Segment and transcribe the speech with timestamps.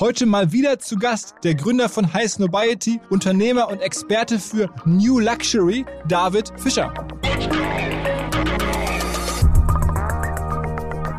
[0.00, 5.18] Heute mal wieder zu Gast der Gründer von High Snobiety, Unternehmer und Experte für New
[5.18, 6.90] Luxury, David Fischer.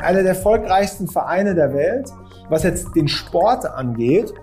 [0.01, 2.09] Einer der erfolgreichsten Vereine der Welt,
[2.49, 4.33] was jetzt den Sport angeht.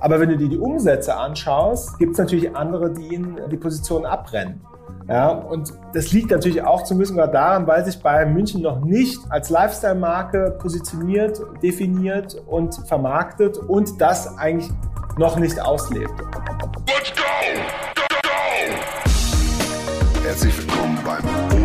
[0.00, 4.04] Aber wenn du dir die Umsätze anschaust, gibt es natürlich andere, die ihnen die Position
[4.04, 4.60] abrennen.
[5.08, 8.80] Ja, und das liegt natürlich auch zum gewissen Grad daran, weil sich Bayern München noch
[8.80, 14.72] nicht als Lifestyle-Marke positioniert, definiert und vermarktet und das eigentlich
[15.16, 16.10] noch nicht auslebt.
[16.88, 17.22] Let's go!
[17.94, 18.28] Go, go!
[20.24, 21.55] Herzlich willkommen beim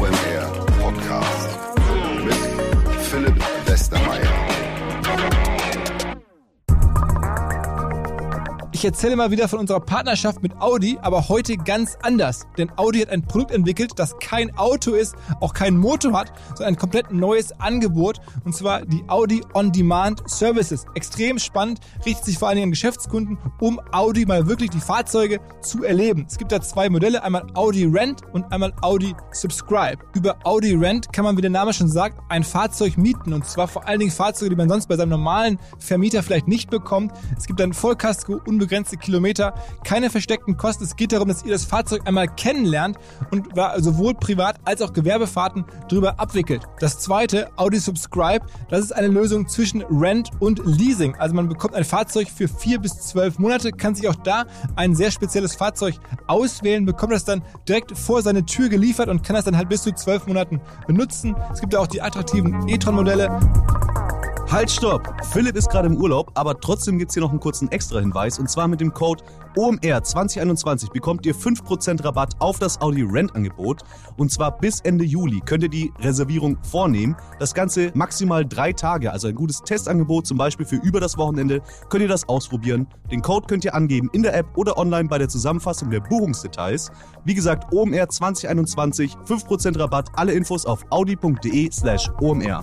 [8.82, 12.48] Ich erzähle mal wieder von unserer Partnerschaft mit Audi, aber heute ganz anders.
[12.58, 16.74] Denn Audi hat ein Produkt entwickelt, das kein Auto ist, auch kein Motor hat, sondern
[16.74, 18.20] ein komplett neues Angebot.
[18.44, 20.86] Und zwar die Audi On-Demand Services.
[20.96, 25.40] Extrem spannend, richtet sich vor allen Dingen an Geschäftskunden, um Audi mal wirklich die Fahrzeuge
[25.62, 26.26] zu erleben.
[26.28, 30.04] Es gibt da zwei Modelle, einmal Audi Rent und einmal Audi Subscribe.
[30.16, 33.32] Über Audi Rent kann man, wie der Name schon sagt, ein Fahrzeug mieten.
[33.32, 36.72] Und zwar vor allen Dingen Fahrzeuge, die man sonst bei seinem normalen Vermieter vielleicht nicht
[36.72, 37.12] bekommt.
[37.38, 40.86] Es gibt dann Vollkasko, unbegrenzt unbegrenzte Kilometer, keine versteckten Kosten.
[40.86, 42.98] Es geht darum, dass ihr das Fahrzeug einmal kennenlernt
[43.30, 46.64] und sowohl Privat- als auch Gewerbefahrten drüber abwickelt.
[46.80, 51.16] Das zweite, Audi Subscribe, das ist eine Lösung zwischen Rent und Leasing.
[51.16, 54.46] Also man bekommt ein Fahrzeug für vier bis zwölf Monate, kann sich auch da
[54.78, 55.96] ein sehr spezielles Fahrzeug
[56.28, 59.84] auswählen, bekommt das dann direkt vor seine Tür geliefert und kann das dann halt bis
[59.84, 61.36] zu zwölf Monaten benutzen.
[61.52, 63.30] Es gibt ja auch die attraktiven e-tron-Modelle.
[64.52, 65.14] Halt, stopp!
[65.32, 68.38] Philipp ist gerade im Urlaub, aber trotzdem gibt es hier noch einen kurzen Extra-Hinweis.
[68.38, 69.24] Und zwar mit dem Code
[69.56, 73.84] OMR2021 bekommt ihr 5% Rabatt auf das Audi Rent-Angebot.
[74.18, 77.16] Und zwar bis Ende Juli könnt ihr die Reservierung vornehmen.
[77.40, 81.62] Das Ganze maximal drei Tage, also ein gutes Testangebot, zum Beispiel für über das Wochenende,
[81.88, 82.88] könnt ihr das ausprobieren.
[83.10, 86.92] Den Code könnt ihr angeben in der App oder online bei der Zusammenfassung der Buchungsdetails.
[87.24, 92.62] Wie gesagt, OMR2021, 5% Rabatt, alle Infos auf audi.de slash OMR.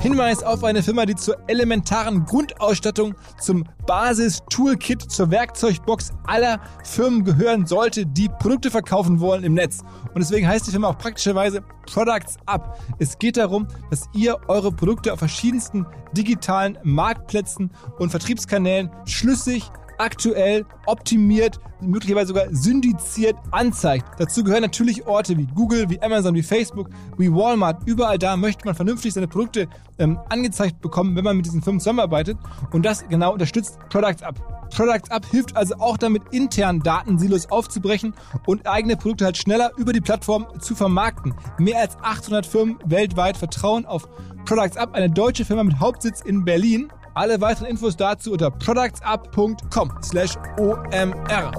[0.00, 7.66] Hinweis auf eine Firma, die zur elementaren Grundausstattung, zum Basis-Toolkit, zur Werkzeugbox aller Firmen gehören
[7.66, 9.80] sollte, die Produkte verkaufen wollen im Netz.
[10.14, 12.80] Und deswegen heißt die Firma auch praktischerweise Products Up.
[12.98, 20.64] Es geht darum, dass ihr eure Produkte auf verschiedensten digitalen Marktplätzen und Vertriebskanälen schlüssig aktuell,
[20.86, 24.06] optimiert, möglicherweise sogar syndiziert anzeigt.
[24.18, 26.88] Dazu gehören natürlich Orte wie Google, wie Amazon, wie Facebook,
[27.18, 27.82] wie Walmart.
[27.86, 29.68] Überall da möchte man vernünftig seine Produkte
[29.98, 32.38] ähm, angezeigt bekommen, wenn man mit diesen Firmen zusammenarbeitet.
[32.72, 34.34] Und das genau unterstützt Products Up.
[34.74, 38.14] Products Up hilft also auch damit, intern Datensilos aufzubrechen
[38.46, 41.34] und eigene Produkte halt schneller über die Plattform zu vermarkten.
[41.58, 44.08] Mehr als 800 Firmen weltweit vertrauen auf
[44.44, 46.90] Products Up, eine deutsche Firma mit Hauptsitz in Berlin.
[47.14, 51.52] Alle weiteren Infos dazu unter productsup.com slash omr.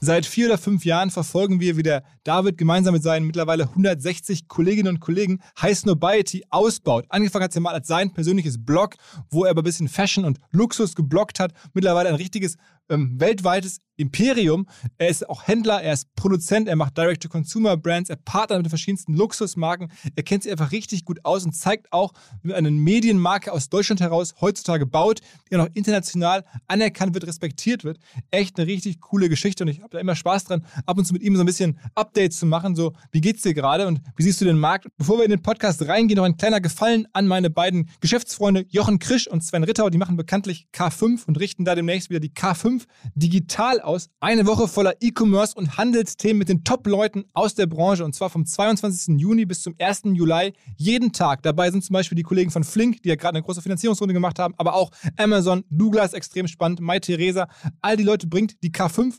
[0.00, 4.46] Seit vier oder fünf Jahren verfolgen wir, wie der David gemeinsam mit seinen mittlerweile 160
[4.46, 7.06] Kolleginnen und Kollegen High Snobiety ausbaut.
[7.08, 8.94] Angefangen hat es ja mal als sein persönliches Blog,
[9.30, 11.52] wo er aber ein bisschen Fashion und Luxus geblockt hat.
[11.74, 12.56] Mittlerweile ein richtiges
[12.88, 14.66] ähm, weltweites Imperium.
[14.98, 19.14] Er ist auch Händler, er ist Produzent, er macht Direct-to-Consumer-Brands, er partnert mit den verschiedensten
[19.14, 19.90] Luxusmarken.
[20.14, 23.68] Er kennt sich einfach richtig gut aus und zeigt auch, wie man eine Medienmarke aus
[23.68, 25.20] Deutschland heraus heutzutage baut,
[25.50, 27.98] die auch international anerkannt wird, respektiert wird.
[28.30, 31.12] Echt eine richtig coole Geschichte und ich habe da immer Spaß dran, ab und zu
[31.12, 32.76] mit ihm so ein bisschen Updates zu machen.
[32.76, 34.88] So, wie geht's dir gerade und wie siehst du den Markt?
[34.98, 38.98] Bevor wir in den Podcast reingehen, noch ein kleiner Gefallen an meine beiden Geschäftsfreunde Jochen
[38.98, 39.88] Krisch und Sven Rittau.
[39.88, 42.75] Die machen bekanntlich K5 und richten da demnächst wieder die K5
[43.14, 44.08] digital aus.
[44.20, 48.46] Eine Woche voller E-Commerce und Handelsthemen mit den Top-Leuten aus der Branche und zwar vom
[48.46, 49.18] 22.
[49.18, 50.02] Juni bis zum 1.
[50.04, 51.42] Juli jeden Tag.
[51.42, 54.38] Dabei sind zum Beispiel die Kollegen von Flink, die ja gerade eine große Finanzierungsrunde gemacht
[54.38, 57.48] haben, aber auch Amazon, Douglas, extrem spannend, Mai Theresa.
[57.80, 59.14] All die Leute bringt die K5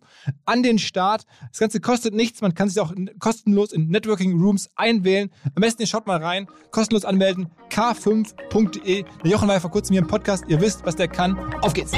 [0.46, 1.24] an den Start.
[1.50, 5.30] Das Ganze kostet nichts, man kann sich auch kostenlos in Networking Rooms einwählen.
[5.56, 9.04] Am besten ihr schaut mal rein, kostenlos anmelden, k5.de.
[9.24, 11.38] Der Jochen war ja vor kurzem hier im Podcast, ihr wisst, was der kann.
[11.62, 11.92] Auf geht's!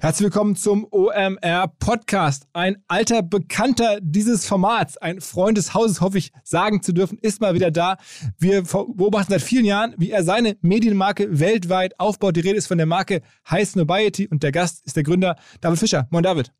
[0.00, 2.46] Herzlich willkommen zum OMR Podcast.
[2.52, 7.40] Ein alter Bekannter dieses Formats, ein Freund des Hauses, hoffe ich sagen zu dürfen, ist
[7.40, 7.96] mal wieder da.
[8.38, 12.36] Wir beobachten seit vielen Jahren, wie er seine Medienmarke weltweit aufbaut.
[12.36, 15.80] Die Rede ist von der Marke High Snobiety und der Gast ist der Gründer David
[15.80, 16.06] Fischer.
[16.10, 16.52] Moin David.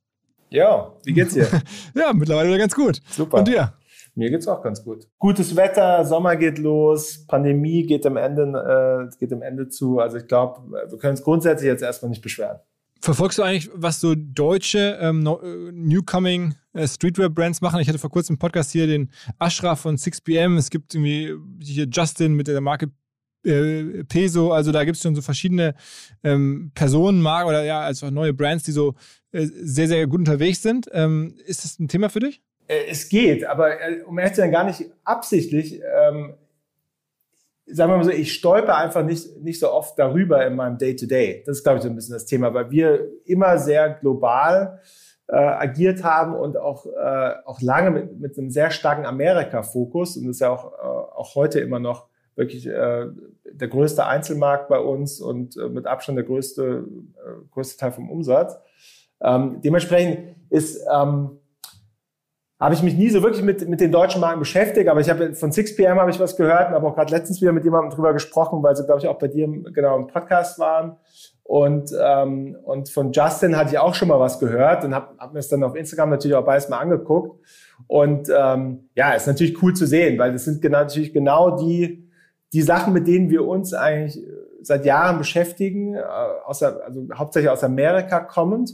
[0.50, 1.46] Ja, wie geht's dir?
[1.94, 3.00] ja, mittlerweile wieder ganz gut.
[3.08, 3.38] Super.
[3.38, 3.72] Und dir?
[4.16, 5.06] Mir geht's auch ganz gut.
[5.16, 10.00] Gutes Wetter, Sommer geht los, Pandemie geht am Ende, äh, geht am Ende zu.
[10.00, 12.58] Also ich glaube, wir können uns grundsätzlich jetzt erstmal nicht beschweren.
[13.00, 17.80] Verfolgst du eigentlich, was so deutsche ähm, äh, Newcoming äh, Streetwear-Brands machen?
[17.80, 20.56] Ich hatte vor kurzem im Podcast hier den Ashraf von 6pm.
[20.56, 22.90] Es gibt irgendwie hier Justin mit der Marke
[23.44, 24.52] äh, Peso.
[24.52, 25.74] Also da gibt es schon so verschiedene
[26.24, 28.94] ähm, Personen, Marken oder ja, also neue Brands, die so
[29.30, 30.88] äh, sehr, sehr gut unterwegs sind.
[30.92, 32.42] Ähm, ist das ein Thema für dich?
[32.66, 35.80] Äh, es geht, aber äh, um ehrlich zu sein, gar nicht absichtlich.
[35.80, 36.34] Ähm,
[37.70, 41.40] sagen wir mal so, ich stolper einfach nicht, nicht so oft darüber in meinem Day-to-Day.
[41.40, 41.46] -Day.
[41.46, 44.80] Das ist, glaube ich, so ein bisschen das Thema, weil wir immer sehr global
[45.28, 50.16] äh, agiert haben und auch, äh, auch lange mit, mit einem sehr starken Amerika-Fokus.
[50.16, 53.06] Und das ist ja auch, äh, auch heute immer noch wirklich äh,
[53.50, 56.86] der größte Einzelmarkt bei uns und äh, mit Abstand der größte,
[57.16, 58.56] äh, größte Teil vom Umsatz.
[59.20, 61.37] Ähm, dementsprechend ist ähm,
[62.60, 65.34] habe ich mich nie so wirklich mit, mit den deutschen Marken beschäftigt, aber ich habe
[65.34, 68.12] von 6pm habe ich was gehört und habe auch gerade letztens wieder mit jemandem drüber
[68.12, 70.96] gesprochen, weil sie, glaube ich, auch bei dir genau im Podcast waren.
[71.44, 75.32] Und, ähm, und von Justin hatte ich auch schon mal was gehört und habe hab
[75.32, 77.40] mir es dann auf Instagram natürlich auch beides mal angeguckt.
[77.86, 82.10] Und ähm, ja, ist natürlich cool zu sehen, weil das sind genau, natürlich genau die,
[82.52, 84.20] die Sachen, mit denen wir uns eigentlich
[84.60, 86.02] seit Jahren beschäftigen, äh,
[86.44, 88.72] aus, also hauptsächlich aus Amerika kommend.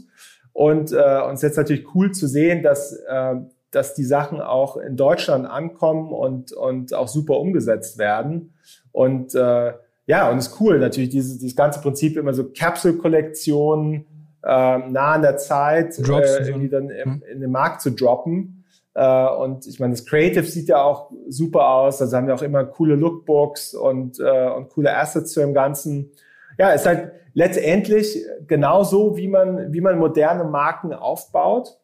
[0.53, 3.35] Und äh, uns jetzt natürlich cool zu sehen, dass äh,
[3.75, 8.55] dass die Sachen auch in Deutschland ankommen und, und auch super umgesetzt werden.
[8.93, 9.73] Und äh,
[10.07, 14.07] ja, und es ist cool natürlich, dieses, dieses ganze Prinzip immer so Capsule-Kollektionen
[14.43, 17.23] äh, nah an der Zeit äh, irgendwie dann im, hm.
[17.33, 18.65] in den Markt zu droppen.
[18.95, 22.01] Äh, und ich meine, das Creative sieht ja auch super aus.
[22.01, 26.13] Also haben wir auch immer coole Lookbooks und, äh, und coole Assets zu dem Ganzen.
[26.59, 31.79] Ja, ist halt letztendlich genauso, wie man, wie man moderne Marken aufbaut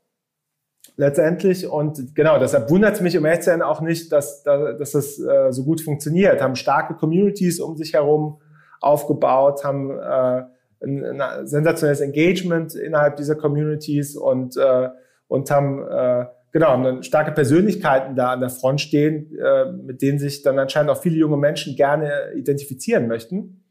[1.00, 1.67] letztendlich.
[1.67, 5.19] Und genau, deshalb wundert es mich um ehrlich zu sein auch nicht, dass, dass das
[5.19, 6.43] äh, so gut funktioniert.
[6.43, 8.41] Haben starke Communities um sich herum
[8.82, 10.43] aufgebaut, haben äh,
[10.82, 14.91] ein, ein sensationelles Engagement innerhalb dieser Communities und, äh,
[15.26, 20.43] und haben äh, genau starke Persönlichkeiten da an der Front stehen, äh, mit denen sich
[20.43, 23.64] dann anscheinend auch viele junge Menschen gerne identifizieren möchten.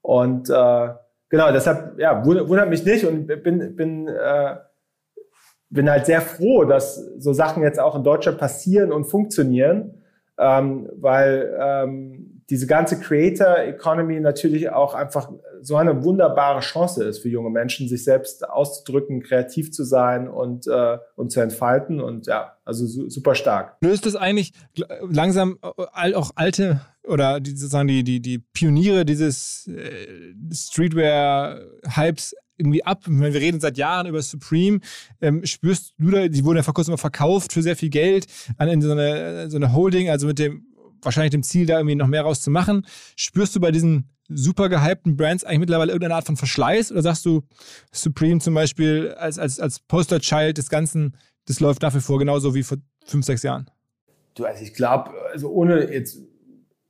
[0.00, 0.88] Und äh,
[1.28, 4.56] genau, deshalb ja, wundert mich nicht und bin, bin äh,
[5.72, 10.02] bin halt sehr froh, dass so Sachen jetzt auch in Deutschland passieren und funktionieren,
[10.38, 15.30] ähm, weil ähm, diese ganze Creator Economy natürlich auch einfach
[15.62, 20.66] so eine wunderbare Chance ist für junge Menschen, sich selbst auszudrücken, kreativ zu sein und,
[20.66, 22.00] äh, und zu entfalten.
[22.00, 23.76] Und ja, also su super stark.
[23.80, 24.52] Löst es eigentlich
[25.08, 32.84] langsam äh, auch alte oder die, sozusagen die, die, die Pioniere dieses äh, Streetwear-Hypes irgendwie
[32.84, 33.04] ab.
[33.06, 34.80] Wir reden seit Jahren über Supreme.
[35.20, 38.26] Ähm, spürst du da, die wurden ja vor kurzem mal verkauft für sehr viel Geld
[38.56, 40.66] an so eine, so eine Holding, also mit dem
[41.02, 42.86] wahrscheinlich dem Ziel, da irgendwie noch mehr rauszumachen.
[43.16, 47.26] Spürst du bei diesen super gehypten Brands eigentlich mittlerweile irgendeine Art von Verschleiß oder sagst
[47.26, 47.42] du,
[47.90, 51.16] Supreme zum Beispiel als, als, als Poster-Child des Ganzen,
[51.46, 53.68] das läuft wie vor genauso wie vor fünf, sechs Jahren?
[54.34, 56.18] Du, also ich glaube, also ohne jetzt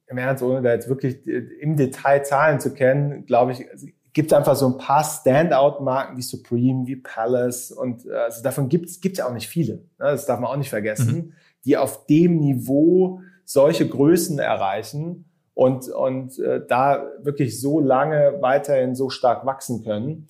[0.07, 4.33] im Ernst, ohne da jetzt wirklich im Detail Zahlen zu kennen, glaube ich, also gibt
[4.33, 9.21] einfach so ein paar Standout-Marken wie Supreme, wie Palace und äh, also davon gibt es
[9.21, 9.75] auch nicht viele.
[9.75, 9.85] Ne?
[9.99, 11.33] Das darf man auch nicht vergessen, mhm.
[11.65, 18.95] die auf dem Niveau solche Größen erreichen und, und äh, da wirklich so lange weiterhin
[18.95, 20.29] so stark wachsen können.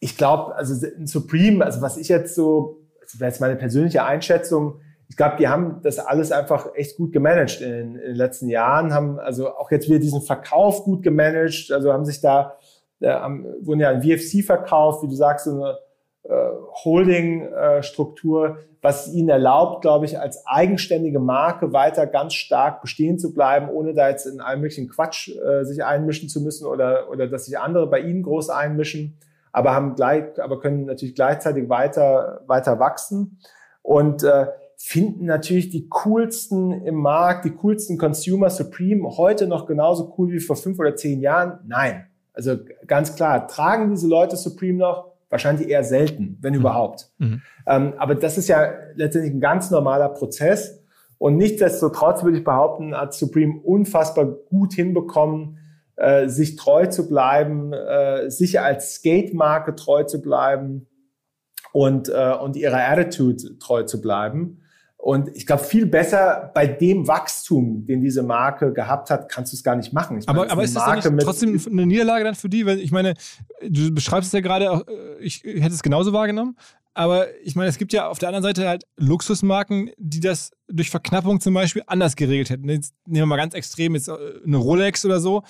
[0.00, 4.80] Ich glaube, also Supreme, also was ich jetzt so, das wäre jetzt meine persönliche Einschätzung,
[5.08, 8.94] ich glaube, die haben das alles einfach echt gut gemanagt in, in, den letzten Jahren,
[8.94, 12.56] haben also auch jetzt wieder diesen Verkauf gut gemanagt, also haben sich da
[13.02, 13.14] äh,
[13.60, 15.78] wurden ja ein VFC verkauft, wie du sagst, so eine
[16.24, 16.50] äh,
[16.84, 23.32] Holding-Struktur, äh, was ihnen erlaubt, glaube ich, als eigenständige Marke weiter ganz stark bestehen zu
[23.32, 27.28] bleiben, ohne da jetzt in allem möglichen Quatsch äh, sich einmischen zu müssen oder, oder
[27.28, 29.18] dass sich andere bei ihnen groß einmischen,
[29.52, 33.38] aber haben gleich, aber können natürlich gleichzeitig weiter, weiter wachsen
[33.82, 40.14] und äh, finden natürlich die coolsten im Markt, die coolsten Consumer Supreme heute noch genauso
[40.18, 41.60] cool wie vor fünf oder zehn Jahren?
[41.66, 42.06] Nein.
[42.32, 45.12] Also ganz klar, tragen diese Leute Supreme noch?
[45.28, 46.60] Wahrscheinlich eher selten, wenn mhm.
[46.60, 47.10] überhaupt.
[47.18, 47.42] Mhm.
[47.66, 50.82] Ähm, aber das ist ja letztendlich ein ganz normaler Prozess.
[51.16, 55.58] Und nichtsdestotrotz würde ich behaupten, hat Supreme unfassbar gut hinbekommen,
[55.96, 60.88] äh, sich treu zu bleiben, äh, sich als Skate-Marke treu zu bleiben
[61.72, 64.61] und, äh, und ihrer Attitude treu zu bleiben.
[65.02, 69.56] Und ich glaube, viel besser bei dem Wachstum, den diese Marke gehabt hat, kannst du
[69.56, 70.18] es gar nicht machen.
[70.18, 72.66] Ich aber, aber ist das nicht trotzdem eine Niederlage dann für die?
[72.66, 73.14] Weil ich meine,
[73.68, 76.56] du beschreibst es ja gerade, äh, ich hätte es genauso wahrgenommen.
[76.94, 80.90] Aber ich meine, es gibt ja auf der anderen Seite halt Luxusmarken, die das durch
[80.90, 82.68] Verknappung zum Beispiel anders geregelt hätten.
[82.68, 84.16] Jetzt nehmen wir mal ganz extrem, jetzt äh,
[84.46, 85.42] eine Rolex oder so.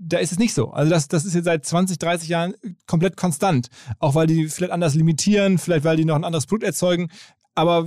[0.00, 0.70] Da ist es nicht so.
[0.70, 2.54] Also das, das ist jetzt seit 20, 30 Jahren
[2.86, 3.68] komplett konstant.
[3.98, 7.10] Auch weil die vielleicht anders limitieren, vielleicht weil die noch ein anderes Produkt erzeugen.
[7.54, 7.86] Aber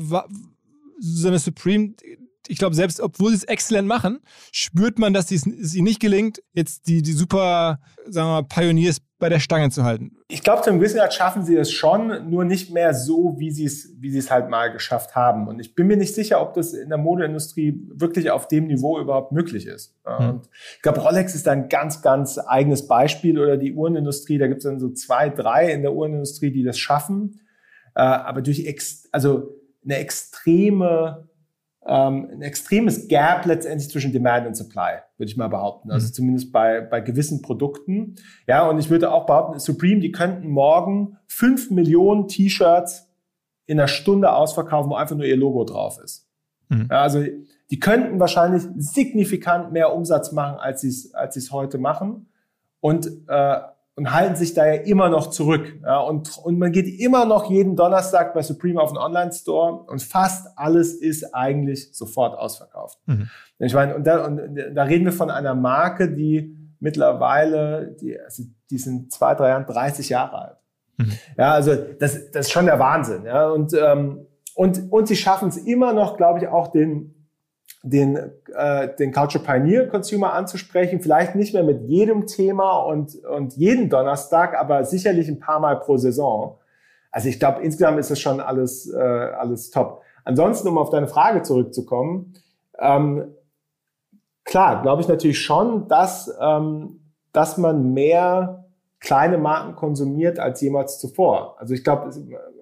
[1.00, 1.94] so eine Supreme,
[2.48, 4.20] ich glaube, selbst obwohl sie es exzellent machen,
[4.52, 9.02] spürt man, dass es ihnen nicht gelingt, jetzt die, die super, sagen wir mal, Pioneers
[9.20, 10.16] bei der Stange zu halten.
[10.30, 13.66] Ich glaube, zum gewissen Grad schaffen sie es schon, nur nicht mehr so, wie sie
[13.66, 15.48] es, wie sie es halt mal geschafft haben.
[15.48, 18.98] Und ich bin mir nicht sicher, ob das in der Modeindustrie wirklich auf dem Niveau
[18.98, 19.96] überhaupt möglich ist.
[20.06, 20.30] Hm.
[20.30, 24.38] Und ich glaube, Rolex ist da ein ganz, ganz eigenes Beispiel oder die Uhrenindustrie.
[24.38, 27.42] Da gibt es dann so zwei, drei in der Uhrenindustrie, die das schaffen.
[27.96, 31.30] Äh, aber durch ex also eine extreme
[31.86, 35.92] ähm, ein extremes Gap letztendlich zwischen Demand und Supply, würde ich mal behaupten.
[35.92, 36.14] Also mhm.
[36.14, 38.16] zumindest bei, bei gewissen Produkten.
[38.48, 43.10] Ja, und ich würde auch behaupten, Supreme, die könnten morgen fünf Millionen T-Shirts
[43.66, 46.28] in einer Stunde ausverkaufen, wo einfach nur ihr Logo drauf ist.
[46.70, 46.88] Mhm.
[46.92, 47.24] Ja, also
[47.72, 52.28] die könnten wahrscheinlich signifikant mehr Umsatz machen, als sie es als es heute machen.
[52.82, 53.60] Und äh,
[54.00, 55.78] und halten sich da ja immer noch zurück.
[55.84, 60.02] Ja, und, und man geht immer noch jeden Donnerstag bei Supreme auf den Online-Store und
[60.02, 62.98] fast alles ist eigentlich sofort ausverkauft.
[63.08, 63.30] Mhm.
[63.60, 64.40] Ich meine, und da, und
[64.74, 69.66] da reden wir von einer Marke, die mittlerweile, die, also die sind zwei, drei Jahren
[69.66, 70.58] 30 Jahre alt.
[70.96, 71.12] Mhm.
[71.38, 73.26] Ja, also das, das ist schon der Wahnsinn.
[73.26, 77.19] Ja, und, ähm, und, und sie schaffen es immer noch, glaube ich, auch den,
[77.84, 78.18] den,
[78.56, 81.02] äh, den Culture Pioneer Consumer anzusprechen.
[81.02, 85.80] Vielleicht nicht mehr mit jedem Thema und, und jeden Donnerstag, aber sicherlich ein paar Mal
[85.80, 86.58] pro Saison.
[87.12, 90.02] Also ich glaube, insgesamt ist das schon alles, äh, alles top.
[90.26, 92.34] Ansonsten, um auf deine Frage zurückzukommen,
[92.78, 93.34] ähm,
[94.44, 97.00] klar, glaube ich natürlich schon, dass, ähm,
[97.32, 98.69] dass man mehr
[99.00, 101.56] kleine Marken konsumiert als jemals zuvor.
[101.60, 102.12] Also ich glaube,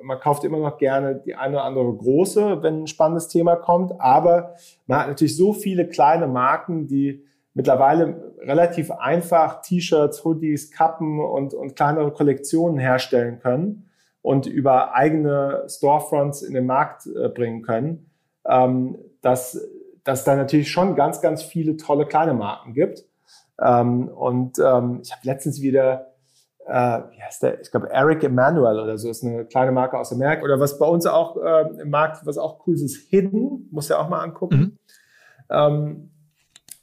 [0.03, 4.00] man kauft immer noch gerne die eine oder andere große, wenn ein spannendes Thema kommt,
[4.00, 11.20] aber man hat natürlich so viele kleine Marken, die mittlerweile relativ einfach T-Shirts, Hoodies, Kappen
[11.20, 13.89] und, und kleinere Kollektionen herstellen können
[14.22, 18.12] und über eigene Storefronts in den Markt äh, bringen können,
[18.46, 19.60] ähm, dass,
[20.03, 23.06] dass da natürlich schon ganz, ganz viele tolle kleine Marken gibt.
[23.60, 26.07] Ähm, und ähm, ich habe letztens wieder
[26.68, 27.62] äh, wie heißt der?
[27.62, 30.44] Ich glaube, Eric Emanuel oder so ist eine kleine Marke aus Amerika.
[30.44, 33.68] Oder was bei uns auch äh, im Markt, was auch cool ist, ist Hidden.
[33.72, 34.58] Muss ja auch mal angucken.
[34.58, 34.78] Mhm.
[35.50, 36.10] Ähm,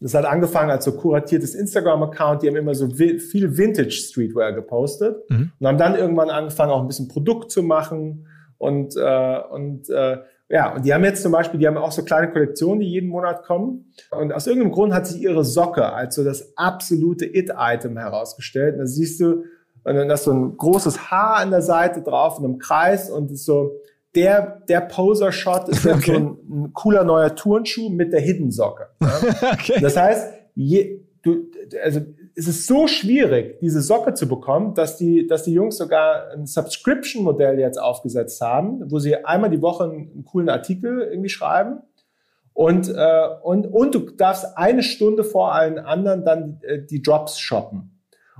[0.00, 2.42] das hat angefangen als so kuratiertes Instagram-Account.
[2.42, 5.52] Die haben immer so viel Vintage Streetwear gepostet mhm.
[5.58, 8.26] und haben dann irgendwann angefangen, auch ein bisschen Produkt zu machen
[8.58, 10.18] und äh, und äh,
[10.50, 13.08] ja, und die haben jetzt zum Beispiel, die haben auch so kleine Kollektionen, die jeden
[13.08, 13.92] Monat kommen.
[14.10, 18.74] Und aus irgendeinem Grund hat sich ihre Socke als so das absolute It-Item herausgestellt.
[18.74, 19.44] Und da siehst du,
[19.84, 23.30] und dann ist so ein großes Haar an der Seite drauf in einem Kreis und
[23.30, 23.72] ist so,
[24.14, 26.00] der, der Poser-Shot ist okay.
[26.00, 28.88] so ein, ein, cooler neuer Turnschuh mit der Hidden-Socke.
[29.00, 29.20] Ja?
[29.52, 29.80] okay.
[29.80, 31.50] Das heißt, je, du,
[31.82, 32.00] also
[32.36, 36.46] es ist so schwierig, diese Socke zu bekommen, dass die, dass die Jungs sogar ein
[36.46, 41.82] Subscription-Modell jetzt aufgesetzt haben, wo sie einmal die Woche einen, einen coolen Artikel irgendwie schreiben.
[42.52, 47.38] Und, äh, und, und du darfst eine Stunde vor allen anderen dann äh, die Drops
[47.38, 47.93] shoppen.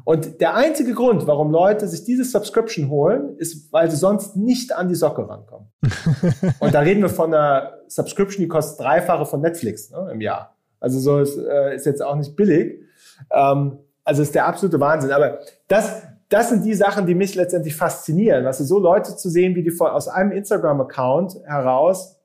[0.04, 4.76] Und der einzige Grund, warum Leute sich diese Subscription holen, ist, weil sie sonst nicht
[4.76, 5.72] an die Socke rankommen.
[6.60, 10.56] und da reden wir von einer Subscription, die kostet dreifache von Netflix ne, im Jahr.
[10.78, 12.82] Also so ist, äh, ist jetzt auch nicht billig.
[13.30, 15.10] Ähm, also ist der absolute Wahnsinn.
[15.10, 18.44] Aber das, das sind die Sachen, die mich letztendlich faszinieren.
[18.46, 22.20] Also so Leute zu sehen, wie die von, aus einem Instagram-Account heraus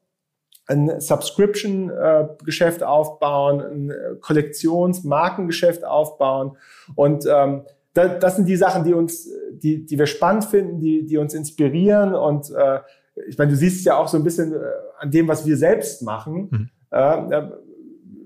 [0.69, 6.57] ein Subscription-Geschäft aufbauen, ein Kollektions-Markengeschäft aufbauen.
[6.95, 11.05] Und ähm, das, das sind die Sachen, die uns, die, die wir spannend finden, die,
[11.05, 12.13] die uns inspirieren.
[12.13, 12.79] Und äh,
[13.27, 14.57] ich meine, du siehst es ja auch so ein bisschen äh,
[14.99, 16.49] an dem, was wir selbst machen.
[16.51, 16.69] Mhm.
[16.91, 17.49] Äh,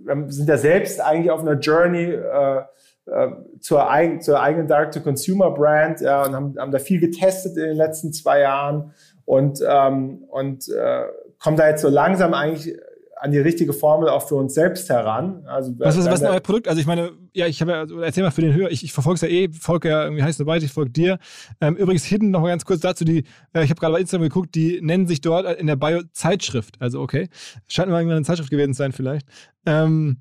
[0.06, 2.62] wir sind ja selbst eigentlich auf einer Journey äh,
[3.06, 3.30] äh,
[3.62, 8.12] zur, eigen, zur eigenen Direct-to-Consumer-Brand ja, und haben, haben da viel getestet in den letzten
[8.12, 8.92] zwei Jahren
[9.26, 11.06] und, ähm, und äh,
[11.44, 12.74] kommen da jetzt so langsam eigentlich
[13.18, 15.46] an die richtige Formel auch für uns selbst heran.
[15.46, 16.68] Also, was ist, was ist euer Produkt?
[16.68, 18.92] Also ich meine, ja, ich habe ja, also erzähl mal für den Hörer, ich, ich
[18.92, 21.20] verfolge es ja eh, folge ja irgendwie heißt dabei, ich folge dir.
[21.62, 23.24] Ähm, übrigens, Hidden noch mal ganz kurz dazu, die,
[23.54, 26.76] äh, ich habe gerade bei Instagram geguckt, die nennen sich dort in der Bio Zeitschrift.
[26.80, 27.30] Also okay,
[27.68, 29.28] scheint mal irgendwann eine Zeitschrift gewesen zu sein vielleicht.
[29.66, 30.18] Ähm,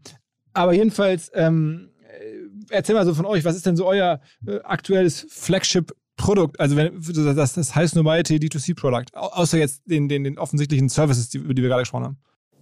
[0.52, 4.60] aber jedenfalls, ähm, äh, erzähl mal so von euch, was ist denn so euer äh,
[4.62, 7.00] aktuelles Flagship Produkt, also wenn,
[7.36, 11.62] das, das heißt Nobiety D2C-Produkt, außer jetzt den, den, den offensichtlichen Services, die, über die
[11.62, 12.18] wir gerade gesprochen haben?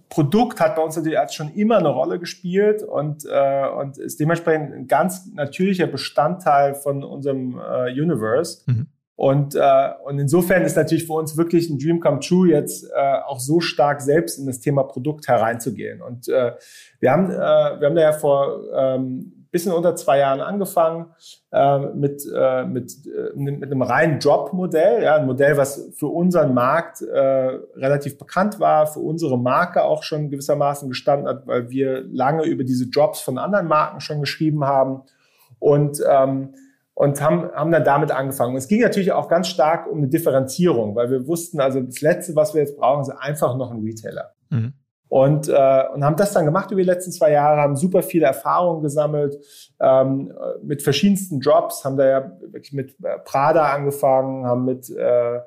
[0.09, 4.73] Produkt hat bei uns natürlich schon immer eine Rolle gespielt und, äh, und ist dementsprechend
[4.73, 8.61] ein ganz natürlicher Bestandteil von unserem äh, Universe.
[8.65, 8.87] Mhm.
[9.15, 13.19] Und, äh, und insofern ist natürlich für uns wirklich ein Dream come true, jetzt äh,
[13.25, 16.01] auch so stark selbst in das Thema Produkt hereinzugehen.
[16.01, 16.53] Und äh,
[16.99, 21.07] wir, haben, äh, wir haben da ja vor ähm, bisschen unter zwei Jahren angefangen
[21.51, 26.53] äh, mit, äh, mit, äh, mit einem reinen Drop-Modell, ja, ein Modell, was für unseren
[26.53, 27.19] Markt äh,
[27.75, 32.63] relativ bekannt war, für unsere Marke auch schon gewissermaßen gestanden hat, weil wir lange über
[32.63, 35.03] diese Drops von anderen Marken schon geschrieben haben
[35.59, 36.53] und ähm,
[36.93, 38.51] und haben, haben dann damit angefangen.
[38.51, 42.01] Und es ging natürlich auch ganz stark um eine Differenzierung, weil wir wussten, also das
[42.01, 44.33] Letzte, was wir jetzt brauchen, ist einfach noch ein Retailer.
[44.49, 44.73] Mhm.
[45.11, 48.27] Und, äh, und haben das dann gemacht über die letzten zwei Jahre, haben super viele
[48.27, 49.35] Erfahrungen gesammelt
[49.81, 50.31] ähm,
[50.63, 55.39] mit verschiedensten Jobs, haben da ja wirklich mit äh, Prada angefangen, haben mit äh,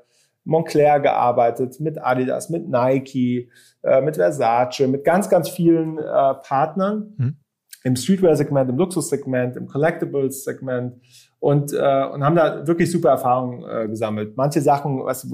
[0.44, 3.48] Montclair gearbeitet, mit Adidas, mit Nike,
[3.82, 7.36] äh, mit Versace, mit ganz, ganz vielen äh, Partnern mhm.
[7.84, 11.00] im Streetwear-Segment, im Luxus-Segment, im Collectibles-Segment
[11.44, 14.34] und, äh, und haben da wirklich super Erfahrungen äh, gesammelt.
[14.34, 15.30] Manche Sachen, was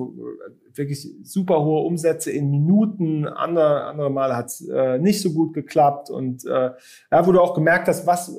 [0.74, 5.54] wirklich super hohe Umsätze in Minuten, andere, andere Mal hat es äh, nicht so gut
[5.54, 6.70] geklappt und äh,
[7.12, 8.36] ja, wo du auch gemerkt hast, was,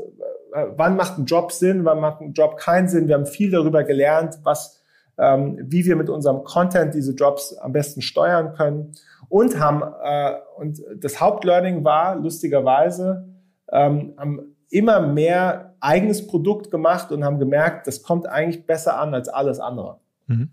[0.53, 3.07] äh, wann macht ein Job Sinn, wann macht ein Job keinen Sinn.
[3.07, 4.83] Wir haben viel darüber gelernt, was,
[5.17, 8.91] ähm, wie wir mit unserem Content diese Jobs am besten steuern können
[9.29, 13.29] und haben äh, und das Hauptlearning war lustigerweise
[13.71, 19.13] ähm, am immer mehr eigenes Produkt gemacht und haben gemerkt, das kommt eigentlich besser an
[19.13, 19.99] als alles andere.
[20.27, 20.49] Mhm.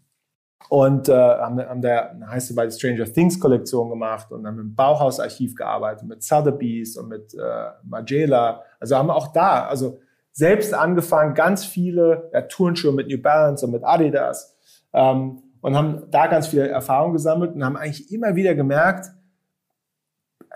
[0.68, 4.75] Und äh, haben, haben da heißt bei der Stranger Things Kollektion gemacht und haben dem
[4.75, 7.38] Bauhausarchiv gearbeitet, mit Sotheby's und mit äh,
[7.84, 8.62] Magela.
[8.80, 9.98] Also haben auch da, also
[10.32, 14.56] selbst angefangen, ganz viele ja, Turnschuhe mit New Balance und mit Adidas
[14.92, 19.06] ähm, und haben da ganz viel Erfahrung gesammelt und haben eigentlich immer wieder gemerkt,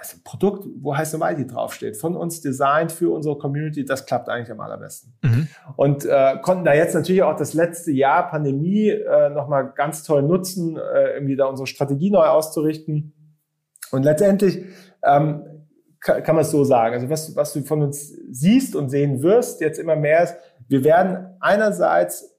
[0.03, 4.51] also Produkt, wo heißt Mighty draufsteht, von uns designt für unsere Community, das klappt eigentlich
[4.51, 5.15] am allerbesten.
[5.23, 5.49] Mhm.
[5.77, 10.23] Und äh, konnten da jetzt natürlich auch das letzte Jahr Pandemie äh, nochmal ganz toll
[10.23, 13.13] nutzen, äh, irgendwie da unsere Strategie neu auszurichten.
[13.93, 14.65] Und letztendlich
[15.05, 15.45] ähm,
[16.01, 16.95] kann, kann man es so sagen.
[16.95, 20.37] Also was, was du von uns siehst und sehen wirst jetzt immer mehr ist,
[20.69, 22.32] wir werden einerseits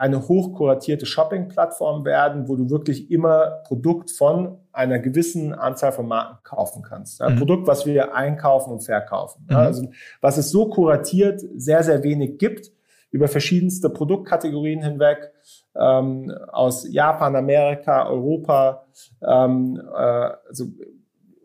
[0.00, 6.38] eine hochkuratierte Shopping-Plattform werden, wo du wirklich immer Produkt von einer gewissen Anzahl von Marken
[6.42, 7.20] kaufen kannst.
[7.20, 7.38] Ein mhm.
[7.40, 9.44] Produkt, was wir einkaufen und verkaufen.
[9.50, 9.56] Mhm.
[9.56, 9.90] Also
[10.22, 12.72] was es so kuratiert sehr, sehr wenig gibt,
[13.10, 15.32] über verschiedenste Produktkategorien hinweg,
[15.78, 18.86] ähm, aus Japan, Amerika, Europa,
[19.22, 20.68] ähm, äh, also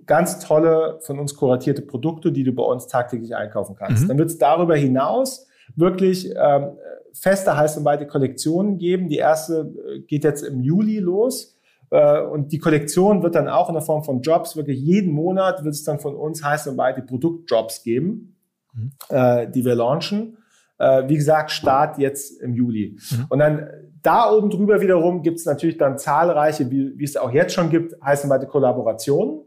[0.06, 4.04] ganz tolle von uns kuratierte Produkte, die du bei uns tagtäglich einkaufen kannst.
[4.04, 4.08] Mhm.
[4.08, 6.78] Dann wird es darüber hinaus wirklich ähm,
[7.16, 9.10] feste heiß und weite Kollektionen geben.
[9.10, 11.58] Die erste äh, geht jetzt im Juli los.
[11.90, 15.64] Äh, und die Kollektion wird dann auch in der Form von Jobs, wirklich jeden Monat
[15.64, 18.38] wird es dann von uns heiß und weite Produktjobs geben,
[18.74, 18.92] mhm.
[19.10, 20.38] Äh, die wir launchen.
[20.78, 23.00] Wie gesagt, Start jetzt im Juli.
[23.10, 23.26] Mhm.
[23.30, 23.70] Und dann
[24.02, 27.70] da oben drüber wiederum gibt es natürlich dann zahlreiche, wie, wie es auch jetzt schon
[27.70, 29.46] gibt, heiß und weite Kollaborationen.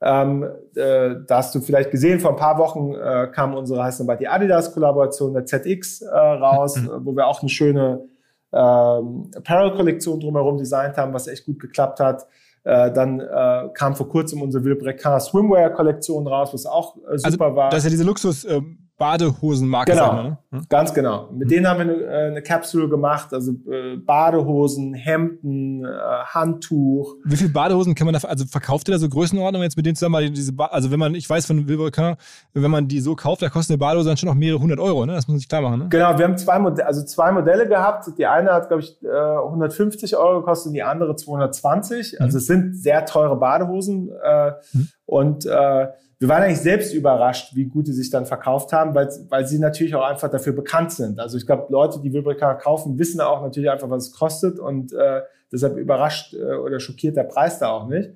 [0.00, 4.06] Ähm, äh, da hast du vielleicht gesehen, vor ein paar Wochen äh, kam unsere heißt
[4.06, 7.06] bei die Adidas-Kollaboration der ZX äh, raus, mhm.
[7.06, 8.04] wo wir auch eine schöne
[8.52, 12.26] ähm, Apparel-Kollektion drumherum designt haben, was echt gut geklappt hat.
[12.64, 17.56] Äh, dann äh, kam vor kurzem unsere Vilebrequin Swimwear-Kollektion raus, was auch äh, super also,
[17.56, 17.70] war.
[17.70, 19.92] Das ist ja diese Luxus, ähm, Badehosenmarke.
[19.92, 20.38] Genau, wir, ne?
[20.52, 20.66] Hm?
[20.68, 21.28] ganz genau.
[21.30, 21.50] Mit mhm.
[21.50, 25.88] denen haben wir eine, äh, eine Capsule gemacht, also äh, Badehosen, Hemden, äh,
[26.24, 27.16] Handtuch.
[27.24, 29.96] Wie viele Badehosen kann man da, also verkauft ihr da so Größenordnung jetzt mit denen
[29.96, 32.16] zusammen, diese, also wenn man, ich weiß von Vilebrequin,
[32.54, 35.04] wenn man die so kauft, da kostet eine Badehose dann schon noch mehrere hundert Euro,
[35.04, 35.12] ne?
[35.12, 35.88] Das muss man sich klar machen, ne?
[35.90, 38.06] Genau, wir haben zwei Modelle, also zwei Modelle gehabt.
[38.16, 42.12] Die eine hat, glaube ich, 150 Euro gekostet, die andere 220.
[42.12, 42.24] Mhm.
[42.24, 44.88] Also es sind sehr teure Badehosen äh, mhm.
[45.04, 49.08] und äh, wir waren eigentlich selbst überrascht, wie gut die sich dann verkauft haben, weil,
[49.28, 51.20] weil sie natürlich auch einfach dafür bekannt sind.
[51.20, 54.92] Also ich glaube, Leute, die Wilbrika kaufen, wissen auch natürlich einfach, was es kostet und
[54.94, 55.20] äh,
[55.52, 58.10] deshalb überrascht äh, oder schockiert der Preis da auch nicht.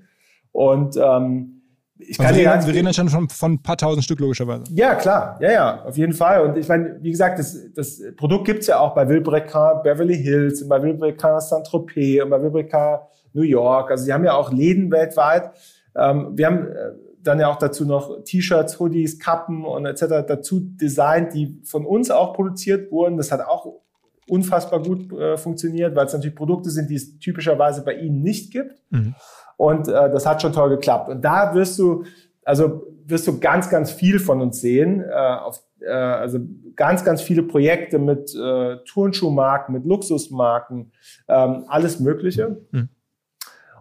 [0.53, 1.57] Und ähm,
[1.99, 4.65] ich kann also wir, reden, wir reden schon von, von ein paar tausend Stück logischerweise.
[4.71, 5.39] Ja, klar.
[5.43, 6.41] Ja, ja, auf jeden Fall.
[6.41, 10.63] Und ich meine, wie gesagt, das, das Produkt gibt's ja auch bei Wilbrika Beverly Hills
[10.63, 13.91] und bei Wilbrika Saint-Tropez und bei Wilbrika New York.
[13.91, 15.51] Also sie haben ja auch Läden weltweit.
[15.95, 20.27] Ähm, wir haben äh, dann ja auch dazu noch T-Shirts, Hoodies, Kappen und etc.
[20.27, 23.17] dazu designt, die von uns auch produziert wurden.
[23.17, 23.81] Das hat auch
[24.29, 28.53] unfassbar gut äh, funktioniert, weil es natürlich Produkte sind, die es typischerweise bei ihnen nicht
[28.53, 28.77] gibt.
[28.91, 29.15] Mhm.
[29.57, 31.09] Und äh, das hat schon toll geklappt.
[31.09, 32.05] Und da wirst du,
[32.45, 35.03] also wirst du ganz, ganz viel von uns sehen.
[35.03, 36.39] Äh, auf, äh, also
[36.77, 40.93] ganz, ganz viele Projekte mit äh, Turnschuhmarken, mit Luxusmarken,
[41.29, 42.63] ähm, alles Mögliche.
[42.71, 42.89] Mhm.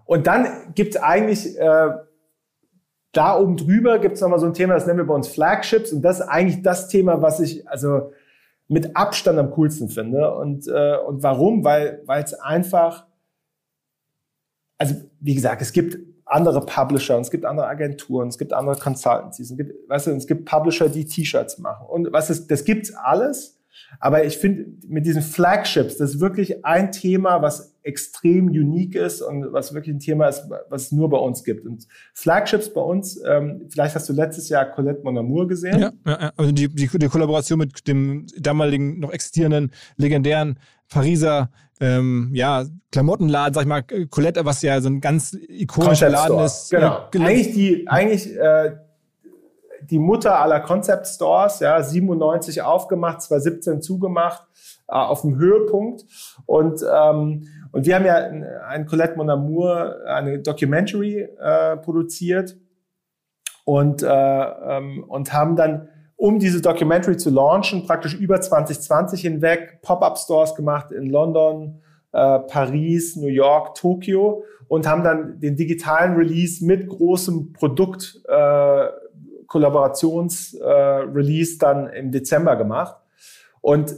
[0.05, 1.89] Und dann gibt es eigentlich äh,
[3.11, 5.91] da oben drüber gibt es nochmal so ein Thema, das nennen wir bei uns Flagships.
[5.91, 8.11] Und das ist eigentlich das Thema, was ich, also
[8.67, 10.33] mit Abstand am coolsten finde.
[10.35, 11.63] Und, äh, und warum?
[11.63, 13.07] Weil es einfach,
[14.77, 18.75] also wie gesagt, es gibt andere Publisher und es gibt andere Agenturen, es gibt andere
[18.75, 21.87] Consultancies, es gibt, weißt du, es gibt Publisher, die T-Shirts machen.
[21.87, 23.59] Und was ist, das gibt's alles.
[23.99, 29.21] Aber ich finde, mit diesen Flagships, das ist wirklich ein Thema, was extrem unique ist
[29.21, 31.65] und was wirklich ein Thema ist, was es nur bei uns gibt.
[31.65, 35.79] Und Flagships bei uns, ähm, vielleicht hast du letztes Jahr Colette Mon Amour gesehen.
[35.79, 41.49] Ja, ja, also die, die, die Kollaboration mit dem damaligen noch existierenden legendären Pariser
[41.79, 46.71] ähm, ja, Klamottenladen, sag ich mal, Colette, was ja so ein ganz ikonischer Laden ist.
[46.71, 47.07] Genau.
[47.13, 48.75] Äh, eigentlich die, eigentlich äh,
[49.89, 54.43] die Mutter aller Concept Stores, ja, 97 aufgemacht, 2017 zugemacht,
[54.87, 56.05] äh, auf dem Höhepunkt.
[56.45, 58.17] Und, ähm, und wir haben ja
[58.67, 62.57] ein Colette Mon Amour, eine Documentary äh, produziert
[63.65, 69.81] und, äh, ähm, und haben dann, um diese Documentary zu launchen, praktisch über 2020 hinweg
[69.81, 76.65] Pop-up-Stores gemacht in London, äh, Paris, New York, Tokio und haben dann den digitalen Release
[76.65, 78.87] mit großem Produkt äh,
[79.47, 82.95] Kollaborationsrelease äh, dann im Dezember gemacht.
[83.61, 83.95] Und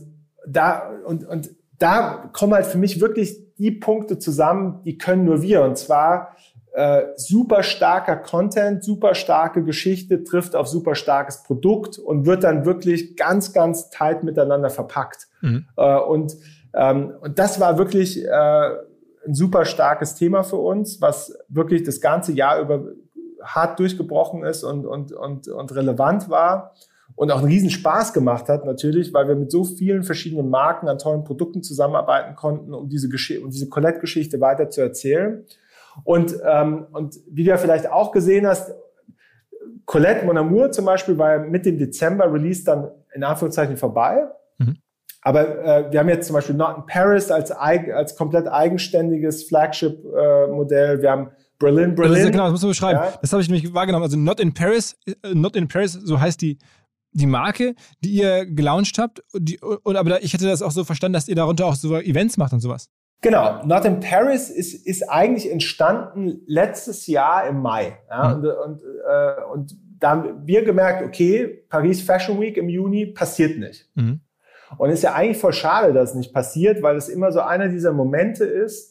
[0.48, 5.43] da, und, und da kommen halt für mich wirklich die Punkte zusammen, die können nur
[5.43, 5.62] wir.
[5.62, 6.36] Und zwar
[6.74, 12.65] äh, super starker Content, super starke Geschichte trifft auf super starkes Produkt und wird dann
[12.65, 15.28] wirklich ganz, ganz tight miteinander verpackt.
[15.41, 15.67] Mhm.
[15.78, 16.36] Äh, und,
[16.74, 18.30] ähm, und das war wirklich äh,
[19.28, 22.84] ein super starkes Thema für uns, was wirklich das ganze Jahr über
[23.43, 26.74] hart durchgebrochen ist und, und, und, und relevant war
[27.15, 30.88] und auch einen riesen Spaß gemacht hat natürlich, weil wir mit so vielen verschiedenen Marken
[30.88, 35.45] an tollen Produkten zusammenarbeiten konnten, um diese, Gesch um diese Colette-Geschichte weiter zu erzählen.
[36.04, 38.74] Und, ähm, und wie du ja vielleicht auch gesehen hast,
[39.86, 44.26] Colette Mon Amour zum Beispiel war mit dem Dezember Release dann in Anführungszeichen vorbei.
[44.58, 44.78] Mhm.
[45.21, 51.00] Aber äh, wir haben jetzt zum Beispiel Not in Paris als, als komplett eigenständiges Flagship-Modell.
[51.00, 52.13] Äh, wir haben Berlin, Berlin.
[52.13, 53.00] Das ist, genau, das muss man beschreiben.
[53.04, 53.13] Ja.
[53.21, 54.04] Das habe ich nämlich wahrgenommen.
[54.04, 56.58] Also Not in Paris, äh, Not in Paris, so heißt die,
[57.13, 59.24] die Marke, die ihr gelauncht habt.
[59.34, 62.38] Die, und, aber ich hätte das auch so verstanden, dass ihr darunter auch so Events
[62.38, 62.89] macht und sowas.
[63.21, 67.97] Genau, Not in Paris ist, ist eigentlich entstanden letztes Jahr im Mai.
[68.10, 68.34] Ja, mhm.
[68.34, 73.60] Und, und, äh, und da haben wir gemerkt, okay, Paris Fashion Week im Juni passiert
[73.60, 73.89] nicht.
[73.93, 74.21] Mhm.
[74.78, 77.41] Und es ist ja eigentlich voll schade, dass es nicht passiert, weil es immer so
[77.41, 78.90] einer dieser Momente ist,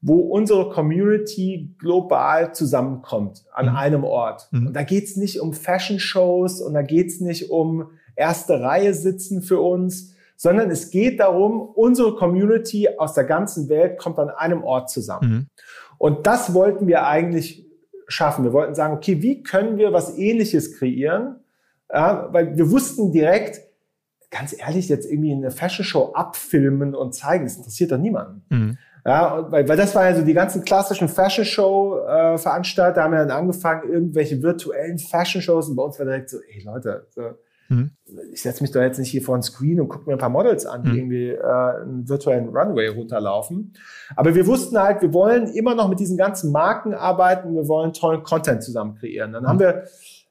[0.00, 3.76] wo unsere Community global zusammenkommt an mhm.
[3.76, 4.48] einem Ort.
[4.50, 4.68] Mhm.
[4.68, 9.60] Und da geht's nicht um Fashion-Shows und da geht's nicht um erste Reihe sitzen für
[9.60, 14.90] uns, sondern es geht darum, unsere Community aus der ganzen Welt kommt an einem Ort
[14.90, 15.30] zusammen.
[15.30, 15.46] Mhm.
[15.98, 17.66] Und das wollten wir eigentlich
[18.06, 18.44] schaffen.
[18.44, 21.40] Wir wollten sagen, okay, wie können wir was Ähnliches kreieren?
[21.90, 23.60] Ja, weil wir wussten direkt,
[24.30, 28.42] ganz ehrlich, jetzt irgendwie eine Fashion Show abfilmen und zeigen, das interessiert doch niemanden.
[28.50, 28.78] Mhm.
[29.06, 33.12] Ja, weil, weil das war ja so die ganzen klassischen Fashion Show äh, Veranstalter haben
[33.12, 37.06] ja dann angefangen irgendwelche virtuellen Fashion Shows und bei uns war direkt so, ey Leute,
[37.10, 37.22] so,
[37.68, 37.92] mhm.
[38.32, 40.28] ich setze mich doch jetzt nicht hier vor ein Screen und gucke mir ein paar
[40.28, 40.96] Models an, die mhm.
[40.96, 43.74] irgendwie äh, einen virtuellen Runway runterlaufen.
[44.16, 47.92] Aber wir wussten halt, wir wollen immer noch mit diesen ganzen Marken arbeiten, wir wollen
[47.92, 49.32] tollen Content zusammen kreieren.
[49.32, 49.48] Dann mhm.
[49.48, 49.84] haben wir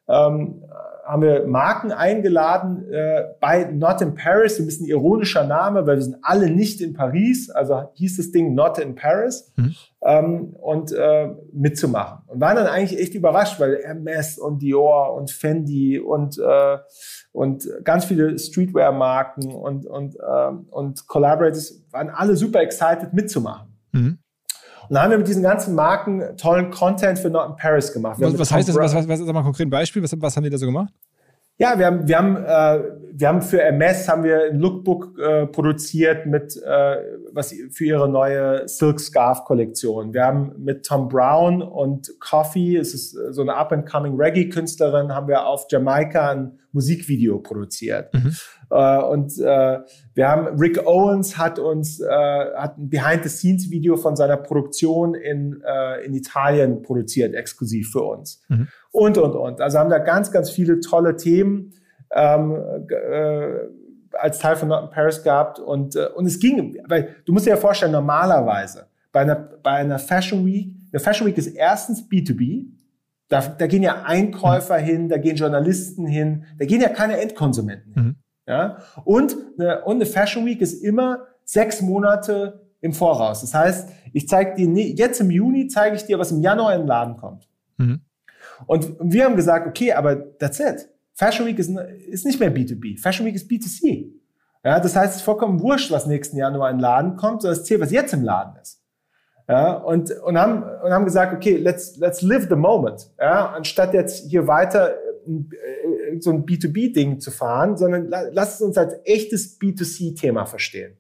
[0.08, 0.64] ähm,
[1.06, 6.02] haben wir Marken eingeladen äh, bei Not in Paris, ein bisschen ironischer Name, weil wir
[6.02, 9.76] sind alle nicht in Paris, also hieß das Ding Not in Paris mhm.
[10.02, 12.24] ähm, und äh, mitzumachen.
[12.28, 16.78] Und waren dann eigentlich echt überrascht, weil Hermes und Dior und Fendi und äh,
[17.32, 23.78] und ganz viele Streetwear-Marken und und äh, und Collaborators waren alle super excited mitzumachen.
[23.92, 24.18] Mhm.
[24.90, 28.18] Und dann haben wir mit diesen ganzen Marken tollen Content für Not in Paris gemacht.
[28.20, 28.76] Was, was heißt das?
[28.76, 30.04] Was, was, was, sag mal konkret ein Beispiel.
[30.04, 30.94] Was, was haben die da so gemacht?
[31.58, 35.48] Ja, wir haben, wir haben, äh, wir haben für MS haben wir ein Lookbook äh,
[35.48, 36.98] produziert mit äh,
[37.32, 40.14] was für ihre neue Silk Scarf Kollektion.
[40.14, 44.50] Wir haben mit Tom Brown und Coffee, es ist so eine up and coming Reggae
[44.50, 48.14] Künstlerin, haben wir auf Jamaika ein Musikvideo produziert.
[48.14, 48.36] Mhm.
[48.70, 49.80] Äh, und äh,
[50.14, 54.38] wir haben Rick Owens hat uns äh, hat ein Behind the Scenes Video von seiner
[54.38, 55.62] Produktion in
[56.06, 58.42] in Italien produziert, exklusiv für uns.
[58.50, 59.62] Mhm und, und, und.
[59.62, 61.74] Also haben da ganz, ganz viele tolle Themen
[62.12, 62.56] ähm,
[62.90, 63.52] äh,
[64.14, 65.60] als Teil von Not in Paris gehabt.
[65.60, 69.72] Und, äh, und es ging, weil du musst dir ja vorstellen, normalerweise bei einer, bei
[69.72, 72.68] einer Fashion Week, eine Fashion Week ist erstens B2B,
[73.28, 74.86] da, da gehen ja Einkäufer mhm.
[74.86, 78.04] hin, da gehen Journalisten hin, da gehen ja keine Endkonsumenten hin.
[78.04, 78.16] Mhm.
[78.48, 78.78] Ja?
[79.04, 83.42] Und, eine, und eine Fashion Week ist immer sechs Monate im Voraus.
[83.42, 86.82] Das heißt, ich zeige dir, jetzt im Juni zeige ich dir, was im Januar in
[86.82, 87.48] den Laden kommt.
[87.78, 88.02] Mhm.
[88.68, 90.88] Und wir haben gesagt, okay, aber that's it.
[91.14, 93.00] Fashion Week ist, ist nicht mehr B2B.
[93.00, 94.12] Fashion Week ist B2C.
[94.64, 97.60] Ja, das heißt, es ist vollkommen wurscht, was nächsten Januar in den Laden kommt, sondern
[97.60, 98.82] es zählt, was jetzt im Laden ist.
[99.48, 103.10] Ja, und, und, haben, und haben gesagt, okay, let's, let's live the moment.
[103.20, 104.96] Ja, anstatt jetzt hier weiter
[105.28, 110.98] äh, so ein B2B-Ding zu fahren, sondern lasst es uns als echtes B2C-Thema verstehen.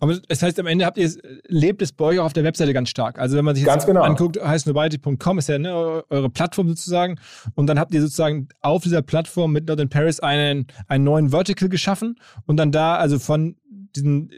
[0.00, 1.10] Aber das heißt, am Ende habt ihr
[1.46, 3.18] lebt es bei euch auch auf der Webseite ganz stark.
[3.18, 4.02] Also wenn man sich ganz genau.
[4.02, 7.16] anguckt, heißt nobody.com ist ja ne, eure Plattform sozusagen.
[7.54, 11.30] Und dann habt ihr sozusagen auf dieser Plattform mit Not in Paris einen, einen neuen
[11.30, 13.56] Vertical geschaffen und dann da also von
[13.94, 14.30] diesen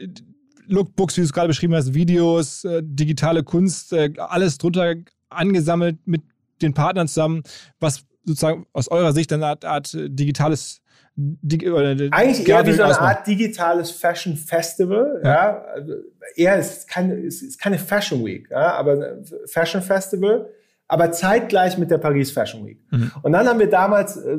[0.71, 4.95] Lookbooks, wie du es gerade beschrieben hast, Videos, äh, digitale Kunst, äh, alles drunter
[5.29, 6.21] angesammelt mit
[6.61, 7.43] den Partnern zusammen,
[7.79, 10.81] was sozusagen aus eurer Sicht eine Art, Art digitales
[11.15, 15.19] Dig Eigentlich eher wie so eine Art digitales Fashion Festival.
[15.23, 15.29] Ja.
[15.29, 15.65] ja.
[15.73, 15.93] Also
[16.35, 20.47] eher ist keine, ist, ist keine Fashion Week, ja, aber Fashion Festival,
[20.87, 22.79] aber zeitgleich mit der Paris Fashion Week.
[22.91, 23.11] Mhm.
[23.21, 24.37] Und dann haben wir damals, äh,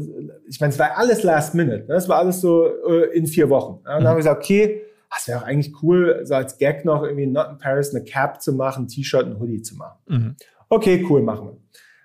[0.49, 1.95] ich meine, es war alles Last Minute, ne?
[1.95, 3.83] es war alles so äh, in vier Wochen.
[3.85, 4.07] Ja, und dann mhm.
[4.09, 4.83] haben wir gesagt, okay,
[5.15, 8.43] das wäre auch eigentlich cool, so als Gag noch irgendwie Not in Paris eine Cap
[8.43, 9.99] zu machen, ein T-Shirt, ein Hoodie zu machen.
[10.07, 10.37] Mhm.
[10.69, 11.57] Okay, cool, machen wir.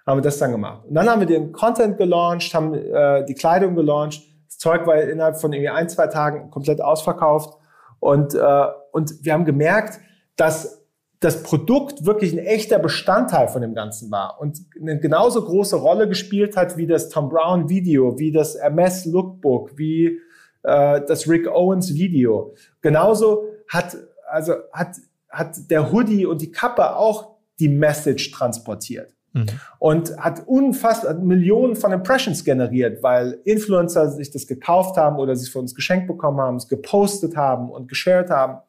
[0.06, 0.86] Haben wir das dann gemacht.
[0.88, 5.00] Und dann haben wir den Content gelauncht, haben äh, die Kleidung gelauncht das Zeug war
[5.02, 7.58] innerhalb von irgendwie ein, zwei Tagen komplett ausverkauft.
[8.00, 10.00] Und, äh, und wir haben gemerkt,
[10.36, 10.84] dass
[11.20, 16.08] das Produkt wirklich ein echter Bestandteil von dem Ganzen war und eine genauso große Rolle
[16.08, 20.20] gespielt hat wie das Tom Brown Video, wie das Hermes Lookbook, wie
[20.68, 22.54] äh, das Rick Owens Video.
[22.82, 23.98] Genauso hat,
[24.30, 24.98] also hat,
[25.30, 29.16] hat der Hoodie und die Kappe auch die Message transportiert.
[29.32, 29.46] Mhm.
[29.80, 35.52] Und hat unfassbar Millionen von Impressions generiert, weil Influencer sich das gekauft haben oder sich
[35.52, 38.60] von uns geschenkt bekommen haben, es gepostet haben und geshared haben.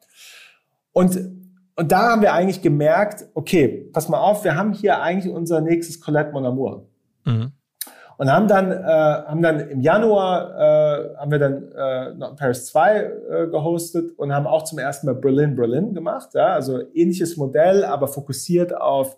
[0.93, 1.17] Und,
[1.75, 5.59] und da haben wir eigentlich gemerkt, okay, pass mal auf, wir haben hier eigentlich unser
[5.59, 6.87] nächstes Colette Mon Amour.
[7.25, 7.51] Mhm.
[8.19, 12.97] Und haben dann, äh, haben dann im Januar, äh, haben wir dann äh, Paris 2
[12.97, 16.31] äh, gehostet und haben auch zum ersten Mal Berlin, Berlin gemacht.
[16.33, 16.47] Ja?
[16.47, 19.17] Also ähnliches Modell, aber fokussiert auf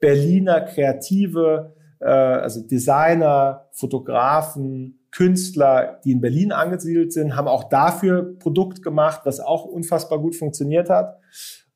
[0.00, 8.38] Berliner Kreative, äh, also Designer, Fotografen, Künstler, die in Berlin angesiedelt sind, haben auch dafür
[8.38, 11.18] Produkt gemacht, was auch unfassbar gut funktioniert hat.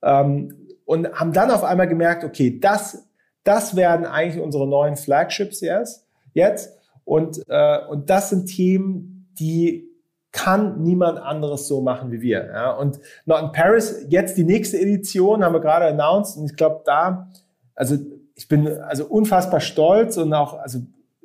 [0.02, 0.52] Ähm,
[0.84, 3.08] und haben dann auf einmal gemerkt, okay, das,
[3.44, 6.05] das werden eigentlich unsere neuen Flagships jetzt.
[6.36, 6.76] Jetzt.
[7.04, 9.88] Und, äh, und das sind Themen, die
[10.32, 12.46] kann niemand anderes so machen wie wir.
[12.46, 12.72] Ja?
[12.72, 16.36] Und Not in Paris, jetzt die nächste Edition, haben wir gerade announced.
[16.36, 17.30] Und ich glaube, da,
[17.74, 17.96] also
[18.34, 20.80] ich bin also unfassbar stolz und auch, also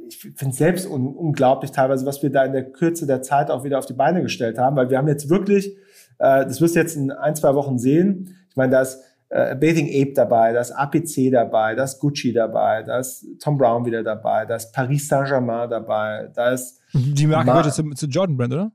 [0.07, 3.63] ich finde selbst un unglaublich teilweise, was wir da in der Kürze der Zeit auch
[3.63, 5.75] wieder auf die Beine gestellt haben, weil wir haben jetzt wirklich,
[6.19, 9.55] äh, das wirst du jetzt in ein, zwei Wochen sehen, ich meine, da ist äh,
[9.55, 13.85] Bathing Ape dabei, da ist APC dabei, da ist Gucci dabei, da ist Tom Brown
[13.85, 16.81] wieder dabei, da ist Paris Saint-Germain dabei, da ist...
[16.93, 18.71] Die Marke gehört zu, zu Jordan Brand, oder?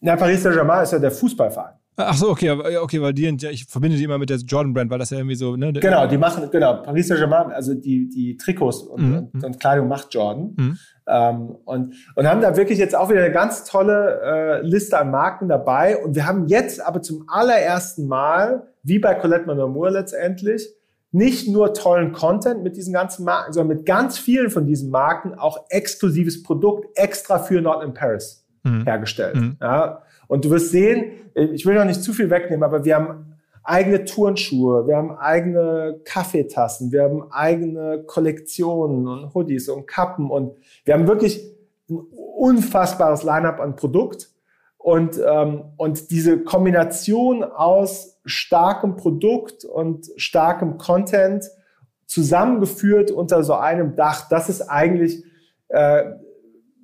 [0.00, 1.74] Na, Paris Saint-Germain ist ja der Fußballverein.
[1.96, 4.98] Ach so, okay, okay, weil die, ich verbinde die immer mit der Jordan Brand, weil
[4.98, 5.72] das ja irgendwie so, ne?
[5.72, 9.28] Genau, die machen, genau, Paris Saint-Germain, also die, die Trikots und, mhm.
[9.32, 10.54] und, und Kleidung macht Jordan.
[10.56, 10.78] Mhm.
[11.06, 15.10] Ähm, und, und haben da wirklich jetzt auch wieder eine ganz tolle äh, Liste an
[15.10, 16.02] Marken dabei.
[16.02, 20.68] Und wir haben jetzt aber zum allerersten Mal, wie bei Colette Mon letztendlich,
[21.12, 25.34] nicht nur tollen Content mit diesen ganzen Marken, sondern mit ganz vielen von diesen Marken
[25.34, 28.82] auch exklusives Produkt extra für Not in Paris mhm.
[28.82, 29.36] hergestellt.
[29.36, 29.56] Mhm.
[29.60, 33.34] Ja, und du wirst sehen, ich will noch nicht zu viel wegnehmen, aber wir haben
[33.62, 40.56] eigene Turnschuhe, wir haben eigene Kaffeetassen, wir haben eigene Kollektionen und Hoodies und Kappen und
[40.84, 41.54] wir haben wirklich
[41.88, 41.98] ein
[42.36, 44.30] unfassbares Line-up an Produkt.
[44.76, 51.50] Und, ähm, und diese Kombination aus starkem Produkt und starkem Content
[52.04, 55.24] zusammengeführt unter so einem Dach, das ist eigentlich
[55.68, 56.04] äh,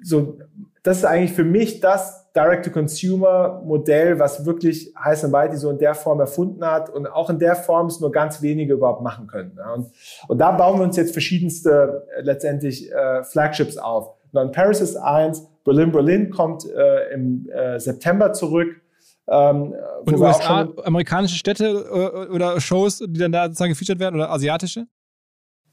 [0.03, 0.39] so,
[0.83, 5.95] das ist eigentlich für mich das Direct-to-Consumer-Modell, was wirklich Heiß und Mighty so in der
[5.95, 9.59] Form erfunden hat und auch in der Form es nur ganz wenige überhaupt machen können.
[9.75, 9.91] Und,
[10.29, 14.15] und da bauen wir uns jetzt verschiedenste äh, letztendlich äh, Flagships auf.
[14.33, 18.81] Non Paris ist eins, Berlin Berlin kommt äh, im äh, September zurück.
[19.29, 24.31] Ähm, und USA, amerikanische Städte äh, oder Shows, die dann da sozusagen gefeatured werden oder
[24.31, 24.87] asiatische?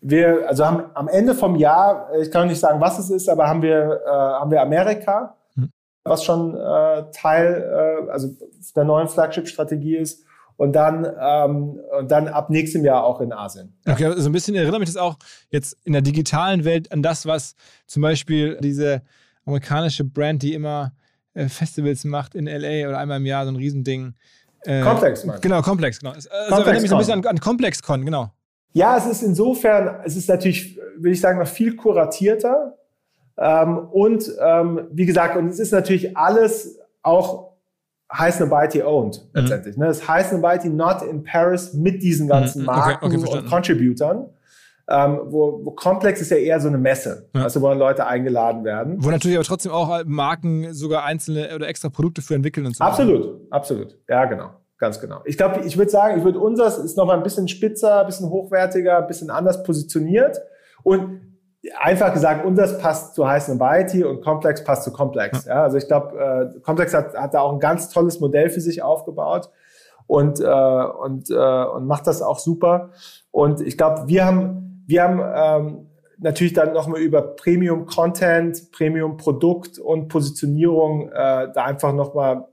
[0.01, 3.47] Wir, also haben am Ende vom Jahr, ich kann nicht sagen, was es ist, aber
[3.47, 5.36] haben wir, äh, haben wir Amerika,
[6.09, 8.29] was schon äh, Teil äh, also
[8.75, 10.23] der neuen Flagship-Strategie ist.
[10.57, 13.77] Und dann, ähm, und dann ab nächstem Jahr auch in Asien.
[13.87, 15.17] Okay, so also ein bisschen erinnert mich das auch
[15.51, 19.03] jetzt in der digitalen Welt an das, was zum Beispiel diese
[19.45, 20.93] amerikanische Brand, die immer
[21.35, 24.15] äh, Festivals macht in LA oder einmal im Jahr, so ein Riesending.
[24.63, 25.39] Äh, Complex, man.
[25.41, 26.13] Genau, Complex, genau.
[26.13, 28.31] Also Complex erinnert mich so ein bisschen an, an ComplexCon, genau.
[28.73, 32.75] Ja, es ist insofern, es ist natürlich, würde ich sagen, noch viel kuratierter.
[33.37, 37.51] Ähm, und ähm, wie gesagt, und es ist natürlich alles auch
[38.11, 39.41] Heiß Nobody owned Mhm.
[39.41, 39.77] letztendlich.
[39.77, 39.85] Ne?
[39.87, 42.69] Das heißt Nobody not in Paris mit diesen ganzen Mhm.
[42.69, 43.49] Okay, Marken okay, und verstanden.
[43.49, 44.29] Contributern.
[44.89, 47.43] Ähm, wo, wo Complex ist ja eher so eine Messe, Ja.
[47.43, 49.03] also wo Leute eingeladen werden.
[49.03, 52.81] Wo natürlich aber trotzdem auch Marken sogar einzelne oder extra Produkte für entwickeln und so.
[52.85, 53.97] Absolut, absolut.
[54.07, 54.51] Ja, genau.
[54.77, 55.19] Ganz genau.
[55.25, 58.05] Ich glaube, ich würde sagen, ich würde unseres ist noch mal ein bisschen spitzer, ein
[58.05, 60.39] bisschen hochwertiger, ein bisschen anders positioniert.
[60.83, 61.19] Und
[61.79, 65.45] einfach gesagt, unseres passt zu High Nobiety und Complex passt zu Complex.
[65.45, 68.61] Ja, also ich glaube, äh, Complex hat, hat da auch ein ganz tolles Modell für
[68.61, 69.49] sich aufgebaut
[70.05, 72.91] und, äh, und, äh, und macht das auch super.
[73.31, 79.17] Und ich glaube, wir haben, wir haben ähm, natürlich dann nochmal über Premium Content, Premium
[79.17, 82.47] Produkt und Positionierung äh, da einfach nochmal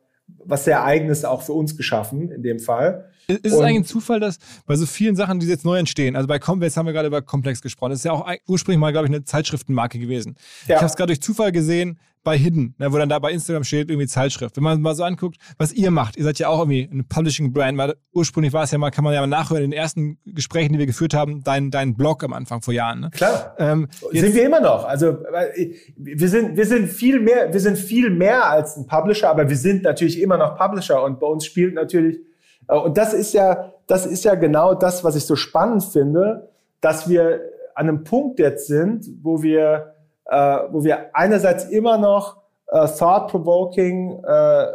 [0.47, 3.11] was sehr eigenes auch für uns geschaffen in dem Fall.
[3.27, 6.29] Ist es eigentlich ein Zufall, dass bei so vielen Sachen, die jetzt neu entstehen, also
[6.29, 9.07] bei Complex haben wir gerade über Complex gesprochen, das ist ja auch ursprünglich mal, glaube
[9.07, 10.37] ich, eine Zeitschriftenmarke gewesen.
[10.67, 10.77] Ja.
[10.77, 13.63] Ich habe es gerade durch Zufall gesehen bei Hidden, ne, wo dann da bei Instagram
[13.65, 14.57] steht, irgendwie Zeitschrift.
[14.57, 17.79] Wenn man mal so anguckt, was ihr macht, ihr seid ja auch irgendwie eine Publishing-Brand,
[17.79, 20.73] weil ursprünglich war es ja mal, kann man ja mal nachhören, in den ersten Gesprächen,
[20.73, 23.01] die wir geführt haben, dein, dein Blog am Anfang vor Jahren.
[23.01, 23.11] Ne?
[23.11, 23.55] Klar.
[23.59, 24.85] Ähm, sind wir immer noch.
[24.85, 29.29] Also äh, wir sind, wir sind viel mehr, wir sind viel mehr als ein Publisher,
[29.29, 32.21] aber wir sind natürlich immer noch Publisher und bei uns spielt natürlich,
[32.69, 36.49] und das ist ja, das ist ja genau das, was ich so spannend finde,
[36.81, 37.41] dass wir
[37.75, 39.95] an einem Punkt jetzt sind, wo wir,
[40.27, 44.67] äh, wo wir einerseits immer noch äh, thought-provoking äh,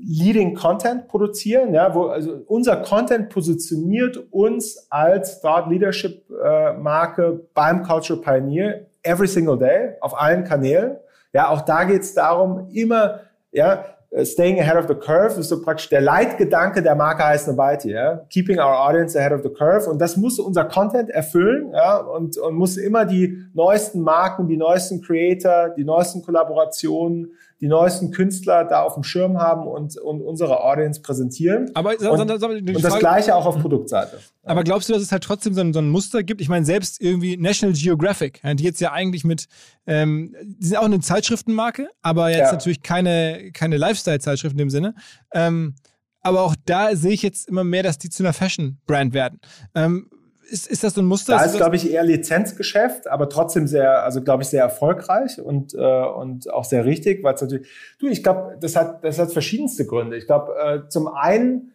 [0.00, 7.40] Leading Content produzieren, ja, wo also unser Content positioniert uns als Thought Leadership äh, Marke
[7.52, 10.98] beim Cultural Pioneer every single day auf allen Kanälen.
[11.32, 13.78] Ja, auch da geht es darum, immer ja, äh,
[14.24, 18.24] staying ahead of the curve ist so praktisch der Leitgedanke der Marke heißt Nobody, ja,
[18.30, 19.88] keeping our audience ahead of the curve.
[19.88, 24.56] Und das muss unser Content erfüllen, ja, und, und muss immer die neuesten Marken, die
[24.56, 30.22] neuesten Creator, die neuesten Kollaborationen, die neuesten Künstler da auf dem Schirm haben und, und
[30.22, 31.70] unsere Audience präsentieren.
[31.74, 31.98] aber, Und,
[32.64, 34.18] die und das Gleiche auch auf Produktseite.
[34.44, 36.40] Aber glaubst du, dass es halt trotzdem so ein, so ein Muster gibt?
[36.40, 39.46] Ich meine, selbst irgendwie National Geographic, die jetzt ja eigentlich mit,
[39.86, 42.52] ähm, die sind auch eine Zeitschriftenmarke, aber jetzt Ja.
[42.52, 44.94] natürlich keine, keine Lifestyle-Zeitschrift in dem Sinne.
[45.32, 45.74] Ähm,
[46.20, 49.40] aber auch da sehe ich jetzt immer mehr, dass die zu einer Fashion-Brand werden.
[49.74, 50.08] Ähm,
[50.48, 51.36] ist, ist das so ein Muster?
[51.36, 55.74] Da Ist glaube ich, eher Lizenzgeschäft, aber trotzdem sehr, also glaube ich, sehr erfolgreich und,
[55.74, 59.32] äh, und auch sehr richtig, weil es natürlich, du, ich glaube, das hat, das hat
[59.32, 60.16] verschiedenste Gründe.
[60.16, 61.72] Ich glaube, äh, zum einen,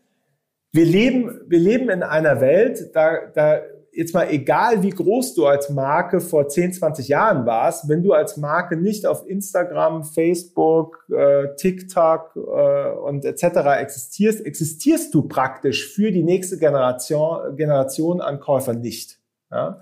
[0.72, 3.62] wir leben, wir leben in einer Welt, da, da
[3.96, 8.14] jetzt mal egal, wie groß du als Marke vor 10, 20 Jahren warst, wenn du
[8.14, 13.44] als Marke nicht auf Instagram, Facebook, äh, TikTok äh, und etc.
[13.80, 19.20] existierst, existierst du praktisch für die nächste Generation, Generation an Käufern nicht.
[19.52, 19.82] Ja?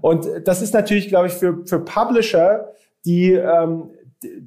[0.00, 2.72] Und das ist natürlich, glaube ich, für, für Publisher,
[3.04, 3.90] die ähm,
[4.22, 4.42] d-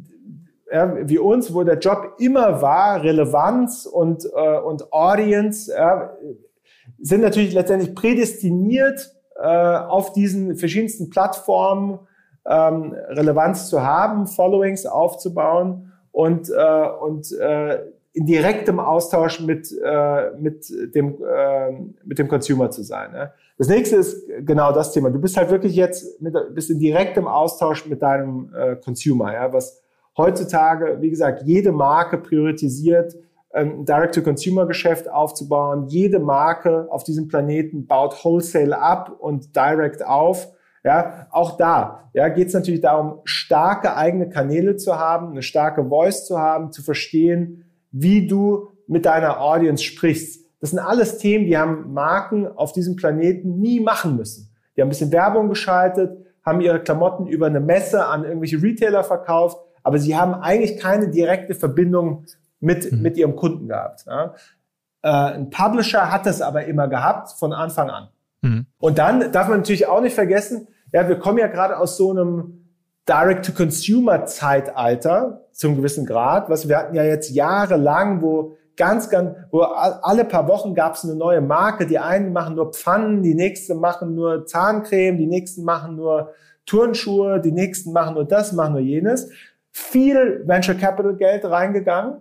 [0.71, 6.17] ja, wie uns, wo der Job immer war, Relevanz und, äh, und Audience, ja,
[7.04, 12.00] sind natürlich letztendlich prädestiniert, äh, auf diesen verschiedensten Plattformen
[12.46, 17.80] ähm, Relevanz zu haben, Followings aufzubauen und, äh, und äh,
[18.13, 21.72] in direktem Austausch mit, äh, mit, dem, äh,
[22.06, 23.12] mit dem Consumer zu sein.
[23.12, 23.34] Ne?
[23.58, 25.10] Das nächste ist genau das Thema.
[25.10, 29.52] Du bist halt wirklich jetzt mit, bist in direktem Austausch mit deinem äh, Consumer, ja,
[29.52, 29.82] was
[30.16, 33.16] heutzutage, wie gesagt, jede Marke priorisiert,
[33.54, 35.88] ein Direct-to-Consumer-Geschäft aufzubauen.
[35.88, 40.50] Jede Marke auf diesem Planeten baut Wholesale ab und Direct auf.
[40.84, 45.88] Ja, auch da ja, geht es natürlich darum, starke eigene Kanäle zu haben, eine starke
[45.88, 50.44] Voice zu haben, zu verstehen, wie du mit deiner Audience sprichst.
[50.60, 54.50] Das sind alles Themen, die haben Marken auf diesem Planeten nie machen müssen.
[54.76, 59.04] Die haben ein bisschen Werbung geschaltet, haben ihre Klamotten über eine Messe an irgendwelche Retailer
[59.04, 62.26] verkauft, aber sie haben eigentlich keine direkte Verbindung
[62.63, 63.02] mit, Mhm.
[63.02, 64.06] mit ihrem Kunden gehabt.
[64.08, 64.34] Ja.
[65.04, 68.08] Äh, ein Publisher hat das aber immer gehabt von Anfang an.
[68.41, 68.65] Mhm.
[68.80, 72.12] Und dann darf man natürlich auch nicht vergessen, ja, wir kommen ja gerade aus so
[72.12, 72.65] einem
[73.10, 76.49] Direct-to-Consumer-Zeitalter zum gewissen Grad.
[76.49, 81.04] Was wir hatten ja jetzt jahrelang, wo ganz, ganz, wo alle paar Wochen gab es
[81.04, 81.86] eine neue Marke.
[81.86, 86.32] Die einen machen nur Pfannen, die nächsten machen nur Zahncreme, die nächsten machen nur
[86.65, 89.30] Turnschuhe, die nächsten machen nur das, machen nur jenes.
[89.71, 92.17] Viel Venture Capital Geld reingegangen,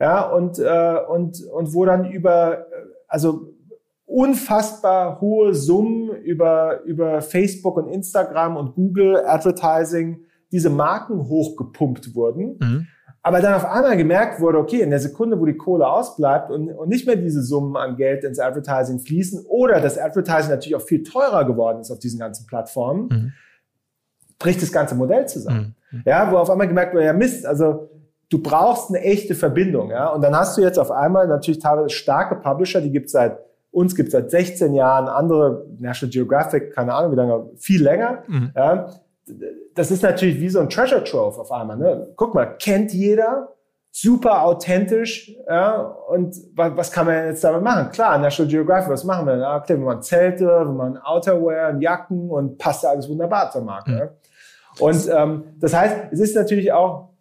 [0.00, 2.66] ja, und, äh, und, und wo dann über,
[3.08, 3.54] also
[4.06, 12.58] unfassbar hohe Summen über, über Facebook und Instagram und Google Advertising diese Marken hochgepumpt wurden.
[12.60, 12.86] Mhm.
[13.22, 16.70] Aber dann auf einmal gemerkt wurde, okay, in der Sekunde, wo die Kohle ausbleibt und,
[16.70, 20.82] und nicht mehr diese Summen an Geld ins Advertising fließen oder das Advertising natürlich auch
[20.82, 23.32] viel teurer geworden ist auf diesen ganzen Plattformen, Mhm.
[24.38, 25.74] bricht das ganze Modell zusammen.
[25.90, 26.02] Mhm.
[26.04, 27.88] Ja, wo auf einmal gemerkt wurde, ja Mist, also
[28.34, 29.90] du brauchst eine echte Verbindung.
[29.90, 30.08] Ja?
[30.08, 33.38] Und dann hast du jetzt auf einmal natürlich teilweise starke Publisher, die gibt es seit
[33.70, 38.22] uns gibt es seit 16 Jahren, andere, National Geographic, keine Ahnung wie lange, viel länger.
[38.28, 38.52] Mhm.
[38.54, 38.88] Ja?
[39.74, 41.76] Das ist natürlich wie so ein Treasure Trove auf einmal.
[41.76, 42.12] Ne?
[42.14, 43.48] Guck mal, kennt jeder,
[43.90, 45.34] super authentisch.
[45.48, 45.80] Ja?
[46.08, 47.90] Und was, was kann man jetzt damit machen?
[47.90, 49.38] Klar, National Geographic, was machen wir?
[49.38, 53.90] Ja, okay, wir machen Zelte, wir machen Outerwear, Jacken und passt alles wunderbar zur Marke.
[53.90, 54.84] Mhm.
[54.84, 57.13] Und ähm, das heißt, es ist natürlich auch,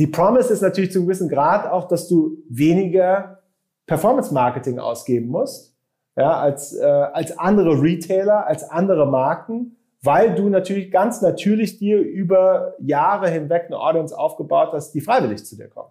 [0.00, 3.42] die Promise ist natürlich zu einem gewissen Grad auch, dass du weniger
[3.86, 5.74] Performance-Marketing ausgeben musst,
[6.16, 12.00] ja, als, äh, als andere Retailer, als andere Marken, weil du natürlich ganz natürlich dir
[12.00, 15.90] über Jahre hinweg eine Audience aufgebaut hast, die freiwillig zu dir kommt.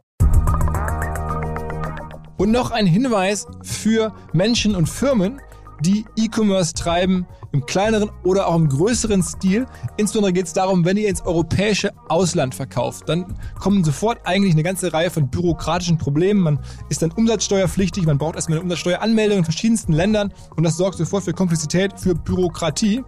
[2.38, 5.40] Und noch ein Hinweis für Menschen und Firmen,
[5.82, 9.66] die E-Commerce treiben, im kleineren oder auch im größeren Stil.
[9.98, 14.64] Insbesondere geht es darum, wenn ihr ins europäische Ausland verkauft, dann kommen sofort eigentlich eine
[14.64, 16.42] ganze Reihe von bürokratischen Problemen.
[16.42, 16.60] Man
[16.90, 21.24] ist dann umsatzsteuerpflichtig, man braucht erstmal eine Umsatzsteueranmeldung in verschiedensten Ländern und das sorgt sofort
[21.24, 23.04] für Komplexität, für Bürokratie.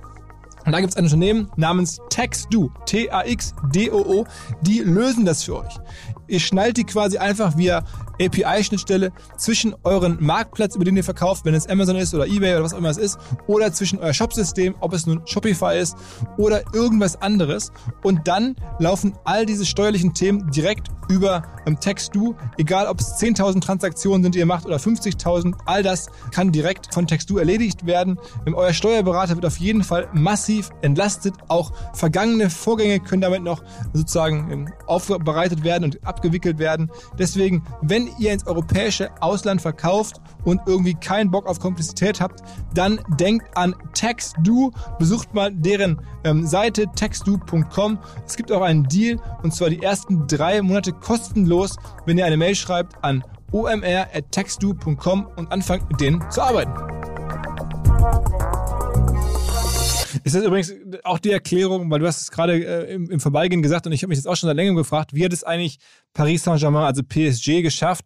[0.66, 4.26] Und da gibt es ein Unternehmen namens TaxDo, T-A-X-D-O-O,
[4.62, 5.78] die lösen das für euch.
[6.28, 7.84] Ihr schnallt die quasi einfach via
[8.22, 12.64] API-Schnittstelle zwischen euren Marktplatz, über den ihr verkauft, wenn es Amazon ist oder eBay oder
[12.64, 13.18] was auch immer es ist,
[13.48, 15.96] oder zwischen euer Shopsystem, ob es nun Shopify ist
[16.38, 17.72] oder irgendwas anderes.
[18.04, 21.44] Und dann laufen all diese steuerlichen Themen direkt über
[21.80, 26.52] TextDo, egal ob es 10.000 Transaktionen sind, die ihr macht oder 50.000, all das kann
[26.52, 28.20] direkt von TextDo erledigt werden.
[28.46, 31.36] Ähm, euer Steuerberater wird auf jeden Fall massiv entlastet.
[31.48, 33.64] Auch vergangene Vorgänge können damit noch
[33.94, 36.90] sozusagen ähm, aufbereitet werden und abgewickelt werden.
[37.20, 42.42] Deswegen, wenn ihr ins europäische Ausland verkauft und irgendwie keinen Bock auf Komplexität habt,
[42.74, 44.72] dann denkt an TaxDo.
[44.98, 48.00] Besucht mal deren ähm, Seite taxdo.com.
[48.26, 52.38] Es gibt auch einen Deal und zwar die ersten drei Monate kostenlos, wenn ihr eine
[52.38, 56.74] Mail schreibt an omr.taxdo.com und anfangt mit denen zu arbeiten.
[60.26, 60.74] Ist das übrigens
[61.04, 64.02] auch die Erklärung, weil du hast es gerade äh, im, im, Vorbeigehen gesagt und ich
[64.02, 65.78] habe mich jetzt auch schon seit längerem gefragt, wie hat es eigentlich
[66.14, 68.04] Paris Saint-Germain, also PSG, geschafft,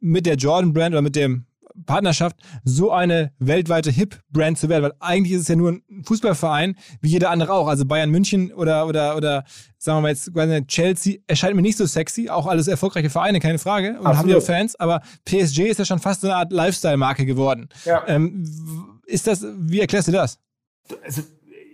[0.00, 1.44] mit der Jordan-Brand oder mit dem
[1.84, 6.76] Partnerschaft so eine weltweite Hip-Brand zu werden, weil eigentlich ist es ja nur ein Fußballverein,
[7.02, 7.68] wie jeder andere auch.
[7.68, 9.44] Also Bayern München oder, oder, oder
[9.76, 10.32] sagen wir mal jetzt
[10.68, 14.16] Chelsea erscheint mir nicht so sexy, auch alles erfolgreiche Vereine, keine Frage, und Absolut.
[14.16, 17.68] haben ja Fans, aber PSG ist ja schon fast so eine Art Lifestyle-Marke geworden.
[17.84, 18.02] Ja.
[18.08, 18.46] Ähm,
[19.04, 20.38] ist das, wie erklärst du das?
[21.04, 21.22] Also,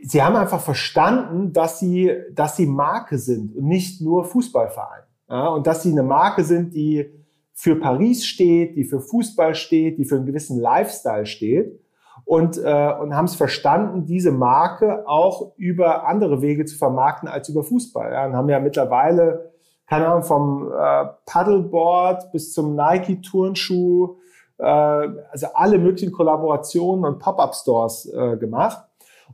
[0.07, 5.03] sie haben einfach verstanden, dass sie, dass sie Marke sind und nicht nur Fußballverein.
[5.29, 7.11] Ja, und dass sie eine Marke sind, die
[7.53, 11.81] für Paris steht, die für Fußball steht, die für einen gewissen Lifestyle steht
[12.25, 17.49] und, äh, und haben es verstanden, diese Marke auch über andere Wege zu vermarkten als
[17.49, 18.13] über Fußball.
[18.13, 19.51] Ja, und haben ja mittlerweile,
[19.89, 24.19] keine Ahnung, vom äh, Paddleboard bis zum Nike-Turnschuh,
[24.59, 28.87] äh, also alle möglichen Kollaborationen und Pop-up-Stores äh, gemacht.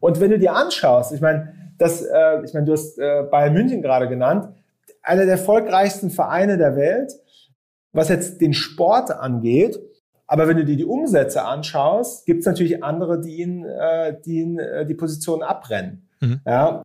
[0.02, 3.54] Und wenn du dir anschaust, ich meine, das, äh, ich meine, du hast äh, Bayern
[3.54, 4.48] München gerade genannt,
[5.00, 7.12] einer der erfolgreichsten Vereine der Welt,
[7.92, 9.78] was jetzt den Sport angeht.
[10.26, 14.40] Aber wenn du dir die Umsätze anschaust, gibt es natürlich andere, die ihn, äh, die,
[14.40, 16.08] ihn äh, die Position abrennen.
[16.20, 16.40] Mhm.
[16.44, 16.82] Ja.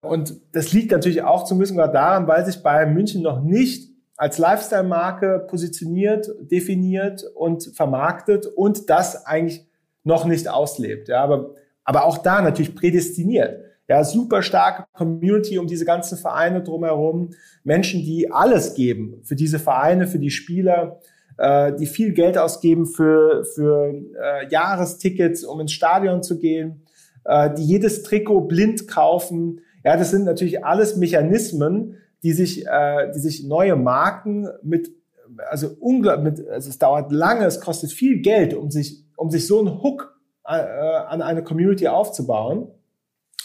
[0.00, 3.90] Und das liegt natürlich auch zum gewissen Grad daran, weil sich Bayern München noch nicht
[4.16, 9.66] als Lifestyle-Marke positioniert, definiert und vermarktet und das eigentlich
[10.02, 11.08] noch nicht auslebt.
[11.08, 11.54] Ja, aber,
[11.88, 13.62] aber auch da natürlich prädestiniert.
[13.88, 17.30] Ja, super starke Community um diese ganzen Vereine drumherum.
[17.64, 21.00] Menschen, die alles geben für diese Vereine, für die Spieler,
[21.38, 26.82] äh, die viel Geld ausgeben für, für äh, Jahrestickets, um ins Stadion zu gehen,
[27.24, 29.62] äh, die jedes Trikot blind kaufen.
[29.82, 34.90] Ja, das sind natürlich alles Mechanismen, die sich, äh, die sich neue Marken mit,
[35.48, 39.60] also unglaublich, also es dauert lange, es kostet viel Geld, um sich, um sich so
[39.60, 40.17] einen Hook
[40.48, 42.68] an eine Community aufzubauen.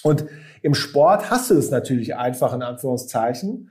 [0.04, 0.26] Und
[0.62, 3.70] im Sport hast du das natürlich einfach in Anführungszeichen.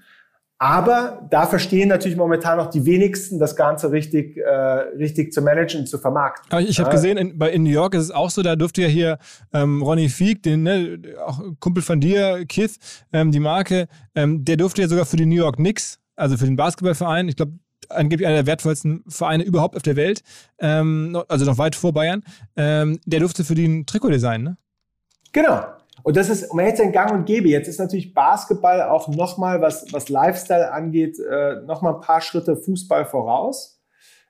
[0.62, 5.80] Aber da verstehen natürlich momentan noch die wenigsten, das Ganze richtig, äh, richtig zu managen
[5.80, 6.52] und zu vermarkten.
[6.52, 8.82] Aber ich habe gesehen, in, bei, in New York ist es auch so, da durfte
[8.82, 9.18] ja hier
[9.52, 12.76] ähm, Ronny Fieg, den, ne, auch Kumpel von dir, Keith,
[13.12, 16.44] ähm, die Marke, ähm, der durfte ja sogar für die New York Knicks, also für
[16.44, 17.54] den Basketballverein, ich glaube,
[17.88, 20.22] angeblich einer der wertvollsten Vereine überhaupt auf der Welt,
[20.58, 22.22] ähm, also noch weit vor Bayern,
[22.56, 24.56] ähm, der durfte für die ein Trikot designen, ne?
[25.32, 25.62] Genau,
[26.02, 27.48] und das ist, man hätte ein Gang und Gäbe.
[27.48, 32.56] Jetzt ist natürlich Basketball auch nochmal, was, was Lifestyle angeht, äh, nochmal ein paar Schritte
[32.56, 33.80] Fußball voraus.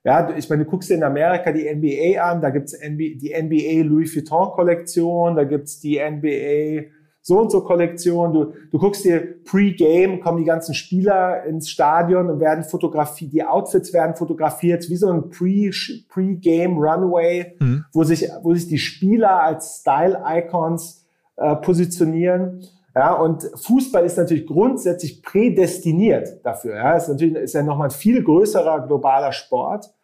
[0.05, 3.33] Ja, ich meine, du guckst dir in Amerika die NBA an, da gibt's NBA, die
[3.41, 6.91] NBA Louis Vuitton Kollektion, da gibt's die NBA
[7.23, 8.33] so und so Kollektion.
[8.35, 13.45] Du, du guckst dir Pre-Game, kommen die ganzen Spieler ins Stadion und werden fotografiert, die
[13.45, 17.85] Outfits werden fotografiert, wie so ein Pre-Game Runway, mhm.
[17.93, 21.07] wo sich, wo sich die Spieler als Style-Icons
[21.37, 22.65] äh, positionieren.
[22.95, 26.77] Ja, und Fußball ist natürlich grundsätzlich prädestiniert dafür.
[26.77, 29.95] Ja, ist natürlich ist ja nochmal ein viel größerer globaler Sport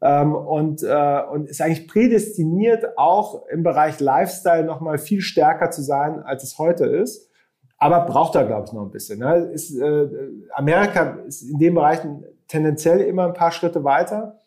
[0.00, 5.82] ähm, und, äh, und ist eigentlich prädestiniert, auch im Bereich Lifestyle nochmal viel stärker zu
[5.82, 7.28] sein, als es heute ist.
[7.78, 9.20] Aber braucht da, glaube ich, noch ein bisschen.
[9.20, 9.50] Ne?
[9.52, 10.08] Ist, äh,
[10.52, 12.00] Amerika ist in dem Bereich
[12.48, 14.40] tendenziell immer ein paar Schritte weiter.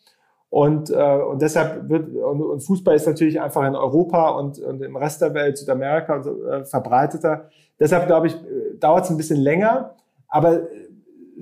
[0.50, 4.82] Und, äh, und deshalb wird, und, und Fußball ist natürlich einfach in Europa und, und
[4.82, 7.48] im Rest der Welt, Südamerika und so, äh, verbreiteter.
[7.80, 9.94] Deshalb glaube ich, äh, dauert es ein bisschen länger.
[10.28, 10.60] Aber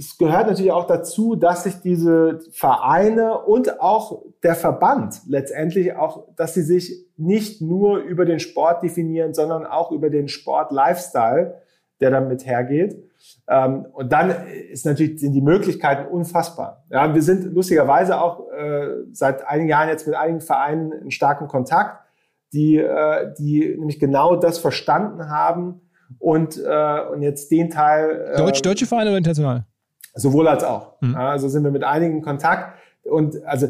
[0.00, 6.26] es gehört natürlich auch dazu, dass sich diese Vereine und auch der Verband letztendlich auch,
[6.36, 11.60] dass sie sich nicht nur über den Sport definieren, sondern auch über den Sport-Lifestyle,
[12.00, 12.96] der damit hergeht.
[13.46, 14.32] Ähm, und dann
[14.72, 16.82] ist natürlich, sind die Möglichkeiten unfassbar.
[16.88, 21.46] Ja, wir sind lustigerweise auch äh, seit einigen Jahren jetzt mit einigen Vereinen in starkem
[21.46, 22.02] Kontakt,
[22.54, 25.82] die, äh, die nämlich genau das verstanden haben,
[26.18, 28.32] und, äh, und jetzt den Teil.
[28.34, 29.64] Äh, Deutsch, deutsche Vereine oder international?
[30.14, 31.00] Sowohl als auch.
[31.00, 31.14] Mhm.
[31.14, 33.66] Also sind wir mit einigen in Kontakt und also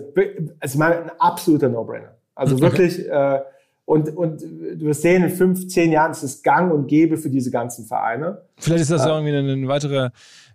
[0.60, 2.16] es ist ein absoluter No-Brainer.
[2.34, 2.60] Also mhm.
[2.60, 3.40] wirklich äh,
[3.90, 7.28] und, und du wirst sehen, in fünf, zehn Jahren ist es gang und gäbe für
[7.28, 8.42] diese ganzen Vereine.
[8.56, 10.10] Vielleicht ist das ja äh, irgendwie eine, eine weitere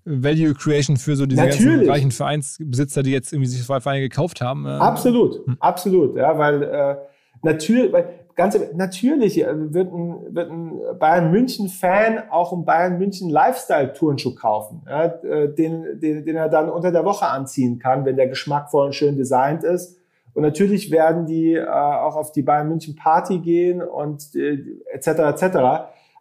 [0.05, 1.65] Value Creation für so diese Natürlich.
[1.65, 4.65] ganzen reichen Vereinsbesitzer, die jetzt irgendwie sich zwei Vereine gekauft haben.
[4.65, 4.69] Äh.
[4.69, 5.57] Absolut, hm.
[5.59, 6.95] absolut, ja, weil äh,
[7.41, 12.97] natürlich, weil ganz natürlich äh, wird ein, wird ein Bayern München Fan auch einen Bayern
[12.97, 17.79] München Lifestyle Turnschuh kaufen, ja, äh, den, den, den er dann unter der Woche anziehen
[17.79, 19.99] kann, wenn der geschmackvoll und schön designt ist.
[20.33, 24.57] Und natürlich werden die äh, auch auf die Bayern München Party gehen und äh,
[24.91, 25.07] etc.
[25.07, 25.57] etc.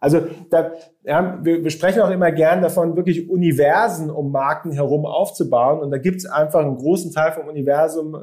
[0.01, 0.71] Also da,
[1.03, 5.81] ja, wir, wir sprechen auch immer gern davon, wirklich Universen um Marken herum aufzubauen.
[5.81, 8.19] Und da gibt es einfach einen großen Teil vom Universum äh,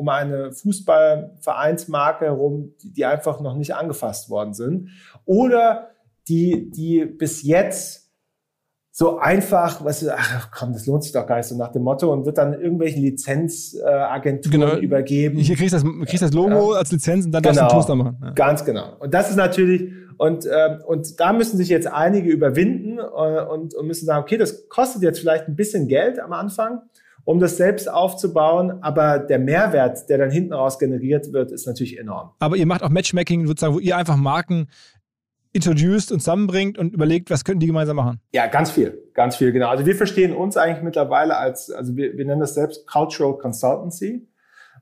[0.00, 4.88] um eine Fußballvereinsmarke herum, die einfach noch nicht angefasst worden sind.
[5.26, 5.90] Oder
[6.26, 8.10] die, die bis jetzt
[8.90, 12.10] so einfach, was ach komm, das lohnt sich doch gar nicht so nach dem Motto
[12.10, 14.76] und wird dann irgendwelchen Lizenzagenturen genau.
[14.78, 15.36] übergeben.
[15.36, 16.78] Hier kriegst das, kriegst das Logo ja.
[16.78, 17.54] als Lizenz und dann genau.
[17.54, 18.18] darfst du einen Toaster machen.
[18.22, 18.30] Ja.
[18.30, 18.96] Ganz genau.
[18.98, 23.74] Und das ist natürlich, und, äh, und da müssen sich jetzt einige überwinden äh, und,
[23.74, 26.80] und müssen sagen, okay, das kostet jetzt vielleicht ein bisschen Geld am Anfang,
[27.30, 28.82] um das selbst aufzubauen.
[28.82, 32.32] Aber der Mehrwert, der dann hinten raus generiert wird, ist natürlich enorm.
[32.40, 34.66] Aber ihr macht auch Matchmaking, sozusagen, wo ihr einfach Marken
[35.52, 38.20] introduced und zusammenbringt und überlegt, was können die gemeinsam machen?
[38.32, 39.68] Ja, ganz viel, ganz viel, genau.
[39.68, 44.26] Also wir verstehen uns eigentlich mittlerweile als, also wir, wir nennen das selbst Cultural Consultancy.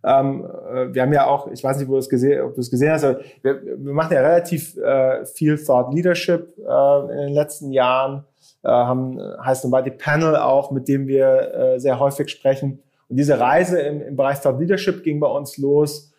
[0.05, 2.61] Ähm, äh, wir haben ja auch, ich weiß nicht, wo du es gesehen, ob du
[2.61, 7.19] es gesehen hast, aber wir, wir machen ja relativ äh, viel Thought Leadership äh, in
[7.27, 8.25] den letzten Jahren
[8.65, 12.83] haben, heißt Nobody Panel auch, mit dem wir äh, sehr häufig sprechen.
[13.09, 16.13] Und diese Reise im, im Bereich Thought Leadership ging bei uns los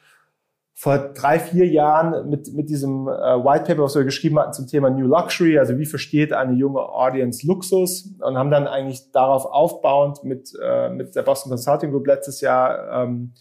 [0.80, 4.66] vor drei, vier Jahren mit, mit diesem äh, White Paper, was wir geschrieben hatten zum
[4.66, 9.46] Thema New Luxury, also wie versteht eine junge Audience Luxus und haben dann eigentlich darauf
[9.46, 13.34] aufbauend mit, äh, mit der Boston Consulting Group letztes Jahr ähm,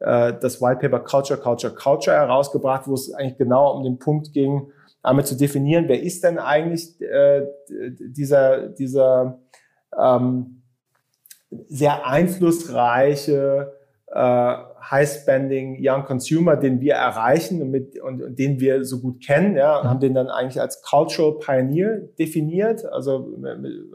[0.00, 4.32] äh, das White Paper Culture, Culture, Culture herausgebracht, wo es eigentlich genau um den Punkt
[4.32, 4.72] ging,
[5.02, 9.38] einmal zu definieren, wer ist denn eigentlich äh, dieser, dieser
[9.98, 10.62] ähm,
[11.68, 13.72] sehr einflussreiche
[14.06, 14.54] äh,
[14.90, 19.56] High-Spending Young Consumer, den wir erreichen und, mit, und, und den wir so gut kennen,
[19.56, 23.36] ja, und haben den dann eigentlich als Cultural Pioneer definiert, also,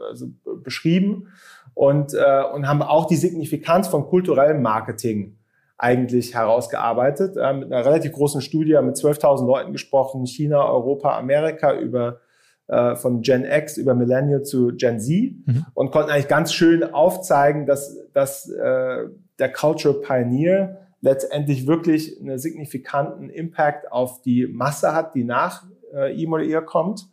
[0.08, 0.28] also
[0.62, 1.28] beschrieben
[1.74, 5.35] und, äh, und haben auch die Signifikanz von kulturellem Marketing
[5.78, 11.74] eigentlich herausgearbeitet, äh, mit einer relativ großen Studie, mit 12.000 Leuten gesprochen, China, Europa, Amerika,
[11.78, 12.20] über
[12.68, 15.66] äh, von Gen X über Millennial zu Gen Z mhm.
[15.74, 19.04] und konnten eigentlich ganz schön aufzeigen, dass, dass äh,
[19.38, 25.64] der Cultural Pioneer letztendlich wirklich einen signifikanten Impact auf die Masse hat, die nach
[25.94, 27.08] äh, ihm oder ihr kommt.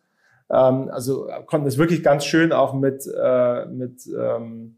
[0.49, 4.77] Ähm, also konnten es wirklich ganz schön auch mit, äh, mit ähm,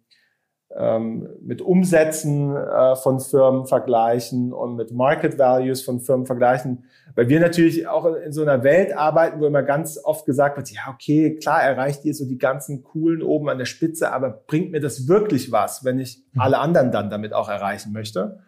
[1.42, 6.84] mit Umsätzen äh, von Firmen vergleichen und mit Market Values von Firmen vergleichen,
[7.16, 10.70] weil wir natürlich auch in so einer Welt arbeiten, wo immer ganz oft gesagt wird,
[10.72, 14.72] ja, okay, klar erreicht ihr so die ganzen coolen oben an der Spitze, aber bringt
[14.72, 16.42] mir das wirklich was, wenn ich mhm.
[16.42, 18.40] alle anderen dann damit auch erreichen möchte?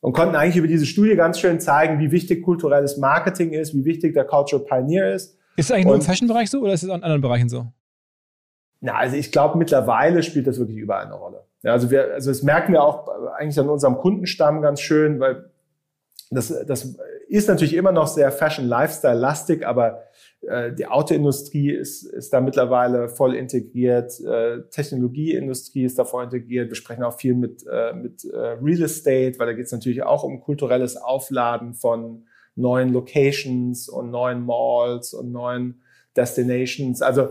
[0.00, 3.84] Und konnten eigentlich über diese Studie ganz schön zeigen, wie wichtig kulturelles Marketing ist, wie
[3.84, 5.38] wichtig der Cultural Pioneer ist.
[5.56, 7.66] Ist es eigentlich nur im Fashion-Bereich so oder ist es auch in anderen Bereichen so?
[8.80, 11.45] Na, also ich glaube, mittlerweile spielt das wirklich überall eine Rolle.
[11.66, 15.50] Ja, also wir, also das merken wir auch eigentlich an unserem Kundenstamm ganz schön, weil
[16.30, 16.96] das, das
[17.26, 20.04] ist natürlich immer noch sehr Fashion-Lifestyle-lastig, aber
[20.42, 26.68] äh, die Autoindustrie ist, ist da mittlerweile voll integriert, äh, Technologieindustrie ist da voll integriert.
[26.68, 30.04] Wir sprechen auch viel mit, äh, mit äh, Real Estate, weil da geht es natürlich
[30.04, 35.82] auch um kulturelles Aufladen von neuen Locations und neuen Malls und neuen
[36.16, 37.02] Destinations.
[37.02, 37.30] Also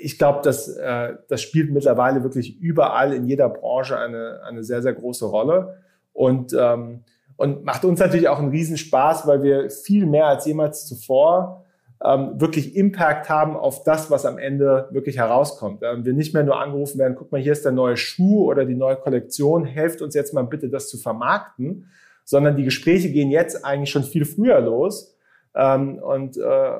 [0.00, 4.82] ich glaube, das, äh, das spielt mittlerweile wirklich überall in jeder Branche eine, eine sehr,
[4.82, 5.78] sehr große Rolle.
[6.12, 7.04] Und, ähm,
[7.36, 11.64] und macht uns natürlich auch einen Riesenspaß, weil wir viel mehr als jemals zuvor
[12.04, 15.82] ähm, wirklich Impact haben auf das, was am Ende wirklich herauskommt.
[15.82, 18.64] Ähm, wir nicht mehr nur angerufen werden, guck mal, hier ist der neue Schuh oder
[18.64, 21.90] die neue Kollektion, helft uns jetzt mal bitte, das zu vermarkten,
[22.24, 25.16] sondern die Gespräche gehen jetzt eigentlich schon viel früher los.
[25.54, 26.72] Ähm, und, äh,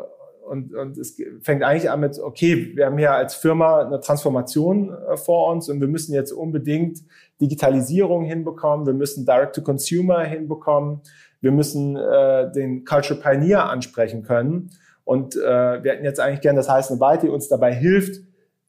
[0.48, 4.90] und, und es fängt eigentlich an mit, okay, wir haben hier als Firma eine Transformation
[4.90, 7.00] äh, vor uns und wir müssen jetzt unbedingt
[7.40, 11.00] Digitalisierung hinbekommen, wir müssen Direct-to-Consumer hinbekommen,
[11.40, 14.70] wir müssen äh, den Culture Pioneer ansprechen können.
[15.04, 18.22] Und äh, wir hätten jetzt eigentlich gern das heiße Byte, die uns dabei hilft,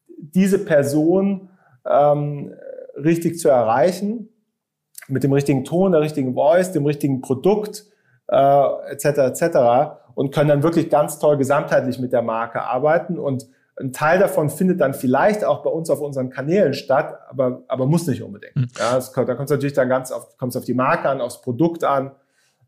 [0.08, 1.50] diese Person
[1.86, 2.54] ähm,
[2.96, 4.30] richtig zu erreichen,
[5.08, 7.86] mit dem richtigen Ton, der richtigen Voice, dem richtigen Produkt,
[8.28, 9.06] äh, etc.
[9.06, 9.44] etc.
[10.20, 13.18] und können dann wirklich ganz toll gesamtheitlich mit der Marke arbeiten.
[13.18, 13.48] Und
[13.80, 17.86] ein Teil davon findet dann vielleicht auch bei uns auf unseren Kanälen statt, aber, aber
[17.86, 18.54] muss nicht unbedingt.
[18.54, 18.68] Mhm.
[18.78, 21.40] Ja, das, da kommt es natürlich dann ganz auf, kommt auf die Marke an, aufs
[21.40, 22.12] Produkt an,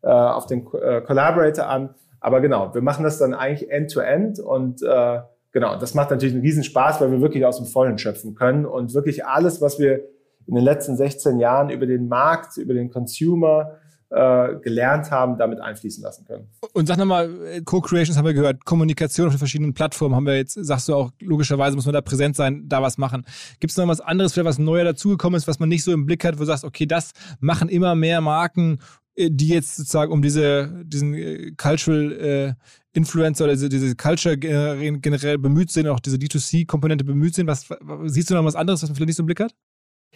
[0.01, 1.93] äh, auf den äh, Collaborator an.
[2.21, 5.19] Aber genau, wir machen das dann eigentlich end-to-end -end und äh,
[5.51, 8.65] genau, das macht natürlich einen riesen Spaß, weil wir wirklich aus dem Vollen schöpfen können
[8.65, 10.05] und wirklich alles, was wir
[10.47, 13.73] in den letzten 16 Jahren über den Markt, über den Consumer
[14.11, 16.49] äh, gelernt haben, damit einfließen lassen können.
[16.73, 20.53] Und sag nochmal, Co-Creations haben wir gehört, Kommunikation auf den verschiedenen Plattformen haben wir jetzt,
[20.53, 23.25] sagst du auch, logischerweise muss man da präsent sein, da was machen.
[23.59, 26.05] Gibt es noch was anderes, vielleicht was neuer dazugekommen ist, was man nicht so im
[26.05, 28.79] Blick hat, wo du sagst, okay, das machen immer mehr Marken
[29.15, 32.53] äh, die jetzt sozusagen um diese, diesen äh, Cultural äh,
[32.93, 37.47] Influencer oder diese, diese Culture generell bemüht sind, auch diese D2C-Komponente bemüht sind.
[37.47, 37.69] Was,
[38.07, 39.55] siehst du noch was anderes, was man vielleicht nicht so im Blick hat?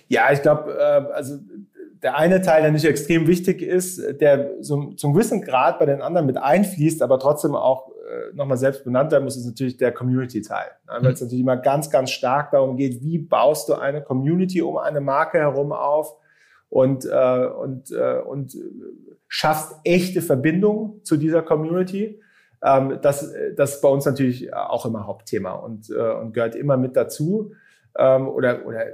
[0.09, 1.39] Ja, ich glaube, äh, also
[2.03, 6.01] der eine Teil, der nicht extrem wichtig ist, der so, zum gewissen Grad bei den
[6.01, 9.91] anderen mit einfließt, aber trotzdem auch äh, nochmal selbst benannt werden muss, ist natürlich der
[9.91, 10.67] Community-Teil.
[10.87, 10.99] Ne?
[11.01, 14.77] Weil es natürlich immer ganz, ganz stark darum geht, wie baust du eine Community um
[14.77, 16.15] eine Marke herum auf
[16.69, 18.55] und, äh, und, äh, und
[19.27, 22.21] schaffst echte Verbindungen zu dieser Community.
[22.63, 26.77] Ähm, das, das ist bei uns natürlich auch immer Hauptthema und, äh, und gehört immer
[26.77, 27.53] mit dazu
[27.97, 28.85] ähm, oder, oder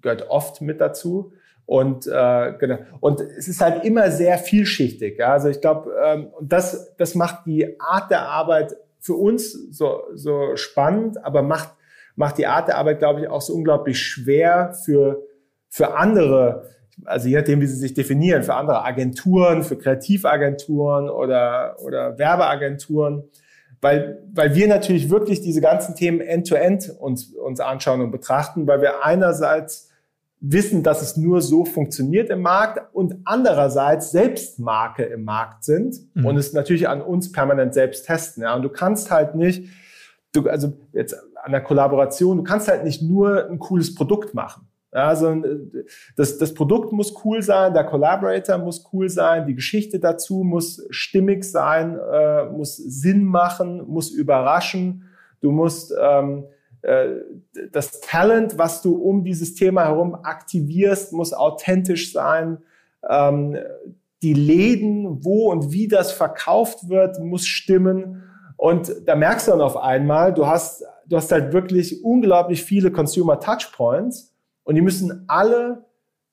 [0.00, 1.32] gehört oft mit dazu.
[1.70, 2.78] Und äh, genau.
[2.98, 5.20] Und es ist halt immer sehr vielschichtig.
[5.20, 5.34] Ja?
[5.34, 10.56] Also ich glaube, ähm, das, das macht die Art der Arbeit für uns so, so
[10.56, 11.72] spannend, aber macht,
[12.16, 15.22] macht die Art der Arbeit, glaube ich, auch so unglaublich schwer für,
[15.68, 16.68] für andere
[17.04, 23.24] also je nachdem, wie sie sich definieren, für andere Agenturen, für Kreativagenturen oder, oder Werbeagenturen,
[23.80, 28.66] weil, weil wir natürlich wirklich diese ganzen Themen end-to-end -end uns, uns anschauen und betrachten,
[28.66, 29.89] weil wir einerseits
[30.40, 35.96] wissen, dass es nur so funktioniert im Markt und andererseits selbst Marke im Markt sind
[36.14, 36.24] mhm.
[36.24, 38.42] und es natürlich an uns permanent selbst testen.
[38.42, 38.54] Ja.
[38.54, 39.68] Und du kannst halt nicht,
[40.32, 44.66] du, also jetzt an der Kollaboration, du kannst halt nicht nur ein cooles Produkt machen.
[44.92, 45.36] Also
[46.16, 50.84] das, das Produkt muss cool sein, der Collaborator muss cool sein, die Geschichte dazu muss
[50.90, 55.04] stimmig sein, äh, muss Sinn machen, muss überraschen.
[55.40, 62.12] Du musst ähm, äh, das Talent, was du um dieses Thema herum aktivierst, muss authentisch
[62.12, 62.58] sein.
[63.08, 63.56] Ähm,
[64.22, 68.22] die Läden, wo und wie das verkauft wird, muss stimmen.
[68.56, 72.90] Und da merkst du dann auf einmal, du hast, du hast halt wirklich unglaublich viele
[72.90, 75.86] Consumer Touchpoints und die müssen alle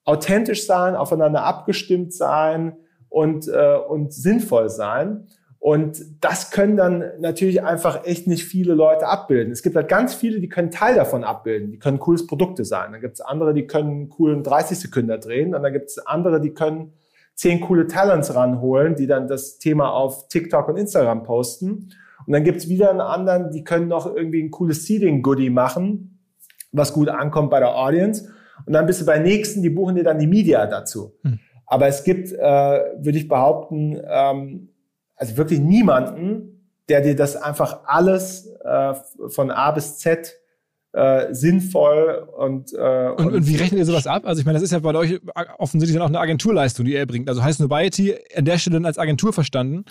[0.03, 2.77] authentisch sein, aufeinander abgestimmt sein
[3.09, 5.27] und, äh, und sinnvoll sein.
[5.59, 9.51] Und das können dann natürlich einfach echt nicht viele Leute abbilden.
[9.51, 11.71] Es gibt halt ganz viele, die können Teil davon abbilden.
[11.71, 12.91] Die können cooles Produkte sein.
[12.91, 15.55] Dann gibt es andere, die können einen coolen 30 Sekunden drehen.
[15.55, 16.93] Und dann gibt es andere, die können
[17.33, 21.89] zehn coole Talents ranholen, die dann das Thema auf TikTok und Instagram posten.
[22.25, 26.19] Und dann gibt es wieder einen anderen, die können noch irgendwie ein cooles Seeding-Goodie machen,
[26.71, 28.29] was gut ankommt bei der Audience.
[28.65, 31.13] Und dann bist du bei nächsten, die buchen dir dann die Media dazu.
[31.23, 31.39] Hm.
[31.65, 34.69] Aber es gibt, äh, würde ich behaupten, ähm,
[35.17, 38.93] also wirklich niemanden, der dir das einfach alles äh,
[39.27, 40.33] von A bis Z
[40.93, 44.23] äh, sinnvoll und, äh, und, und wie rechnet ihr sowas ab?
[44.25, 45.19] Also ich meine, das ist ja bei euch
[45.57, 47.27] offensichtlich dann auch eine Agenturleistung, die ihr bringt.
[47.27, 49.83] Also heißt Nobiety an der Stelle dann als Agentur verstanden?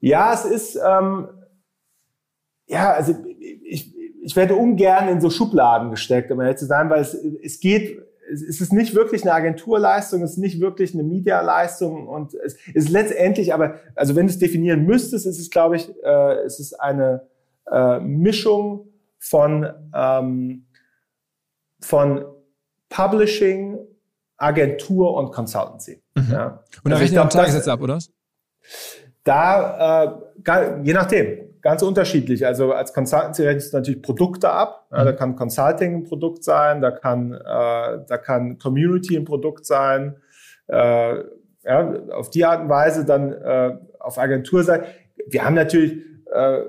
[0.00, 1.28] Ja, es ist ähm,
[2.68, 3.14] ja, also
[3.64, 7.58] ich, ich werde ungern in so Schubladen gesteckt, um ehrlich zu sein, weil es, es
[7.60, 12.56] geht, es ist nicht wirklich eine Agenturleistung, es ist nicht wirklich eine Medialeistung und es
[12.74, 16.60] ist letztendlich, aber also wenn du es definieren müsstest, ist es, glaube ich, äh, es
[16.60, 17.26] ist eine
[17.70, 20.66] äh, Mischung von ähm,
[21.80, 22.24] von
[22.88, 23.78] Publishing,
[24.36, 26.02] Agentur und Consultancy.
[26.14, 26.28] Mhm.
[26.30, 26.64] Ja.
[26.82, 27.98] Und da also rechnen auch Tagessätze ab, oder?
[29.24, 32.46] Da, äh, je nachdem, ganz unterschiedlich.
[32.46, 34.86] Also als Consultancy rechnest du natürlich Produkte ab.
[34.90, 35.16] Ja, da mhm.
[35.16, 40.16] kann Consulting ein Produkt sein, da kann, äh, da kann Community ein Produkt sein.
[40.66, 41.24] Äh,
[41.64, 44.84] ja, auf die Art und Weise dann äh, auf Agentur sein.
[45.26, 46.62] Wir haben natürlich äh,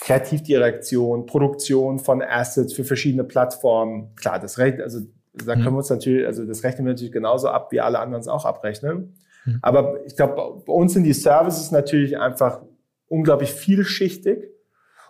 [0.00, 4.14] Kreativdirektion, Produktion von Assets für verschiedene Plattformen.
[4.16, 5.00] Klar, das Recht, also
[5.32, 5.72] da können mhm.
[5.72, 8.44] wir uns natürlich, also das rechnen wir natürlich genauso ab, wie alle anderen es auch
[8.44, 9.16] abrechnen.
[9.44, 9.58] Mhm.
[9.62, 12.62] Aber ich glaube, bei uns sind die Services natürlich einfach
[13.08, 14.50] unglaublich vielschichtig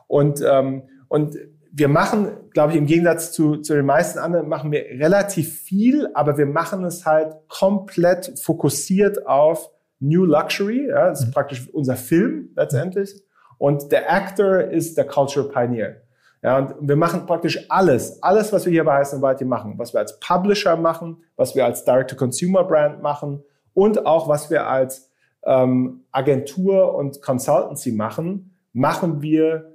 [0.07, 1.37] und ähm, und
[1.77, 6.09] wir machen, glaube ich, im Gegensatz zu, zu den meisten anderen, machen wir relativ viel,
[6.15, 10.89] aber wir machen es halt komplett fokussiert auf New Luxury.
[10.89, 11.33] Ja, das ist mhm.
[11.33, 13.21] praktisch unser Film letztendlich.
[13.59, 15.97] Und der Actor ist der Cultural Pioneer.
[16.43, 19.95] Ja, und wir machen praktisch alles, alles, was wir hier bei Heißen White machen, was
[19.95, 23.43] wir als Publisher machen, was wir als Direct-to-Consumer-Brand machen
[23.73, 25.11] und auch was wir als
[25.47, 29.75] ähm, Agentur und Consultancy machen, machen wir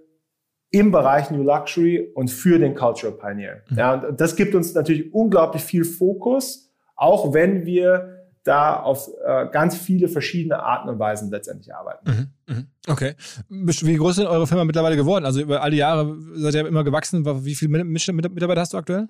[0.72, 3.62] im Bereich New Luxury und für den Cultural Pioneer.
[3.70, 3.78] Mhm.
[3.78, 9.48] Ja, und das gibt uns natürlich unglaublich viel Fokus, auch wenn wir da auf äh,
[9.52, 12.32] ganz viele verschiedene Arten und Weisen letztendlich arbeiten.
[12.48, 12.68] Mhm, mhm.
[12.88, 13.16] Okay.
[13.50, 15.26] Wie groß sind eure Firma mittlerweile geworden?
[15.26, 17.26] Also über all die Jahre seid ihr immer gewachsen.
[17.46, 19.08] Wie viele Mitarbeiter hast du aktuell?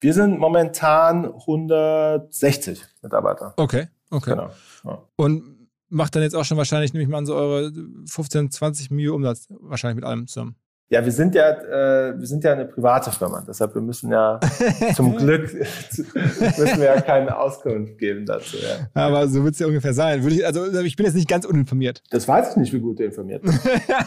[0.00, 3.54] Wir sind momentan 160 Mitarbeiter.
[3.56, 4.30] Okay, okay.
[4.30, 4.50] Genau.
[4.84, 5.02] Ja.
[5.14, 5.61] Und
[5.92, 7.72] macht dann jetzt auch schon wahrscheinlich, nehme ich mal an, so eure
[8.06, 10.56] 15, 20 Millionen Umsatz wahrscheinlich mit allem zusammen.
[10.88, 14.38] Ja, wir sind ja, äh, wir sind ja eine private Firma, deshalb wir müssen ja
[14.94, 18.58] zum Glück müssen wir ja keine Auskunft geben dazu.
[18.58, 18.88] Ja.
[18.92, 20.22] Aber so wird es ja ungefähr sein.
[20.22, 22.02] Würde ich, also ich bin jetzt nicht ganz uninformiert.
[22.10, 23.60] Das weiß ich nicht, wie gut du informiert bist.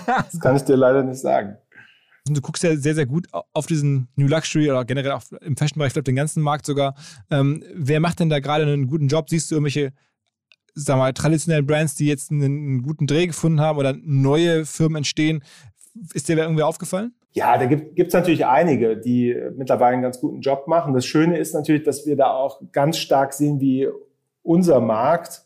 [0.08, 1.58] das kann ich dir leider nicht sagen.
[2.28, 5.90] Du guckst ja sehr, sehr gut auf diesen New Luxury oder generell auch im Fashion-Bereich,
[5.90, 6.96] ich glaube, den ganzen Markt sogar.
[7.32, 9.30] Ähm, wer macht denn da gerade einen guten Job?
[9.30, 9.92] Siehst du irgendwelche
[10.76, 14.98] sag mal, traditionellen Brands, die jetzt einen, einen, guten Dreh gefunden haben oder neue Firmen
[14.98, 15.44] entstehen,
[16.14, 17.14] ist dir irgendwie aufgefallen?
[17.32, 20.94] Ja, da gibt es natürlich einige, die mittlerweile einen ganz guten Job machen.
[20.94, 23.90] Das Schöne ist natürlich, dass wir da auch ganz stark sehen, wie
[24.42, 25.46] unser Markt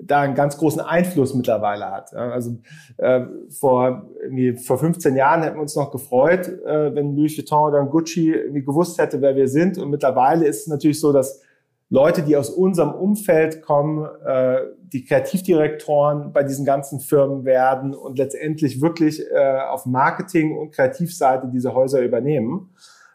[0.00, 2.14] da einen ganz großen Einfluss mittlerweile hat.
[2.14, 2.58] Also
[2.98, 7.68] äh, vor, irgendwie vor 15 Jahren hätten wir uns noch gefreut, äh, wenn Louis Vuitton
[7.70, 9.76] oder Gucci irgendwie gewusst hätte, wer wir sind.
[9.76, 11.42] Und mittlerweile ist es natürlich so, dass
[11.90, 14.58] Leute, die aus unserem Umfeld kommen, äh,
[14.92, 21.48] die Kreativdirektoren bei diesen ganzen Firmen werden und letztendlich wirklich äh, auf Marketing- und Kreativseite
[21.48, 22.70] diese Häuser übernehmen.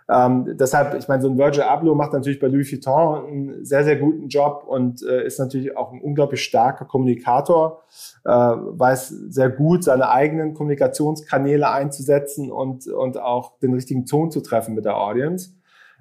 [0.09, 3.83] Ähm, deshalb, ich meine, so ein Virgil Abloh macht natürlich bei Louis Vuitton einen sehr,
[3.83, 7.83] sehr guten Job und äh, ist natürlich auch ein unglaublich starker Kommunikator,
[8.25, 14.41] äh, weiß sehr gut, seine eigenen Kommunikationskanäle einzusetzen und, und auch den richtigen Ton zu
[14.41, 15.51] treffen mit der Audience.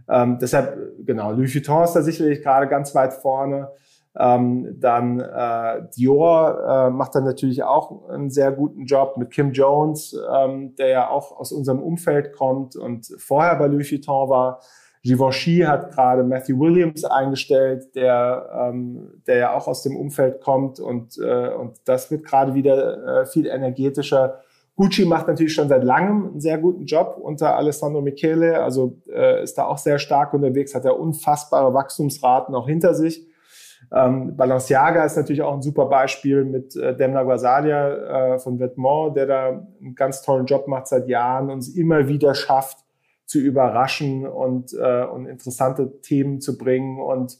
[0.08, 3.70] Ähm, deshalb, genau, Louis Vuitton ist da sicherlich gerade ganz weit vorne.
[4.18, 9.52] Ähm, dann äh, Dior äh, macht dann natürlich auch einen sehr guten Job mit Kim
[9.52, 14.60] Jones, ähm, der ja auch aus unserem Umfeld kommt und vorher bei Louis Vuitton war.
[15.02, 20.78] Givenchy hat gerade Matthew Williams eingestellt, der, ähm, der ja auch aus dem Umfeld kommt
[20.78, 24.41] und, äh, und das wird gerade wieder äh, viel energetischer.
[24.76, 29.42] Gucci macht natürlich schon seit langem einen sehr guten Job unter Alessandro Michele, also äh,
[29.42, 33.26] ist da auch sehr stark unterwegs, hat ja unfassbare Wachstumsraten auch hinter sich.
[33.92, 39.14] Ähm, Balenciaga ist natürlich auch ein super Beispiel mit äh, Demna Guasalia äh, von Vetements,
[39.14, 42.78] der da einen ganz tollen Job macht seit Jahren und es immer wieder schafft,
[43.26, 47.38] zu überraschen und, äh, und interessante Themen zu bringen und,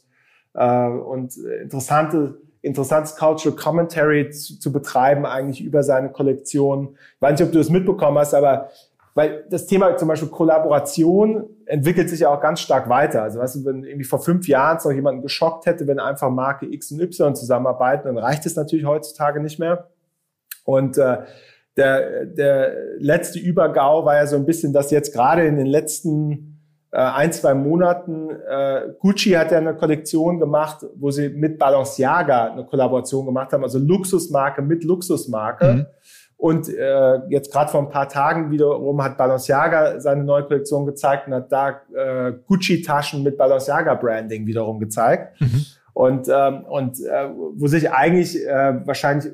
[0.53, 6.97] äh, und interessante interessantes Cultural Commentary zu, zu betreiben, eigentlich über seine Kollektion.
[7.15, 8.69] Ich weiß nicht, ob du das mitbekommen hast, aber
[9.15, 13.21] weil das Thema zum Beispiel Kollaboration entwickelt sich ja auch ganz stark weiter.
[13.21, 16.65] Also weißt du, wenn irgendwie vor fünf Jahren noch jemanden geschockt hätte, wenn einfach Marke
[16.65, 19.89] X und Y zusammenarbeiten, dann reicht es natürlich heutzutage nicht mehr.
[20.63, 21.17] Und äh,
[21.77, 26.52] der, der letzte Übergau war ja so ein bisschen, dass jetzt gerade in den letzten
[26.97, 28.29] ein, zwei Monaten.
[28.29, 33.63] Äh, Gucci hat ja eine Kollektion gemacht, wo sie mit Balenciaga eine Kollaboration gemacht haben,
[33.63, 35.73] also Luxusmarke mit Luxusmarke.
[35.73, 35.85] Mhm.
[36.37, 41.27] Und äh, jetzt gerade vor ein paar Tagen wiederum hat Balenciaga seine neue Kollektion gezeigt
[41.27, 45.39] und hat da äh, Gucci-Taschen mit Balenciaga-Branding wiederum gezeigt.
[45.41, 45.65] Mhm.
[45.93, 49.31] Und, ähm, und äh, wo sich eigentlich äh, wahrscheinlich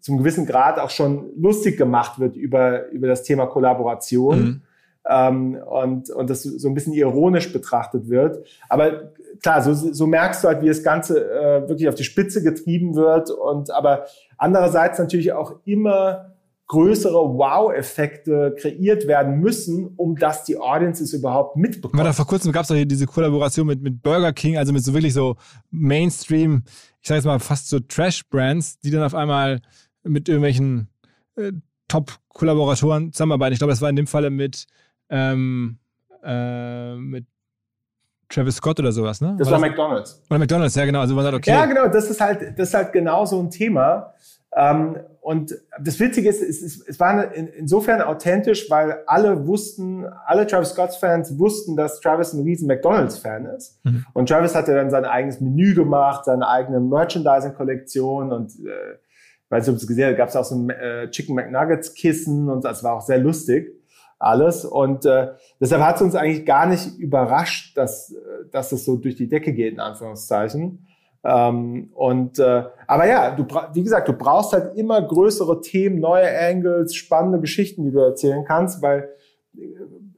[0.00, 4.40] zum gewissen Grad auch schon lustig gemacht wird über, über das Thema Kollaboration.
[4.40, 4.62] Mhm
[5.08, 8.46] ähm, und, und das so ein bisschen ironisch betrachtet wird.
[8.68, 12.42] Aber klar, so, so merkst du halt, wie das Ganze äh, wirklich auf die Spitze
[12.42, 13.30] getrieben wird.
[13.30, 14.06] Und aber
[14.38, 16.32] andererseits natürlich auch immer
[16.68, 22.02] größere Wow-Effekte kreiert werden müssen, um dass die Audiences überhaupt mitbekommen.
[22.02, 24.82] Da vor kurzem gab es doch hier diese Kollaboration mit, mit Burger King, also mit
[24.82, 25.36] so wirklich so
[25.70, 26.62] Mainstream,
[27.02, 29.60] ich sage jetzt mal fast so Trash-Brands, die dann auf einmal
[30.02, 30.88] mit irgendwelchen
[31.36, 31.52] äh,
[31.88, 33.52] Top-Kollaboratoren zusammenarbeiten.
[33.52, 34.66] Ich glaube, das war in dem Falle mit,
[35.12, 35.78] ähm,
[36.24, 37.26] äh, mit
[38.28, 39.36] Travis Scott oder sowas, ne?
[39.38, 39.70] Das war, war das?
[39.70, 40.22] McDonalds.
[40.30, 41.00] Oder McDonalds, ja genau.
[41.00, 41.50] Also man sagt, okay.
[41.50, 44.14] Ja, genau, das ist halt, das ist halt genau so ein Thema.
[44.56, 50.04] Ähm, und das Witzige ist, es, es, es war in, insofern authentisch, weil alle wussten,
[50.26, 53.78] alle Travis Scott-Fans wussten, dass Travis ein riesen McDonalds-Fan ist.
[53.84, 54.04] Mhm.
[54.14, 58.98] Und Travis hatte dann sein eigenes Menü gemacht, seine eigene Merchandising-Kollektion und äh,
[59.50, 62.64] weiß nicht, ob es gesehen habt, gab es auch so ein äh, Chicken McNuggets-Kissen und
[62.64, 63.81] das war auch sehr lustig
[64.22, 64.64] alles.
[64.64, 65.28] Und äh,
[65.60, 69.28] deshalb hat es uns eigentlich gar nicht überrascht, dass, äh, dass das so durch die
[69.28, 70.86] Decke geht, in Anführungszeichen.
[71.24, 73.44] Ähm, und äh, aber ja, du
[73.74, 78.44] wie gesagt, du brauchst halt immer größere Themen, neue Angles, spannende Geschichten, die du erzählen
[78.44, 79.10] kannst, weil
[79.56, 79.60] äh,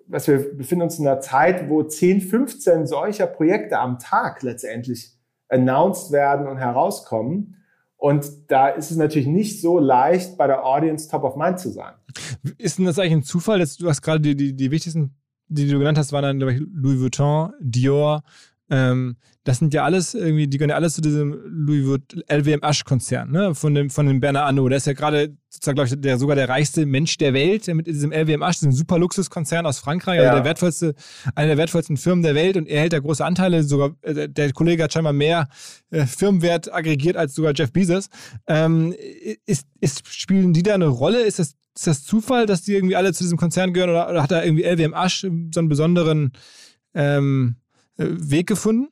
[0.07, 5.13] was wir befinden uns in einer Zeit, wo 10, 15 solcher Projekte am Tag letztendlich
[5.49, 7.57] announced werden und herauskommen.
[7.97, 11.70] Und da ist es natürlich nicht so leicht, bei der Audience top of mind zu
[11.70, 11.95] sein.
[12.59, 15.16] Ist denn das eigentlich ein Zufall, dass du hast gerade die, die, die wichtigsten,
[15.49, 18.22] die du genannt hast, waren dann Louis Vuitton, Dior,
[18.71, 23.31] ähm, das sind ja alles irgendwie, die gehören ja alles zu diesem Louis Vuitton LWM-Asch-Konzern,
[23.31, 23.55] ne?
[23.55, 24.71] Von dem, von dem Bernard Arnault.
[24.71, 27.75] Der ist ja gerade sozusagen, glaube ich, der, sogar der reichste Mensch der Welt, der
[27.75, 30.31] mit diesem LWM Asch, diesem super Luxuskonzern aus Frankreich, also ja.
[30.31, 30.95] also der wertvollste,
[31.35, 34.53] eine der wertvollsten Firmen der Welt und er hält da große Anteile, sogar, äh, der
[34.53, 35.47] Kollege hat scheinbar mehr
[35.91, 38.09] äh, Firmenwert aggregiert als sogar Jeff Bezos.
[38.47, 38.95] Ähm,
[39.45, 41.21] ist, ist, spielen die da eine Rolle?
[41.21, 44.23] Ist das, ist das Zufall, dass die irgendwie alle zu diesem Konzern gehören oder, oder
[44.23, 46.33] hat da irgendwie LWM Asch so einen besonderen,
[46.95, 47.64] ähm, äh,
[47.97, 48.88] Weg gefunden?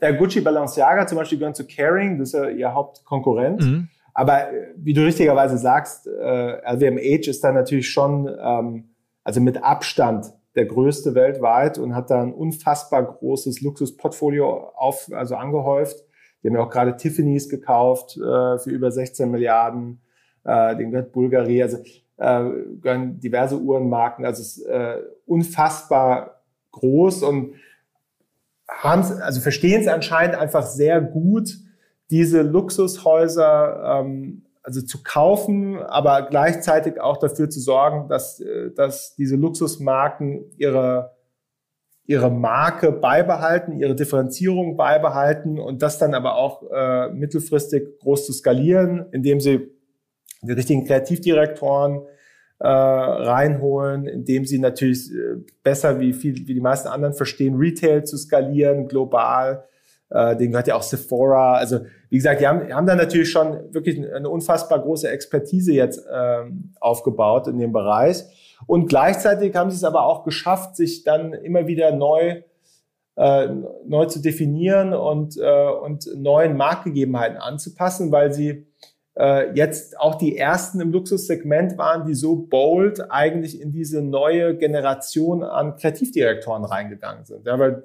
[0.00, 3.60] Ja, Gucci Balenciaga zum Beispiel gehören zu Caring, das ist ja ihr Hauptkonkurrent.
[3.60, 3.88] Mhm.
[4.14, 8.90] Aber äh, wie du richtigerweise sagst, äh, LVMH ist da natürlich schon, ähm,
[9.24, 15.36] also mit Abstand der größte weltweit und hat da ein unfassbar großes Luxusportfolio auf, also
[15.36, 15.96] angehäuft.
[16.42, 20.00] Die haben ja auch gerade Tiffany's gekauft äh, für über 16 Milliarden.
[20.44, 21.78] Äh, den gehört Bulgari, also
[22.16, 22.50] äh,
[22.80, 24.24] gehören diverse Uhrenmarken.
[24.24, 24.96] Also es ist äh,
[25.26, 26.42] unfassbar
[26.72, 27.54] groß und
[28.78, 31.56] haben also verstehen es anscheinend einfach sehr gut,
[32.10, 39.14] diese Luxushäuser ähm, also zu kaufen, aber gleichzeitig auch dafür zu sorgen, dass, äh, dass
[39.16, 41.16] diese Luxusmarken ihre,
[42.04, 48.32] ihre Marke beibehalten, ihre Differenzierung beibehalten und das dann aber auch äh, mittelfristig groß zu
[48.32, 49.70] skalieren, indem sie
[50.42, 52.02] die richtigen Kreativdirektoren
[52.60, 58.04] äh, reinholen, indem sie natürlich äh, besser wie viel, wie die meisten anderen verstehen, Retail
[58.04, 59.64] zu skalieren, global.
[60.10, 61.54] Äh, denen gehört ja auch Sephora.
[61.54, 61.80] Also
[62.10, 66.74] wie gesagt, die haben, haben da natürlich schon wirklich eine unfassbar große Expertise jetzt ähm,
[66.80, 68.24] aufgebaut in dem Bereich.
[68.66, 72.42] Und gleichzeitig haben sie es aber auch geschafft, sich dann immer wieder neu
[73.16, 73.48] äh,
[73.86, 78.66] neu zu definieren und, äh, und neuen Marktgegebenheiten anzupassen, weil sie
[79.20, 84.56] äh, jetzt auch die ersten im Luxussegment waren, die so bold eigentlich in diese neue
[84.56, 87.46] Generation an Kreativdirektoren reingegangen sind.
[87.46, 87.82] Ja, weil,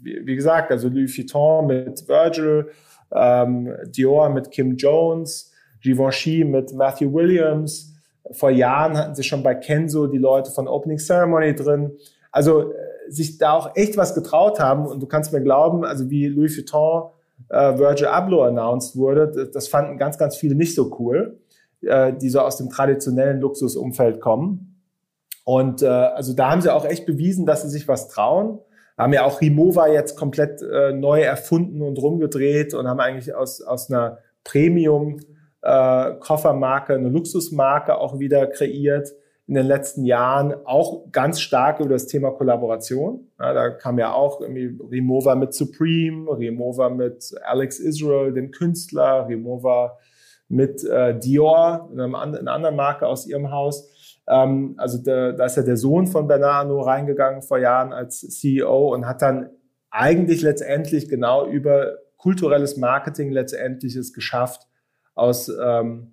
[0.00, 2.70] wie, gesagt, also Louis Vuitton mit Virgil,
[3.12, 5.52] ähm, Dior mit Kim Jones,
[5.82, 7.94] Givenchy mit Matthew Williams.
[8.30, 11.92] Vor Jahren hatten sie schon bei Kenzo die Leute von Opening Ceremony drin.
[12.32, 12.74] Also äh,
[13.08, 16.56] sich da auch echt was getraut haben und du kannst mir glauben, also wie Louis
[16.56, 17.10] Vuitton
[17.48, 21.40] äh, Virgil Abloh announced wurde, das, fanden ganz, ganz viele nicht so cool,
[21.82, 24.82] äh, die so aus dem traditionellen Luxusumfeld kommen.
[25.44, 28.60] Und äh, also da haben sie auch echt bewiesen, dass sie sich was trauen.
[28.96, 33.62] Haben ja auch Rimowa jetzt komplett äh, neu erfunden und rumgedreht und haben eigentlich aus,
[33.62, 35.18] aus einer Premium
[35.62, 39.08] äh, eine Luxusmarke auch wieder kreiert
[39.50, 43.26] in den letzten Jahren auch ganz stark über das Thema Kollaboration.
[43.36, 49.26] Ja, da kam ja auch irgendwie Remova mit Supreme, Remova mit Alex Israel, dem Künstler,
[49.28, 49.98] Remova
[50.46, 54.22] mit äh, Dior, einer, anderen Marke aus ihrem Haus.
[54.28, 58.20] Ähm, also der, da ist ja der Sohn von Bernard Arnault reingegangen vor Jahren als
[58.20, 59.50] CEO und hat dann
[59.90, 64.68] eigentlich letztendlich genau über kulturelles Marketing letztendlich es geschafft,
[65.16, 66.12] aus ähm,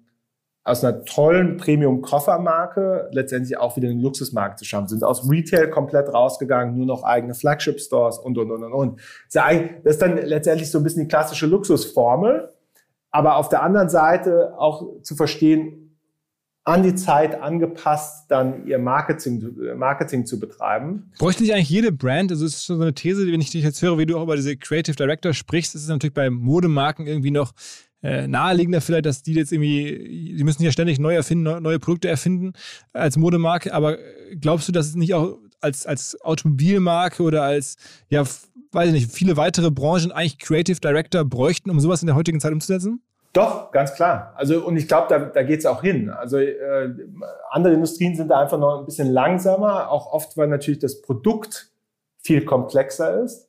[0.67, 4.87] aus einer tollen Premium-Koffermarke letztendlich auch wieder eine Luxusmarke zu schaffen.
[4.87, 8.99] Sind aus Retail komplett rausgegangen, nur noch eigene Flagship-Stores und, und, und, und, und.
[9.31, 9.45] Das
[9.83, 12.53] ist dann letztendlich so ein bisschen die klassische Luxusformel.
[13.11, 15.87] Aber auf der anderen Seite auch zu verstehen,
[16.65, 21.13] an die Zeit angepasst, dann ihr Marketing, Marketing zu betreiben.
[21.17, 23.81] Bräuchte nicht eigentlich jede Brand, also es ist so eine These, wenn ich dich jetzt
[23.81, 27.31] höre, wie du auch über diese Creative Director sprichst, ist es natürlich bei Modemarken irgendwie
[27.31, 27.53] noch
[28.03, 32.07] äh, naheliegender vielleicht, dass die jetzt irgendwie, die müssen ja ständig neu erfinden, neue, Produkte
[32.07, 32.53] erfinden
[32.93, 33.97] als Modemarke, aber
[34.39, 37.77] glaubst du, dass es nicht auch als, als Automobilmarke oder als,
[38.09, 38.23] ja,
[38.71, 42.39] weiß ich nicht, viele weitere Branchen eigentlich Creative Director bräuchten, um sowas in der heutigen
[42.39, 43.01] Zeit umzusetzen?
[43.33, 44.33] Doch, ganz klar.
[44.35, 46.09] Also und ich glaube, da, da geht es auch hin.
[46.09, 46.89] Also äh,
[47.51, 51.71] andere Industrien sind da einfach noch ein bisschen langsamer, auch oft, weil natürlich das Produkt
[52.19, 53.46] viel komplexer ist.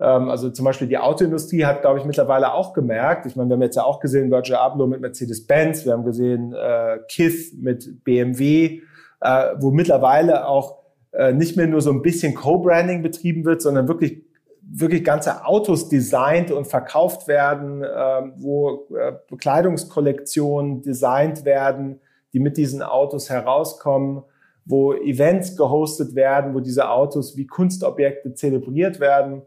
[0.00, 3.26] Ähm, also zum Beispiel die Autoindustrie hat, glaube ich, mittlerweile auch gemerkt.
[3.26, 6.54] Ich meine, wir haben jetzt ja auch gesehen Virgil Abloh mit Mercedes-Benz, wir haben gesehen
[6.54, 8.80] äh, Kith mit BMW,
[9.20, 10.78] äh, wo mittlerweile auch
[11.12, 14.24] äh, nicht mehr nur so ein bisschen Co-Branding betrieben wird, sondern wirklich
[14.66, 22.00] wirklich ganze Autos designt und verkauft werden, äh, wo äh, Bekleidungskollektionen designt werden,
[22.32, 24.24] die mit diesen Autos herauskommen,
[24.64, 29.42] wo Events gehostet werden, wo diese Autos wie Kunstobjekte zelebriert werden.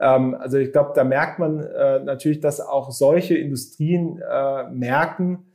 [0.00, 5.46] Ähm, also ich glaube, da merkt man äh, natürlich, dass auch solche Industrien äh, merken,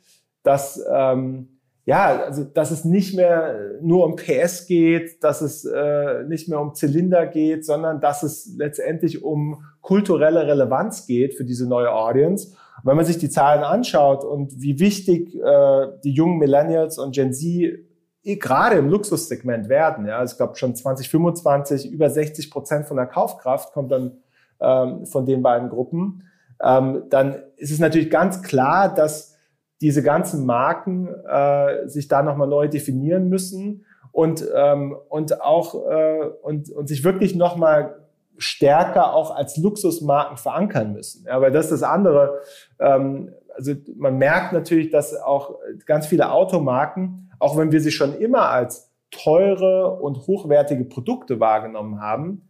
[0.43, 1.49] dass ähm,
[1.85, 6.59] ja, also dass es nicht mehr nur um PS geht, dass es äh, nicht mehr
[6.59, 12.55] um Zylinder geht, sondern dass es letztendlich um kulturelle Relevanz geht für diese neue Audience.
[12.77, 17.13] Und wenn man sich die Zahlen anschaut und wie wichtig äh, die jungen Millennials und
[17.13, 17.79] Gen Z
[18.23, 23.71] gerade im Luxussegment werden, ja, ich glaube schon 2025 über 60 Prozent von der Kaufkraft
[23.71, 24.23] kommt dann
[24.59, 26.23] ähm, von den beiden Gruppen,
[26.63, 29.35] ähm, dann ist es natürlich ganz klar, dass
[29.81, 36.29] diese ganzen Marken äh, sich da nochmal neu definieren müssen und, ähm, und auch äh,
[36.41, 37.99] und, und sich wirklich nochmal
[38.37, 41.25] stärker auch als Luxusmarken verankern müssen.
[41.25, 42.39] Ja, weil das ist das andere.
[42.79, 48.17] Ähm, also man merkt natürlich, dass auch ganz viele Automarken, auch wenn wir sie schon
[48.17, 52.44] immer als teure und hochwertige Produkte wahrgenommen haben,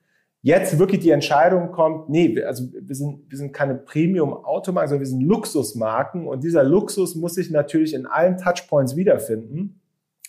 [0.45, 5.09] jetzt wirklich die Entscheidung kommt, nee, also wir sind, wir sind keine Premium-Automarken, sondern wir
[5.09, 9.81] sind Luxusmarken und dieser Luxus muss sich natürlich in allen Touchpoints wiederfinden.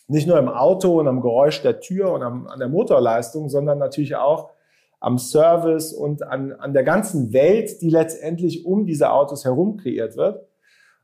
[0.08, 3.76] Nicht nur im Auto und am Geräusch der Tür und am, an der Motorleistung, sondern
[3.76, 4.52] natürlich auch
[5.00, 10.16] am Service und an, an der ganzen Welt, die letztendlich um diese Autos herum kreiert
[10.16, 10.46] wird.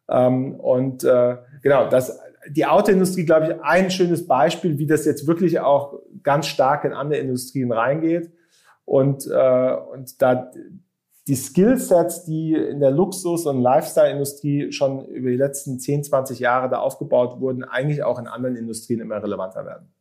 [0.08, 5.26] Ähm, und äh, genau, das, die Autoindustrie, glaube ich, ein schönes Beispiel, wie das jetzt
[5.26, 8.32] wirklich auch ganz stark in andere Industrien reingeht
[8.92, 10.50] und, äh, und da
[11.26, 16.68] die Skillsets, die in der Luxus- und Lifestyle-Industrie schon über die letzten 10, 20 Jahre
[16.68, 19.94] da aufgebaut wurden, eigentlich auch in anderen Industrien immer relevanter werden.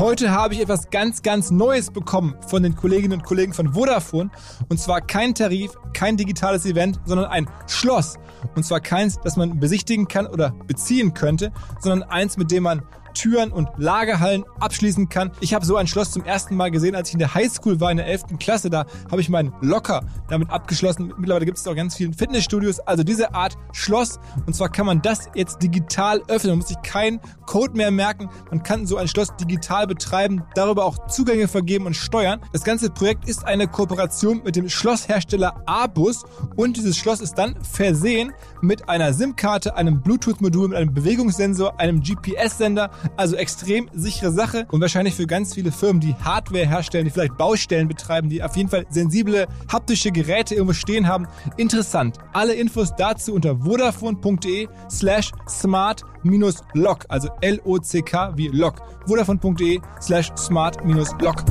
[0.00, 4.30] Heute habe ich etwas ganz, ganz Neues bekommen von den Kolleginnen und Kollegen von Vodafone.
[4.68, 8.16] Und zwar kein Tarif, kein digitales Event, sondern ein Schloss.
[8.56, 12.82] Und zwar keins, das man besichtigen kann oder beziehen könnte, sondern eins, mit dem man
[13.18, 15.32] Türen und Lagerhallen abschließen kann.
[15.40, 17.90] Ich habe so ein Schloss zum ersten Mal gesehen, als ich in der Highschool war,
[17.90, 18.38] in der 11.
[18.38, 18.70] Klasse.
[18.70, 21.12] Da habe ich meinen Locker damit abgeschlossen.
[21.18, 22.78] Mittlerweile gibt es auch ganz viele Fitnessstudios.
[22.80, 24.20] Also diese Art Schloss.
[24.46, 26.52] Und zwar kann man das jetzt digital öffnen.
[26.52, 28.30] Man muss sich keinen Code mehr merken.
[28.50, 32.40] Man kann so ein Schloss digital betreiben, darüber auch Zugänge vergeben und steuern.
[32.52, 36.24] Das ganze Projekt ist eine Kooperation mit dem Schlosshersteller Abus
[36.56, 42.02] und dieses Schloss ist dann versehen mit einer SIM-Karte, einem Bluetooth-Modul, mit einem Bewegungssensor, einem
[42.02, 47.10] GPS-Sender, also extrem sichere Sache und wahrscheinlich für ganz viele Firmen, die Hardware herstellen, die
[47.10, 51.26] vielleicht Baustellen betreiben, die auf jeden Fall sensible haptische Geräte irgendwo stehen haben.
[51.56, 52.18] Interessant.
[52.32, 58.82] Alle Infos dazu unter vodafone.de slash smart-lock, also L-O-C-K wie Lock.
[59.06, 61.44] vodafone.de slash smart-lock.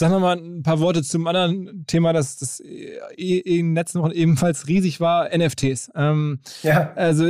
[0.00, 4.00] Sagen wir mal ein paar Worte zum anderen Thema, das, das eh, in den letzten
[4.00, 5.90] Wochen ebenfalls riesig war, NFTs.
[5.94, 6.94] Ähm, ja.
[6.94, 7.26] Also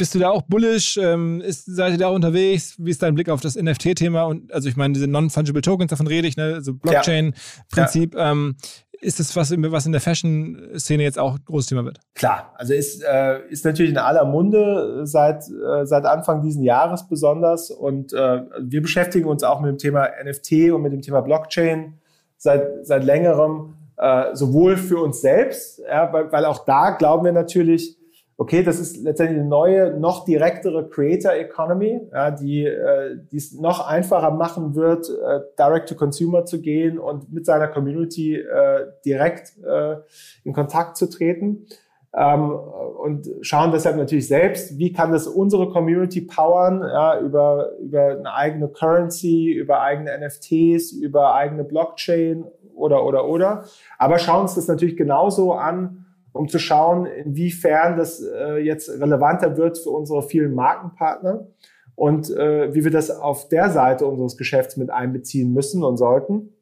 [0.00, 0.96] bist du da auch bullish?
[0.96, 2.74] Ähm, ist, seid ihr da auch unterwegs?
[2.78, 4.22] Wie ist dein Blick auf das NFT-Thema?
[4.22, 6.54] Und also ich meine, diese Non-Fungible Tokens, davon rede ich, ne?
[6.54, 8.14] Also Blockchain-Prinzip.
[8.14, 8.32] Ja.
[8.32, 8.56] Ähm,
[9.02, 12.00] ist das was, was in der Fashion-Szene jetzt auch ein großes Thema wird?
[12.14, 17.06] Klar, also ist, äh, ist natürlich in aller Munde seit, äh, seit Anfang diesen Jahres
[17.06, 17.70] besonders.
[17.70, 21.98] Und äh, wir beschäftigen uns auch mit dem Thema NFT und mit dem Thema Blockchain
[22.38, 27.32] seit, seit längerem, äh, sowohl für uns selbst, ja, weil, weil auch da glauben wir
[27.32, 27.99] natürlich,
[28.40, 33.86] okay, das ist letztendlich eine neue, noch direktere Creator Economy, ja, die äh, es noch
[33.86, 39.58] einfacher machen wird, äh, direct to consumer zu gehen und mit seiner Community äh, direkt
[39.62, 39.96] äh,
[40.42, 41.66] in Kontakt zu treten.
[42.14, 48.12] Ähm, und schauen deshalb natürlich selbst, wie kann das unsere Community powern, ja, über, über
[48.12, 53.64] eine eigene Currency, über eigene NFTs, über eigene Blockchain oder, oder, oder.
[53.98, 55.99] Aber schauen uns das natürlich genauso an,
[56.32, 61.46] um zu schauen, inwiefern das äh, jetzt relevanter wird für unsere vielen Markenpartner
[61.94, 66.54] und äh, wie wir das auf der Seite unseres Geschäfts mit einbeziehen müssen und sollten.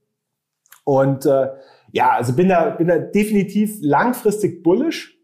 [0.84, 1.50] Und äh,
[1.92, 5.18] ja, also bin da, bin da definitiv langfristig bullish.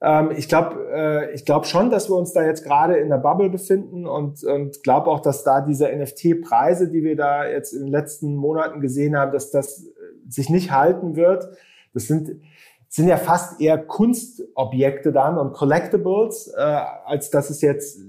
[0.00, 3.18] Ähm, ich glaube äh, ich glaub schon, dass wir uns da jetzt gerade in der
[3.18, 7.80] Bubble befinden und, und glaube auch, dass da diese NFT-Preise, die wir da jetzt in
[7.80, 9.86] den letzten Monaten gesehen haben, dass das
[10.28, 11.48] sich nicht halten wird.
[11.94, 12.40] Das sind,
[12.88, 18.00] sind ja fast eher Kunstobjekte dann und Collectibles, äh, als dass es jetzt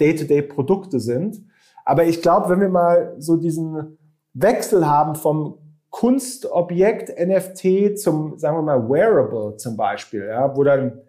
[0.00, 1.42] Day-to-Day-Produkte sind.
[1.84, 3.98] Aber ich glaube, wenn wir mal so diesen
[4.32, 5.58] Wechsel haben vom
[5.90, 11.00] Kunstobjekt NFT zum, sagen wir mal, Wearable zum Beispiel, ja, wo dann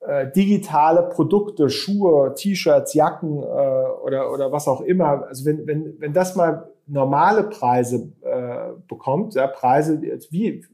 [0.00, 5.94] äh, digitale Produkte, Schuhe, T-Shirts, Jacken äh, oder, oder was auch immer, also wenn, wenn,
[6.00, 10.64] wenn das mal normale Preise äh, bekommt, ja, Preise wie,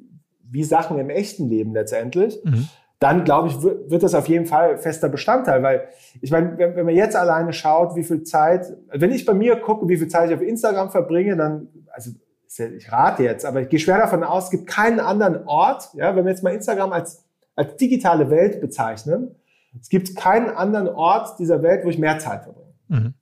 [0.57, 2.69] wie Sachen im echten Leben letztendlich, mhm.
[2.99, 5.89] dann glaube ich, wird, das auf jeden Fall fester Bestandteil, weil
[6.23, 9.57] ich meine, wenn, wenn man jetzt alleine schaut, wie viel Zeit, wenn ich bei mir
[9.57, 12.11] gucke, wie viel Zeit ich auf Instagram verbringe, dann, also
[12.49, 16.17] ich rate jetzt, aber ich gehe schwer davon aus, es gibt keinen anderen Ort, ja,
[16.17, 17.27] wenn wir jetzt mal Instagram als
[17.57, 19.35] als digitale Welt bezeichnen.
[19.81, 22.75] Es gibt keinen anderen Ort dieser Welt, wo ich mehr Zeit verbringe.
[22.89, 23.15] Mhm.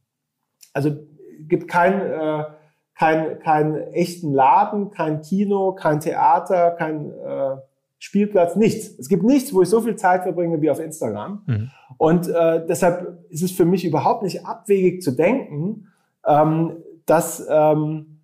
[0.73, 0.97] Also
[1.39, 2.45] gibt keinen äh,
[2.95, 7.57] kein, kein echten Laden, kein Kino, kein Theater, kein äh,
[7.99, 8.99] Spielplatz, nichts.
[8.99, 11.43] Es gibt nichts, wo ich so viel Zeit verbringe wie auf Instagram.
[11.47, 11.71] Mhm.
[11.97, 15.89] Und äh, deshalb ist es für mich überhaupt nicht abwegig zu denken,
[16.27, 18.21] ähm, dass, ähm,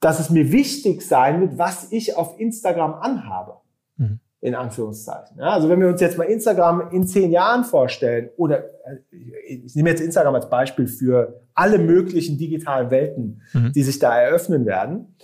[0.00, 3.56] dass es mir wichtig sein wird, was ich auf Instagram anhabe.
[3.96, 5.38] Mhm in Anführungszeichen.
[5.38, 8.98] Ja, also wenn wir uns jetzt mal Instagram in zehn Jahren vorstellen, oder äh,
[9.44, 13.72] ich nehme jetzt Instagram als Beispiel für alle möglichen digitalen Welten, mhm.
[13.72, 15.16] die sich da eröffnen werden.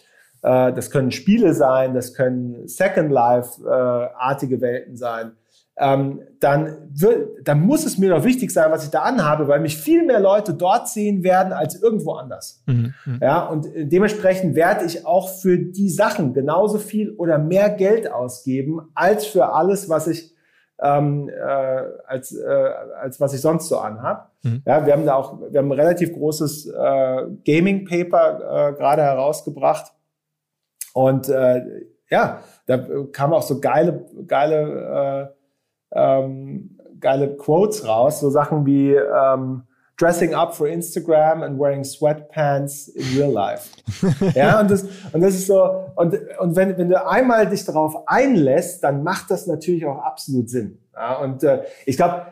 [0.42, 5.32] Äh, das können Spiele sein, das können Second Life-artige Welten sein
[5.78, 9.60] ähm, dann, wird, dann muss es mir doch wichtig sein, was ich da anhabe, weil
[9.60, 12.62] mich viel mehr Leute dort sehen werden als irgendwo anders.
[12.66, 13.18] Mhm, mhm.
[13.22, 18.80] Ja, und dementsprechend werde ich auch für die Sachen genauso viel oder mehr Geld ausgeben
[18.94, 20.34] als für alles, was ich
[20.82, 21.32] ähm, äh,
[22.06, 22.70] als, äh,
[23.00, 24.32] als was ich sonst so anhab.
[24.42, 24.62] Mhm.
[24.66, 29.02] Ja, wir haben da auch, wir haben ein relativ großes äh, Gaming Paper äh, gerade
[29.02, 29.92] herausgebracht
[30.92, 31.62] und äh,
[32.10, 32.78] ja, da
[33.12, 35.42] kam auch so geile, geile äh,
[35.94, 39.64] ähm, geile Quotes raus, so Sachen wie ähm,
[39.96, 43.70] dressing up for Instagram and wearing sweatpants in real life.
[44.34, 48.08] ja, und das, und das ist so, und, und wenn, wenn du einmal dich darauf
[48.08, 50.78] einlässt, dann macht das natürlich auch absolut Sinn.
[50.94, 52.26] Ja, und äh, ich glaube,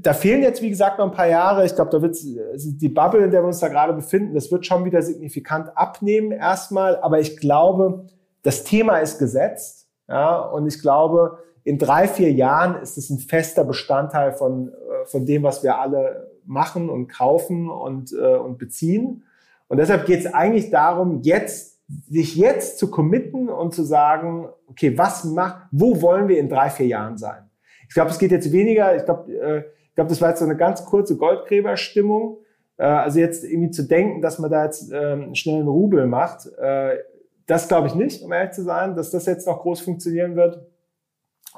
[0.00, 1.64] da fehlen jetzt, wie gesagt, noch ein paar Jahre.
[1.64, 4.66] Ich glaube, da wird die Bubble, in der wir uns da gerade befinden, das wird
[4.66, 6.96] schon wieder signifikant abnehmen erstmal.
[6.96, 8.06] Aber ich glaube,
[8.42, 9.88] das Thema ist gesetzt.
[10.08, 15.06] Ja, und ich glaube, in drei, vier Jahren ist es ein fester Bestandteil von, äh,
[15.06, 19.22] von dem, was wir alle machen und kaufen und, äh, und beziehen.
[19.68, 21.78] Und deshalb geht es eigentlich darum, jetzt,
[22.08, 26.70] sich jetzt zu committen und zu sagen, okay, was macht, wo wollen wir in drei,
[26.70, 27.48] vier Jahren sein?
[27.88, 30.56] Ich glaube, es geht jetzt weniger, ich glaube, äh, ich das war jetzt so eine
[30.56, 32.38] ganz kurze Goldgräberstimmung.
[32.76, 36.46] Äh, also jetzt irgendwie zu denken, dass man da jetzt äh, schnell einen Rubel macht,
[36.58, 36.98] äh,
[37.48, 40.60] das glaube ich nicht, um ehrlich zu sein, dass das jetzt noch groß funktionieren wird.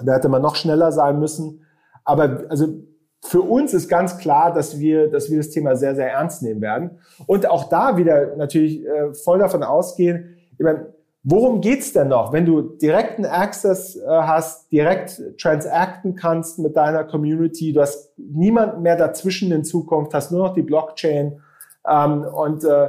[0.02, 1.66] Da hätte man noch schneller sein müssen.
[2.04, 2.82] Aber also
[3.22, 6.60] für uns ist ganz klar, dass wir, dass wir das Thema sehr, sehr ernst nehmen
[6.60, 6.98] werden.
[7.26, 12.32] Und auch da wieder natürlich äh, voll davon ausgehen, ich meine, worum geht's denn noch,
[12.32, 18.82] wenn du direkten Access äh, hast, direkt transacten kannst mit deiner Community, du hast niemanden
[18.82, 21.40] mehr dazwischen in Zukunft, hast nur noch die Blockchain
[21.88, 22.88] ähm, und äh,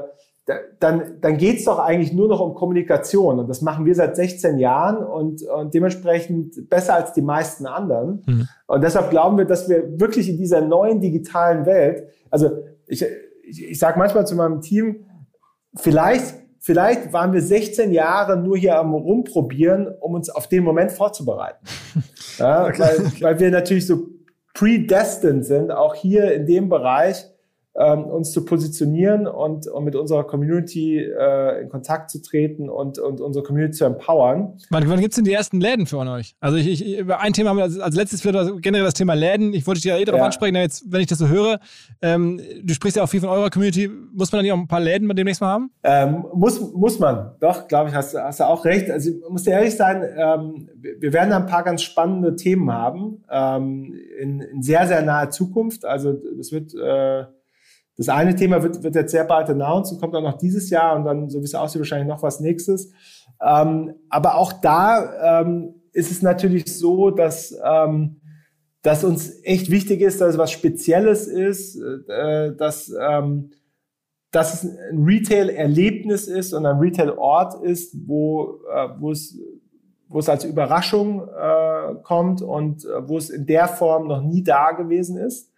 [0.80, 3.40] dann, dann geht es doch eigentlich nur noch um Kommunikation.
[3.40, 8.24] Und das machen wir seit 16 Jahren und, und dementsprechend besser als die meisten anderen.
[8.26, 8.48] Mhm.
[8.68, 12.50] Und deshalb glauben wir, dass wir wirklich in dieser neuen digitalen Welt, also
[12.88, 13.06] ich,
[13.44, 15.06] ich, ich sage manchmal zu meinem Team,
[15.76, 20.92] vielleicht, vielleicht waren wir 16 Jahre nur hier am Rumprobieren, um uns auf den Moment
[20.92, 21.66] vorzubereiten.
[22.38, 24.08] Ja, weil, weil wir natürlich so
[24.54, 27.31] predestined sind, auch hier in dem Bereich,
[27.76, 33.00] ähm, uns zu positionieren und, und mit unserer Community äh, in Kontakt zu treten und,
[33.00, 34.58] und unsere Community zu empowern.
[34.70, 36.36] Wann, wann gibt es denn die ersten Läden für euch?
[36.42, 39.14] Also ich, ich, über ein Thema haben wir als, als letztes vielleicht generell das Thema
[39.14, 39.54] Läden.
[39.54, 40.26] Ich wollte dich ja eh darauf ja.
[40.26, 41.60] ansprechen, jetzt, wenn ich das so höre,
[42.02, 43.90] ähm, du sprichst ja auch viel von eurer Community.
[44.14, 45.72] Muss man dann nicht auch ein paar Läden demnächst mal haben?
[45.84, 47.32] Ähm, muss, muss man.
[47.40, 48.92] Doch, glaube ich, hast, hast du auch recht.
[48.92, 52.72] Also ich muss dir ehrlich sein, ähm, wir werden da ein paar ganz spannende Themen
[52.72, 55.86] haben ähm, in, in sehr, sehr naher Zukunft.
[55.86, 57.26] Also das wird äh,
[58.02, 60.96] das eine Thema wird, wird jetzt sehr bald announced und kommt dann noch dieses Jahr
[60.96, 62.92] und dann, so wie es aussieht, wahrscheinlich noch was nächstes.
[63.42, 68.22] Ähm, aber auch da ähm, ist es natürlich so, dass, ähm,
[68.82, 73.52] dass uns echt wichtig ist, dass es was Spezielles ist, äh, dass, ähm,
[74.32, 79.38] dass es ein Retail-Erlebnis ist und ein Retail-Ort ist, wo, äh, wo es
[80.12, 84.44] wo es als Überraschung äh, kommt und äh, wo es in der Form noch nie
[84.44, 85.51] da gewesen ist.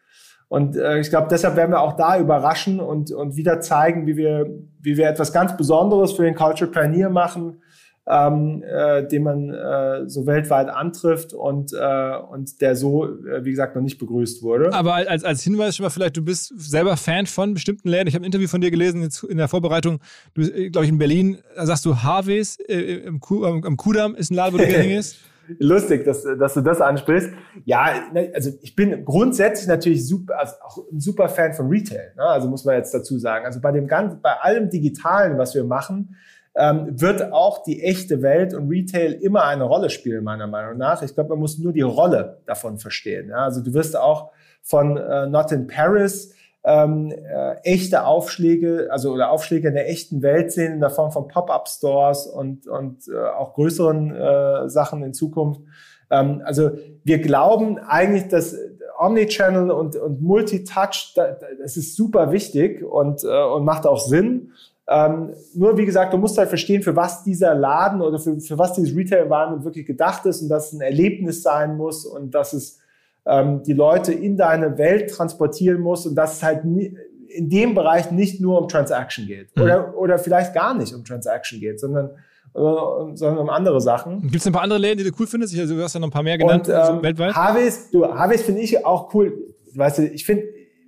[0.53, 4.17] Und äh, ich glaube, deshalb werden wir auch da überraschen und, und wieder zeigen, wie
[4.17, 4.45] wir,
[4.79, 7.63] wie wir etwas ganz Besonderes für den Culture Pioneer machen,
[8.05, 13.49] ähm, äh, den man äh, so weltweit antrifft und, äh, und der so, äh, wie
[13.49, 14.71] gesagt, noch nicht begrüßt wurde.
[14.75, 18.07] Aber als, als Hinweis schon mal vielleicht, du bist selber Fan von bestimmten Läden.
[18.07, 20.01] Ich habe ein Interview von dir gelesen jetzt in der Vorbereitung.
[20.35, 23.75] Du, äh, glaube ich, in Berlin, da sagst du Harveys äh, im Kuh, am, am
[23.75, 25.15] Kudamm ist ein Laden, wo du gerne gehst.
[25.59, 27.29] Lustig, dass, dass du das ansprichst.
[27.65, 32.13] Ja, ne, also ich bin grundsätzlich natürlich super, also auch ein super Fan von Retail.
[32.15, 32.23] Ne?
[32.23, 33.45] Also muss man jetzt dazu sagen.
[33.45, 36.15] Also bei dem ganzen, bei allem Digitalen, was wir machen,
[36.55, 41.01] ähm, wird auch die echte Welt und Retail immer eine Rolle spielen, meiner Meinung nach.
[41.01, 43.29] Ich glaube, man muss nur die Rolle davon verstehen.
[43.29, 43.45] Ja?
[43.45, 46.33] Also du wirst auch von äh, Not in Paris
[46.65, 51.11] ähm, äh, echte Aufschläge, also oder Aufschläge in der echten Welt sehen in der Form
[51.11, 55.61] von Pop-up-Stores und, und äh, auch größeren äh, Sachen in Zukunft.
[56.09, 56.71] Ähm, also
[57.03, 58.55] wir glauben eigentlich, dass
[58.97, 64.51] Omnichannel und, und Multitouch, das ist super wichtig und, äh, und macht auch Sinn.
[64.87, 68.57] Ähm, nur wie gesagt, du musst halt verstehen, für was dieser Laden oder für, für
[68.57, 72.53] was dieses Retail-Environment wirklich gedacht ist und dass es ein Erlebnis sein muss und dass
[72.53, 72.79] es
[73.25, 78.11] ähm, die Leute in deine Welt transportieren muss und dass es halt in dem Bereich
[78.11, 79.63] nicht nur um Transaction geht mhm.
[79.63, 82.11] oder, oder vielleicht gar nicht um Transaction geht, sondern
[82.55, 84.21] sondern um andere Sachen.
[84.21, 85.57] Gibt es ein paar andere Läden, die du cool findest?
[85.57, 87.33] Also, du hast ja noch ein paar mehr genannt, und, also ähm, weltweit.
[87.33, 89.55] Harveys, du, Harveys finde ich auch cool.
[89.73, 90.43] Weißt du, ich finde,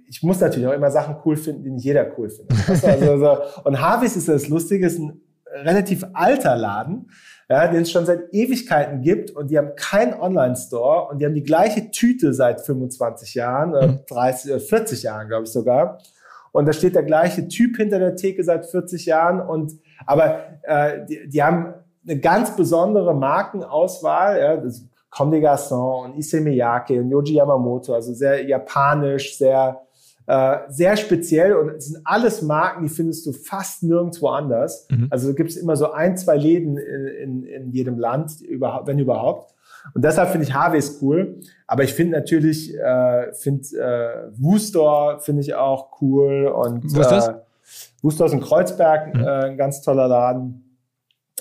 [0.08, 2.70] ich muss natürlich auch immer Sachen cool finden, die nicht jeder cool findet.
[2.84, 5.22] Also, also, und Harveys ist das Lustige, ist ein
[5.64, 7.10] relativ alter Laden,
[7.50, 11.36] ja, den es schon seit Ewigkeiten gibt und die haben keinen Online-Store und die haben
[11.36, 14.00] die gleiche Tüte seit 25 Jahren, mhm.
[14.08, 16.00] 30, 40 Jahren, glaube ich sogar.
[16.52, 19.74] Und da steht der gleiche Typ hinter der Theke seit 40 Jahren und
[20.06, 21.74] aber äh, die, die haben
[22.08, 24.40] eine ganz besondere Markenauswahl.
[24.40, 24.86] Ja, das
[25.16, 29.85] Comme des Garçons und Issey Miyake und Yoji Yamamoto, also sehr japanisch, sehr
[30.28, 34.88] äh, sehr speziell und es sind alles Marken, die findest du fast nirgendwo anders.
[34.90, 35.08] Mhm.
[35.10, 39.00] Also gibt es immer so ein, zwei Läden in, in, in jedem Land, überhaupt, wenn
[39.00, 39.54] überhaupt.
[39.94, 41.40] Und deshalb finde ich Harveys cool.
[41.68, 46.48] Aber ich finde natürlich, äh, finde äh, Woostor finde ich auch cool.
[46.48, 47.28] Und, Wo ist das?
[47.28, 47.34] Äh,
[48.02, 49.24] Woostor ist in Kreuzberg, mhm.
[49.24, 50.66] äh, ein ganz toller Laden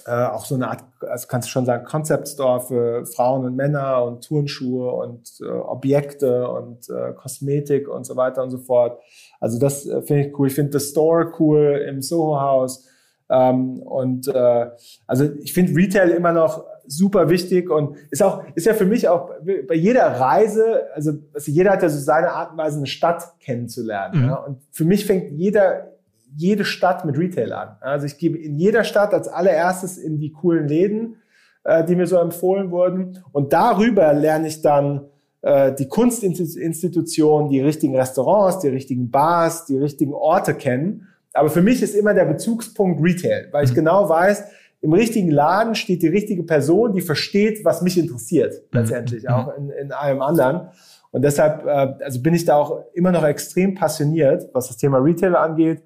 [0.07, 3.57] äh, auch so eine Art, also kannst du schon sagen, Concept Store für Frauen und
[3.57, 9.01] Männer und Turnschuhe und äh, Objekte und äh, Kosmetik und so weiter und so fort.
[9.41, 10.49] Also das äh, finde ich cool.
[10.49, 12.87] Ich finde das Store cool im Soho House.
[13.29, 14.71] Ähm, und äh,
[15.07, 19.09] also ich finde Retail immer noch super wichtig und ist auch ist ja für mich
[19.09, 19.31] auch
[19.67, 23.39] bei jeder Reise, also, also jeder hat ja so seine Art und Weise eine Stadt
[23.41, 24.23] kennenzulernen.
[24.23, 24.29] Mhm.
[24.29, 24.35] Ja?
[24.37, 25.94] Und für mich fängt jeder
[26.37, 27.77] jede Stadt mit Retail an.
[27.81, 31.17] Also ich gebe in jeder Stadt als allererstes in die coolen Läden,
[31.65, 33.19] äh, die mir so empfohlen wurden.
[33.33, 35.07] Und darüber lerne ich dann
[35.43, 41.09] äh, die Kunstinstitutionen, die richtigen Restaurants, die richtigen Bars, die richtigen Orte kennen.
[41.33, 43.77] Aber für mich ist immer der Bezugspunkt Retail, weil ich mhm.
[43.77, 44.45] genau weiß,
[44.81, 48.81] im richtigen Laden steht die richtige Person, die versteht, was mich interessiert, mhm.
[48.81, 49.29] letztendlich, mhm.
[49.31, 50.69] auch in, in allem anderen.
[51.11, 54.99] Und deshalb äh, also bin ich da auch immer noch extrem passioniert, was das Thema
[54.99, 55.83] Retail angeht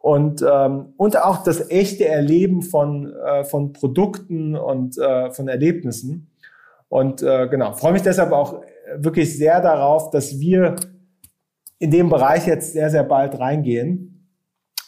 [0.00, 6.30] und, ähm, und auch das echte Erleben von, äh, von Produkten und äh, von Erlebnissen.
[6.88, 8.62] Und äh, genau, freue mich deshalb auch
[8.96, 10.76] wirklich sehr darauf, dass wir
[11.78, 14.18] in dem Bereich jetzt sehr, sehr bald reingehen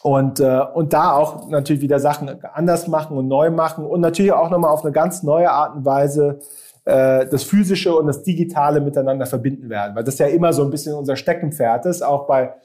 [0.01, 4.31] und, äh, und da auch natürlich wieder Sachen anders machen und neu machen und natürlich
[4.31, 6.39] auch nochmal auf eine ganz neue Art und Weise
[6.85, 10.71] äh, das Physische und das Digitale miteinander verbinden werden, weil das ja immer so ein
[10.71, 12.55] bisschen unser Steckenpferd ist, auch bei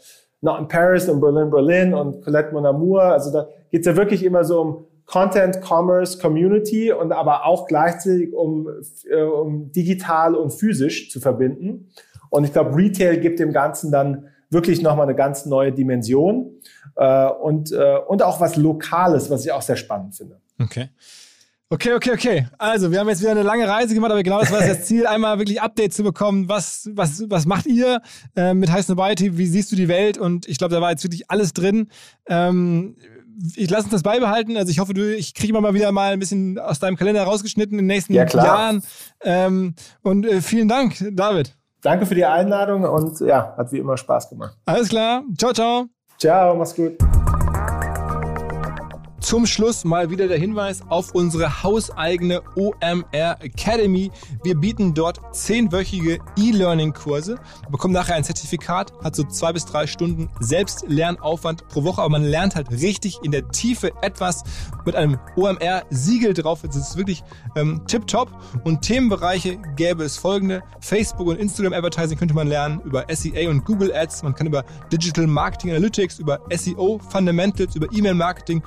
[0.40, 3.02] Not in Paris und Berlin, Berlin und Colette Mon Amour.
[3.02, 7.66] Also da geht es ja wirklich immer so um Content, Commerce, Community und aber auch
[7.66, 8.68] gleichzeitig um,
[9.08, 11.88] äh, um digital und physisch zu verbinden.
[12.30, 16.60] Und ich glaube, Retail gibt dem Ganzen dann wirklich nochmal eine ganz neue Dimension
[16.96, 20.40] äh, und, äh, und auch was Lokales, was ich auch sehr spannend finde.
[20.60, 20.88] Okay.
[21.68, 22.46] Okay, okay, okay.
[22.58, 25.06] Also, wir haben jetzt wieder eine lange Reise gemacht, aber genau das war das Ziel,
[25.06, 26.48] einmal wirklich Updates zu bekommen.
[26.48, 28.00] Was, was, was macht ihr
[28.36, 29.36] äh, mit Heiß Nobiety?
[29.36, 30.16] Wie siehst du die Welt?
[30.16, 31.88] Und ich glaube, da war jetzt wirklich alles drin.
[32.28, 32.96] Ähm,
[33.56, 34.56] ich lasse uns das beibehalten.
[34.56, 37.24] Also ich hoffe, du, ich kriege immer mal wieder mal ein bisschen aus deinem Kalender
[37.24, 38.82] rausgeschnitten in den nächsten ja, Jahren.
[39.22, 41.56] Ähm, und äh, vielen Dank, David.
[41.82, 44.56] Danke für die Einladung und ja, hat wie immer Spaß gemacht.
[44.64, 45.22] Alles klar.
[45.36, 45.86] Ciao, ciao.
[46.18, 46.96] Ciao, mach's gut.
[49.26, 54.12] Zum Schluss mal wieder der Hinweis auf unsere hauseigene OMR Academy.
[54.44, 57.34] Wir bieten dort zehnwöchige E-Learning-Kurse.
[57.64, 62.10] Man bekommt nachher ein Zertifikat, hat so zwei bis drei Stunden Selbstlernaufwand pro Woche, aber
[62.10, 64.44] man lernt halt richtig in der Tiefe etwas
[64.84, 66.62] mit einem OMR-Siegel drauf.
[66.62, 67.24] Das ist wirklich
[67.56, 68.30] ähm, tipptopp.
[68.62, 70.62] Und Themenbereiche gäbe es folgende.
[70.78, 74.22] Facebook und Instagram Advertising könnte man lernen über SEA und Google Ads.
[74.22, 78.62] Man kann über Digital Marketing Analytics, über SEO Fundamentals, über E-Mail Marketing,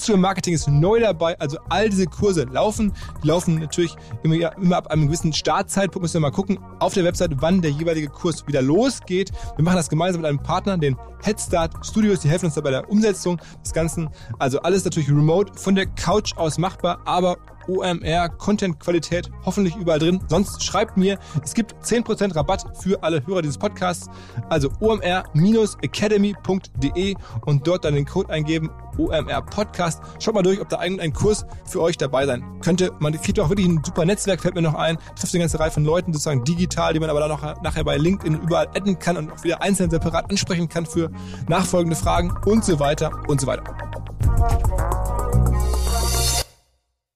[0.00, 1.38] Instagram Marketing ist neu dabei.
[1.38, 2.92] Also all diese Kurse laufen.
[3.22, 6.02] Die laufen natürlich immer, immer ab einem gewissen Startzeitpunkt.
[6.02, 9.30] Müssen wir mal gucken auf der Website, wann der jeweilige Kurs wieder losgeht.
[9.56, 12.20] Wir machen das gemeinsam mit einem Partner, den Headstart Studios.
[12.20, 14.08] Die helfen uns dabei der Umsetzung des Ganzen.
[14.38, 17.36] Also alles natürlich remote von der Couch aus machbar, aber
[17.70, 20.20] OMR, Content-Qualität hoffentlich überall drin.
[20.28, 24.08] Sonst schreibt mir, es gibt 10% Rabatt für alle Hörer dieses Podcasts.
[24.48, 27.14] Also omr-academy.de
[27.46, 30.02] und dort dann den Code eingeben, OMR Podcast.
[30.18, 32.90] Schaut mal durch, ob da irgendein Kurs für euch dabei sein könnte.
[32.98, 34.98] Man kriegt auch wirklich ein super Netzwerk, fällt mir noch ein.
[35.18, 37.96] Trifft eine ganze Reihe von Leuten, sozusagen digital, die man aber dann noch nachher bei
[37.96, 41.10] LinkedIn überall adden kann und auch wieder einzeln separat ansprechen kann für
[41.48, 43.62] nachfolgende Fragen und so weiter und so weiter.